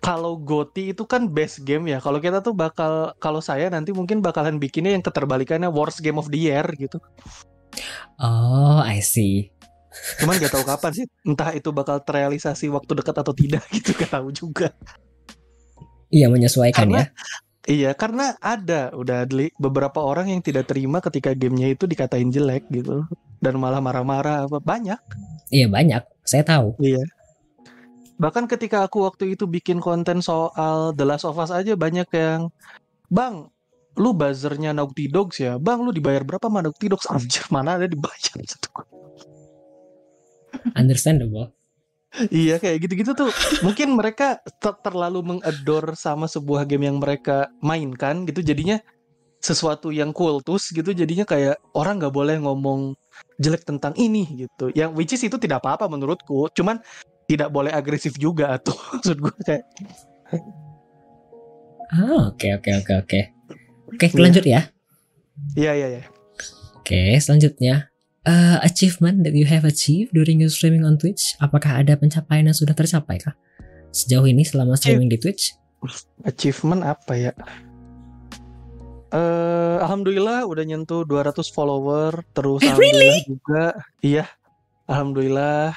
kalau 0.00 0.40
Goti 0.40 0.96
itu 0.96 1.04
kan 1.04 1.28
best 1.28 1.60
game 1.66 1.92
ya 1.92 2.00
kalau 2.00 2.22
kita 2.22 2.40
tuh 2.40 2.56
bakal 2.56 3.12
kalau 3.20 3.44
saya 3.44 3.68
nanti 3.68 3.92
mungkin 3.92 4.24
bakalan 4.24 4.56
bikinnya 4.56 4.96
yang 4.96 5.04
keterbalikannya 5.04 5.68
worst 5.68 6.00
game 6.00 6.16
of 6.16 6.30
the 6.32 6.40
year 6.48 6.64
gitu 6.78 6.96
Oh, 8.18 8.80
I 8.82 8.98
see. 8.98 9.52
Cuman 10.18 10.40
gak 10.40 10.50
tahu 10.50 10.64
kapan 10.66 10.90
sih. 10.90 11.06
Entah 11.22 11.54
itu 11.54 11.70
bakal 11.70 12.02
terrealisasi 12.02 12.66
waktu 12.72 12.90
dekat 12.98 13.14
atau 13.14 13.30
tidak 13.30 13.62
gitu 13.76 13.94
gak 13.94 14.10
tahu 14.18 14.34
juga. 14.34 14.74
Iya 16.10 16.26
menyesuaikan 16.26 16.88
Karena- 16.88 17.06
ya. 17.06 17.12
Iya, 17.68 17.92
karena 17.92 18.32
ada 18.40 18.88
udah 18.96 19.28
Adli 19.28 19.52
beberapa 19.60 20.00
orang 20.00 20.32
yang 20.32 20.40
tidak 20.40 20.72
terima 20.72 21.04
ketika 21.04 21.36
gamenya 21.36 21.76
itu 21.76 21.84
dikatain 21.84 22.32
jelek 22.32 22.64
gitu 22.72 23.04
dan 23.44 23.60
malah 23.60 23.84
marah-marah 23.84 24.48
apa 24.48 24.56
banyak. 24.56 24.96
Iya 25.52 25.68
banyak. 25.68 26.00
Saya 26.24 26.48
tahu. 26.48 26.80
Iya. 26.80 27.04
Bahkan 28.16 28.48
ketika 28.48 28.88
aku 28.88 29.04
waktu 29.04 29.36
itu 29.36 29.44
bikin 29.44 29.84
konten 29.84 30.24
soal 30.24 30.96
The 30.96 31.04
Last 31.04 31.28
of 31.28 31.36
Us 31.36 31.52
aja 31.52 31.76
banyak 31.76 32.08
yang 32.16 32.48
Bang, 33.12 33.52
lu 34.00 34.16
buzzernya 34.16 34.72
Naughty 34.72 35.12
Dogs 35.12 35.36
ya? 35.36 35.60
Bang, 35.60 35.84
lu 35.84 35.92
dibayar 35.92 36.24
berapa 36.24 36.48
sama 36.48 36.64
Naughty 36.64 36.88
Dogs? 36.88 37.04
Anjir, 37.12 37.44
mana 37.52 37.76
ada 37.76 37.84
dibayar 37.84 38.32
satu 38.48 38.80
Understandable. 40.72 41.52
Iya 42.32 42.56
kayak 42.56 42.88
gitu-gitu 42.88 43.12
tuh. 43.12 43.30
Mungkin 43.60 43.92
mereka 43.92 44.40
ter- 44.58 44.80
terlalu 44.80 45.20
mengador 45.22 45.92
sama 45.94 46.24
sebuah 46.24 46.64
game 46.64 46.88
yang 46.88 46.98
mereka 46.98 47.52
mainkan 47.60 48.24
gitu. 48.24 48.40
Jadinya 48.40 48.80
sesuatu 49.38 49.92
yang 49.92 50.10
kultus 50.10 50.72
gitu. 50.72 50.90
Jadinya 50.90 51.22
kayak 51.22 51.60
orang 51.76 52.00
nggak 52.00 52.10
boleh 52.10 52.40
ngomong 52.40 52.96
jelek 53.38 53.62
tentang 53.62 53.92
ini 53.94 54.24
gitu. 54.48 54.72
Yang 54.72 54.90
which 54.96 55.12
is 55.14 55.22
itu 55.22 55.36
tidak 55.36 55.60
apa-apa 55.62 55.86
menurutku. 55.86 56.48
Cuman 56.56 56.80
tidak 57.28 57.52
boleh 57.52 57.70
agresif 57.70 58.16
juga 58.16 58.56
tuh 58.56 58.74
maksud 58.96 59.16
gue 59.20 59.34
kayak 59.44 59.64
Ah, 61.88 62.28
oke 62.32 62.48
oke 62.60 62.70
oke 62.84 62.92
oke. 63.04 63.20
Oke, 63.88 64.06
Iya. 64.12 64.20
lanjut 64.20 64.44
ya. 64.44 64.60
iya 65.56 65.72
iya 65.72 65.88
iya. 65.88 66.02
Oke, 66.76 67.16
selanjutnya 67.16 67.88
Eh, 68.28 68.58
achievement 68.60 69.24
that 69.24 69.32
you 69.32 69.48
have 69.48 69.64
achieved 69.64 70.12
during 70.12 70.36
your 70.38 70.52
streaming 70.52 70.84
on 70.84 71.00
Twitch. 71.00 71.32
Apakah 71.40 71.80
ada 71.80 71.96
pencapaian 71.96 72.44
yang 72.44 72.52
sudah 72.52 72.76
tercapai 72.76 73.16
kah? 73.16 73.32
Sejauh 73.88 74.28
ini 74.28 74.44
selama 74.44 74.76
streaming 74.76 75.08
di 75.08 75.16
Twitch? 75.16 75.56
achievement 76.26 76.82
apa 76.82 77.14
ya 77.14 77.32
eh 79.08 79.76
alhamdulillah 79.78 80.44
udah 80.44 80.64
nyentuh 80.66 81.06
200 81.06 81.38
follower 81.48 82.26
terus 82.34 82.60
Eh, 82.60 82.68
alhamdulillah 82.68 83.22
juga 83.24 83.64
iya 84.02 84.24
alhamdulillah 84.84 85.72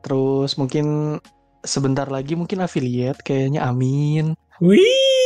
terus 0.00 0.54
mungkin 0.54 1.18
sebentar 1.60 2.06
lagi 2.06 2.32
mungkin 2.32 2.62
affiliate 2.62 3.20
kayaknya 3.20 3.60
amin 3.60 4.38
Wih. 4.62 4.80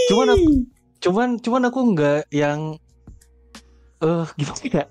Cuman 0.09 0.33
aku- 0.33 0.65
cuman 0.99 1.29
cuman 1.39 1.63
aku 1.69 1.81
nggak 1.95 2.21
yang 2.33 2.81
eh 4.01 4.27
gimana 4.35 4.65
ya 4.65 4.85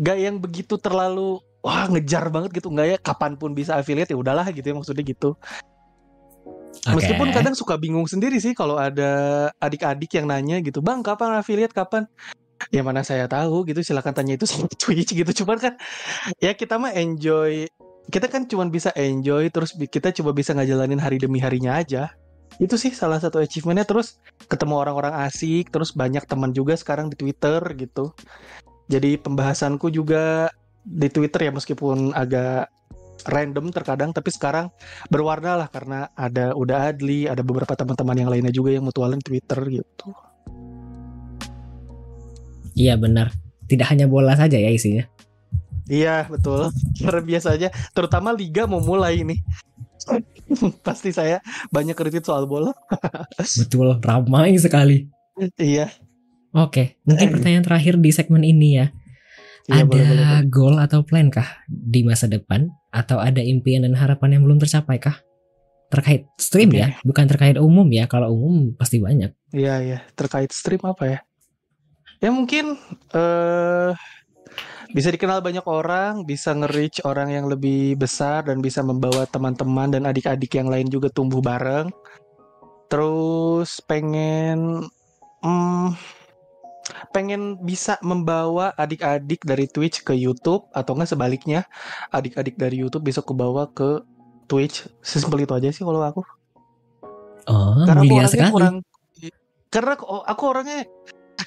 nggak 0.00 0.16
yang 0.16 0.36
begitu 0.40 0.80
terlalu 0.80 1.44
wah 1.60 1.84
ngejar 1.92 2.32
banget 2.32 2.56
gitu 2.56 2.72
nggak 2.72 2.86
ya 2.88 2.96
kapan 2.96 3.36
pun 3.36 3.52
bisa 3.52 3.76
affiliate 3.76 4.10
ya 4.10 4.18
udahlah 4.18 4.48
gitu 4.48 4.64
ya 4.64 4.74
maksudnya 4.74 5.04
gitu 5.04 5.36
Oke. 6.88 7.02
Meskipun 7.02 7.28
kadang 7.34 7.52
suka 7.52 7.76
bingung 7.76 8.06
sendiri 8.06 8.38
sih 8.40 8.54
kalau 8.56 8.78
ada 8.78 9.10
adik-adik 9.60 10.16
yang 10.16 10.30
nanya 10.30 10.62
gitu, 10.64 10.80
Bang 10.80 11.04
kapan 11.04 11.36
affiliate 11.36 11.74
kapan? 11.74 12.08
Ya 12.72 12.80
mana 12.80 13.02
saya 13.04 13.26
tahu 13.26 13.68
gitu, 13.68 13.82
silakan 13.84 14.14
tanya 14.16 14.38
itu 14.38 14.46
sama 14.50 14.70
Twitch 14.78 15.12
gitu. 15.12 15.44
Cuman 15.44 15.60
kan 15.60 15.74
ya 16.40 16.54
kita 16.56 16.80
mah 16.80 16.94
enjoy, 16.96 17.68
kita 18.08 18.32
kan 18.32 18.46
cuma 18.48 18.64
bisa 18.70 18.94
enjoy 18.96 19.50
terus 19.52 19.76
kita 19.76 20.14
coba 20.14 20.30
bisa 20.32 20.56
ngejalanin 20.56 21.02
hari 21.02 21.20
demi 21.20 21.42
harinya 21.42 21.76
aja. 21.76 22.14
Itu 22.56 22.80
sih 22.80 22.94
salah 22.96 23.20
satu 23.20 23.42
achievementnya 23.42 23.84
terus 23.84 24.16
ketemu 24.48 24.80
orang-orang 24.80 25.26
asik, 25.28 25.68
terus 25.74 25.92
banyak 25.92 26.24
teman 26.24 26.54
juga 26.54 26.78
sekarang 26.80 27.12
di 27.12 27.16
Twitter 27.18 27.60
gitu. 27.76 28.14
Jadi 28.90 29.14
pembahasanku 29.22 29.86
juga 29.94 30.50
di 30.82 31.06
Twitter 31.06 31.46
ya 31.46 31.52
meskipun 31.54 32.10
agak 32.10 32.66
random 33.28 33.70
terkadang 33.70 34.10
tapi 34.16 34.32
sekarang 34.32 34.72
berwarna 35.12 35.54
lah 35.54 35.68
karena 35.70 36.08
ada 36.18 36.56
udah 36.56 36.90
Adli, 36.90 37.30
ada 37.30 37.44
beberapa 37.46 37.76
teman-teman 37.76 38.16
yang 38.18 38.30
lainnya 38.32 38.50
juga 38.50 38.74
yang 38.74 38.82
mutualin 38.82 39.22
Twitter 39.22 39.60
gitu. 39.70 40.10
Iya 42.74 42.96
benar. 42.96 43.30
Tidak 43.70 43.86
hanya 43.86 44.10
bola 44.10 44.34
saja 44.34 44.58
ya 44.58 44.72
isinya. 44.72 45.06
Iya 45.90 46.26
betul. 46.30 46.70
Karena 47.02 47.22
biasanya 47.22 47.68
terutama 47.92 48.34
liga 48.34 48.64
mau 48.64 48.80
mulai 48.80 49.22
nih. 49.22 49.38
Pasti 50.86 51.12
saya 51.12 51.38
banyak 51.70 51.94
kritik 51.94 52.24
soal 52.24 52.48
bola. 52.48 52.74
Betul, 53.60 54.02
ramai 54.02 54.56
sekali. 54.58 55.06
iya. 55.60 55.86
Oke, 56.50 56.98
mungkin 57.06 57.30
pertanyaan 57.30 57.62
terakhir 57.62 57.94
di 58.02 58.10
segmen 58.10 58.42
ini 58.42 58.82
ya. 58.82 58.86
Iya, 59.70 59.86
ada 59.86 59.86
boleh, 59.86 60.02
boleh, 60.02 60.26
boleh. 60.26 60.42
goal 60.50 60.74
atau 60.82 61.00
plan 61.06 61.30
kah 61.30 61.46
di 61.70 62.02
masa 62.02 62.26
depan? 62.26 62.66
Atau 62.90 63.22
ada 63.22 63.38
impian 63.38 63.86
dan 63.86 63.94
harapan 63.94 64.38
yang 64.38 64.42
belum 64.42 64.58
tercapai 64.58 64.98
kah? 64.98 65.22
Terkait 65.90 66.26
stream 66.38 66.74
Oke. 66.74 66.82
ya, 66.82 66.88
bukan 67.06 67.26
terkait 67.30 67.54
umum 67.54 67.86
ya. 67.94 68.10
Kalau 68.10 68.34
umum 68.34 68.74
pasti 68.74 68.98
banyak. 68.98 69.30
Iya 69.54 69.74
iya. 69.78 69.98
Terkait 70.18 70.50
stream 70.50 70.82
apa 70.82 71.04
ya? 71.06 71.18
Ya 72.18 72.30
mungkin 72.34 72.74
eh 73.14 73.94
bisa 74.90 75.14
dikenal 75.14 75.38
banyak 75.38 75.62
orang, 75.70 76.26
bisa 76.26 76.50
nge-reach 76.50 77.06
orang 77.06 77.30
yang 77.30 77.46
lebih 77.46 77.94
besar 77.94 78.42
dan 78.42 78.58
bisa 78.58 78.82
membawa 78.82 79.22
teman-teman 79.30 79.94
dan 79.94 80.02
adik-adik 80.02 80.50
yang 80.50 80.66
lain 80.66 80.90
juga 80.90 81.06
tumbuh 81.14 81.38
bareng. 81.38 81.94
Terus 82.90 83.78
pengen 83.86 84.82
hmm, 85.46 85.94
pengen 87.14 87.58
bisa 87.62 87.96
membawa 88.02 88.74
adik-adik 88.76 89.46
dari 89.46 89.66
Twitch 89.66 90.02
ke 90.02 90.14
YouTube 90.14 90.66
atau 90.74 90.92
enggak 90.96 91.14
sebaliknya 91.16 91.66
adik-adik 92.10 92.58
dari 92.58 92.82
YouTube 92.82 93.06
bisa 93.06 93.22
kubawa 93.24 93.70
ke 93.70 94.02
Twitch. 94.50 94.90
Sesimpel 95.00 95.46
itu 95.46 95.54
aja 95.54 95.70
sih 95.70 95.86
kalau 95.86 96.02
aku 96.02 96.22
Oh, 97.48 97.82
karena 97.88 98.04
aku 98.04 98.14
orangnya 98.14 98.30
sekali. 98.30 98.52
kurang 98.52 98.76
karena 99.70 99.90
aku, 99.96 100.04
aku 100.22 100.42
orangnya 100.44 100.80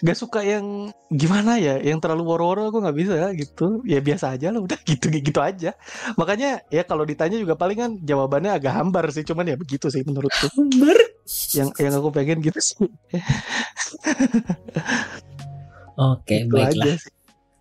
gak 0.02 0.18
suka 0.18 0.42
yang 0.42 0.90
gimana 1.14 1.62
ya 1.62 1.78
yang 1.78 2.02
terlalu 2.02 2.26
woro-woro 2.26 2.74
aku 2.74 2.82
nggak 2.82 2.98
bisa 2.98 3.14
gitu 3.38 3.86
ya 3.86 4.02
biasa 4.02 4.36
aja 4.36 4.50
lah 4.50 4.66
udah 4.66 4.80
gitu 4.90 5.06
gitu 5.14 5.38
aja 5.38 5.78
makanya 6.18 6.66
ya 6.74 6.82
kalau 6.84 7.06
ditanya 7.06 7.38
juga 7.38 7.54
paling 7.54 7.78
kan 7.78 7.92
jawabannya 8.02 8.58
agak 8.58 8.74
hambar 8.74 9.06
sih 9.14 9.22
cuman 9.22 9.54
ya 9.54 9.56
begitu 9.56 9.94
sih 9.94 10.02
menurutku 10.02 10.50
Hambar. 10.50 10.98
yang 11.54 11.70
yang 11.78 11.94
aku 11.94 12.10
pengen 12.10 12.42
gitu 12.42 12.58
sih 12.58 12.90
Oke, 15.98 16.46
Itu 16.46 16.56
baiklah. 16.56 16.86
aja 16.86 16.94
sih. 16.98 17.14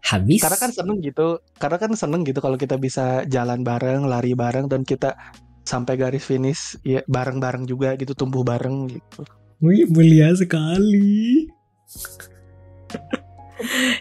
habis 0.03 0.43
Karena 0.43 0.59
kan 0.59 0.71
seneng 0.75 0.99
gitu, 0.99 1.39
karena 1.63 1.79
kan 1.79 1.95
seneng 1.95 2.27
gitu 2.27 2.43
kalau 2.43 2.59
kita 2.59 2.75
bisa 2.75 3.23
jalan 3.31 3.63
bareng, 3.63 4.03
lari 4.05 4.35
bareng 4.35 4.67
dan 4.67 4.83
kita 4.83 5.15
sampai 5.63 5.95
garis 5.95 6.27
finish 6.27 6.75
ya 6.83 7.07
bareng-bareng 7.07 7.71
juga 7.71 7.95
gitu, 7.95 8.11
tumbuh 8.19 8.43
bareng 8.43 8.91
gitu. 8.91 9.23
Wih, 9.63 9.87
mulia 9.87 10.35
sekali. 10.35 11.47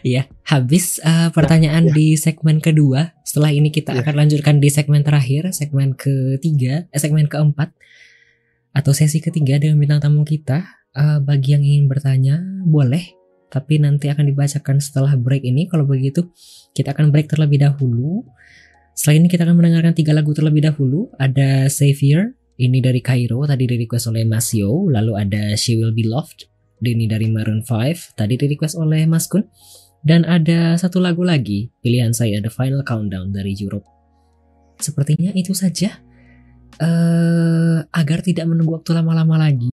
Iya, 0.01 0.25
habis 0.41 0.97
uh, 1.05 1.29
pertanyaan 1.29 1.85
ya. 1.85 1.93
di 1.93 2.17
segmen 2.17 2.57
kedua. 2.57 3.13
Setelah 3.21 3.53
ini 3.53 3.69
kita 3.69 3.93
Ya. 3.93 4.01
akan 4.01 4.25
lanjutkan 4.25 4.57
di 4.57 4.73
segmen 4.73 5.05
terakhir, 5.05 5.53
segmen 5.53 5.93
ketiga, 5.93 6.89
eh, 6.89 6.97
segmen 6.97 7.29
keempat 7.29 7.69
atau 8.73 8.89
sesi 8.89 9.21
ketiga 9.21 9.61
dengan 9.61 9.77
bintang 9.77 10.01
tamu 10.01 10.25
kita. 10.25 10.65
Uh, 10.91 11.21
bagi 11.21 11.53
yang 11.55 11.61
ingin 11.63 11.85
bertanya, 11.87 12.41
boleh. 12.65 13.13
Tapi 13.51 13.83
nanti 13.83 14.07
akan 14.07 14.31
dibacakan 14.31 14.79
setelah 14.79 15.19
break 15.19 15.43
ini. 15.43 15.67
Kalau 15.67 15.83
begitu, 15.83 16.31
kita 16.71 16.95
akan 16.95 17.11
break 17.11 17.27
terlebih 17.27 17.59
dahulu. 17.59 18.23
Setelah 18.95 19.15
ini 19.19 19.27
kita 19.27 19.43
akan 19.43 19.59
mendengarkan 19.59 19.91
tiga 19.91 20.15
lagu 20.15 20.31
terlebih 20.31 20.63
dahulu. 20.63 21.11
Ada 21.19 21.67
Savior, 21.67 22.31
ini 22.55 22.79
dari 22.79 23.03
Cairo, 23.03 23.43
tadi 23.43 23.67
di 23.67 23.75
request 23.75 24.07
oleh 24.07 24.23
Mas 24.23 24.55
Yo. 24.55 24.87
Lalu 24.87 25.11
ada 25.19 25.51
She 25.59 25.75
Will 25.75 25.91
Be 25.91 26.07
Loved, 26.07 26.47
ini 26.79 27.11
dari 27.11 27.27
Maroon 27.27 27.67
5, 27.67 28.15
tadi 28.15 28.39
di 28.39 28.45
request 28.47 28.79
oleh 28.79 29.03
Mas 29.03 29.27
Kun. 29.27 29.43
Dan 30.01 30.25
ada 30.25 30.79
satu 30.79 30.97
lagu 30.97 31.21
lagi, 31.21 31.69
pilihan 31.83 32.15
saya 32.15 32.41
The 32.41 32.49
Final 32.49 32.81
Countdown 32.87 33.35
dari 33.35 33.53
Europe. 33.53 33.85
Sepertinya 34.81 35.29
itu 35.35 35.53
saja. 35.53 36.01
Eh, 36.81 37.77
agar 37.85 38.25
tidak 38.25 38.49
menunggu 38.49 38.81
waktu 38.81 38.97
lama-lama 38.97 39.37
lagi, 39.37 39.69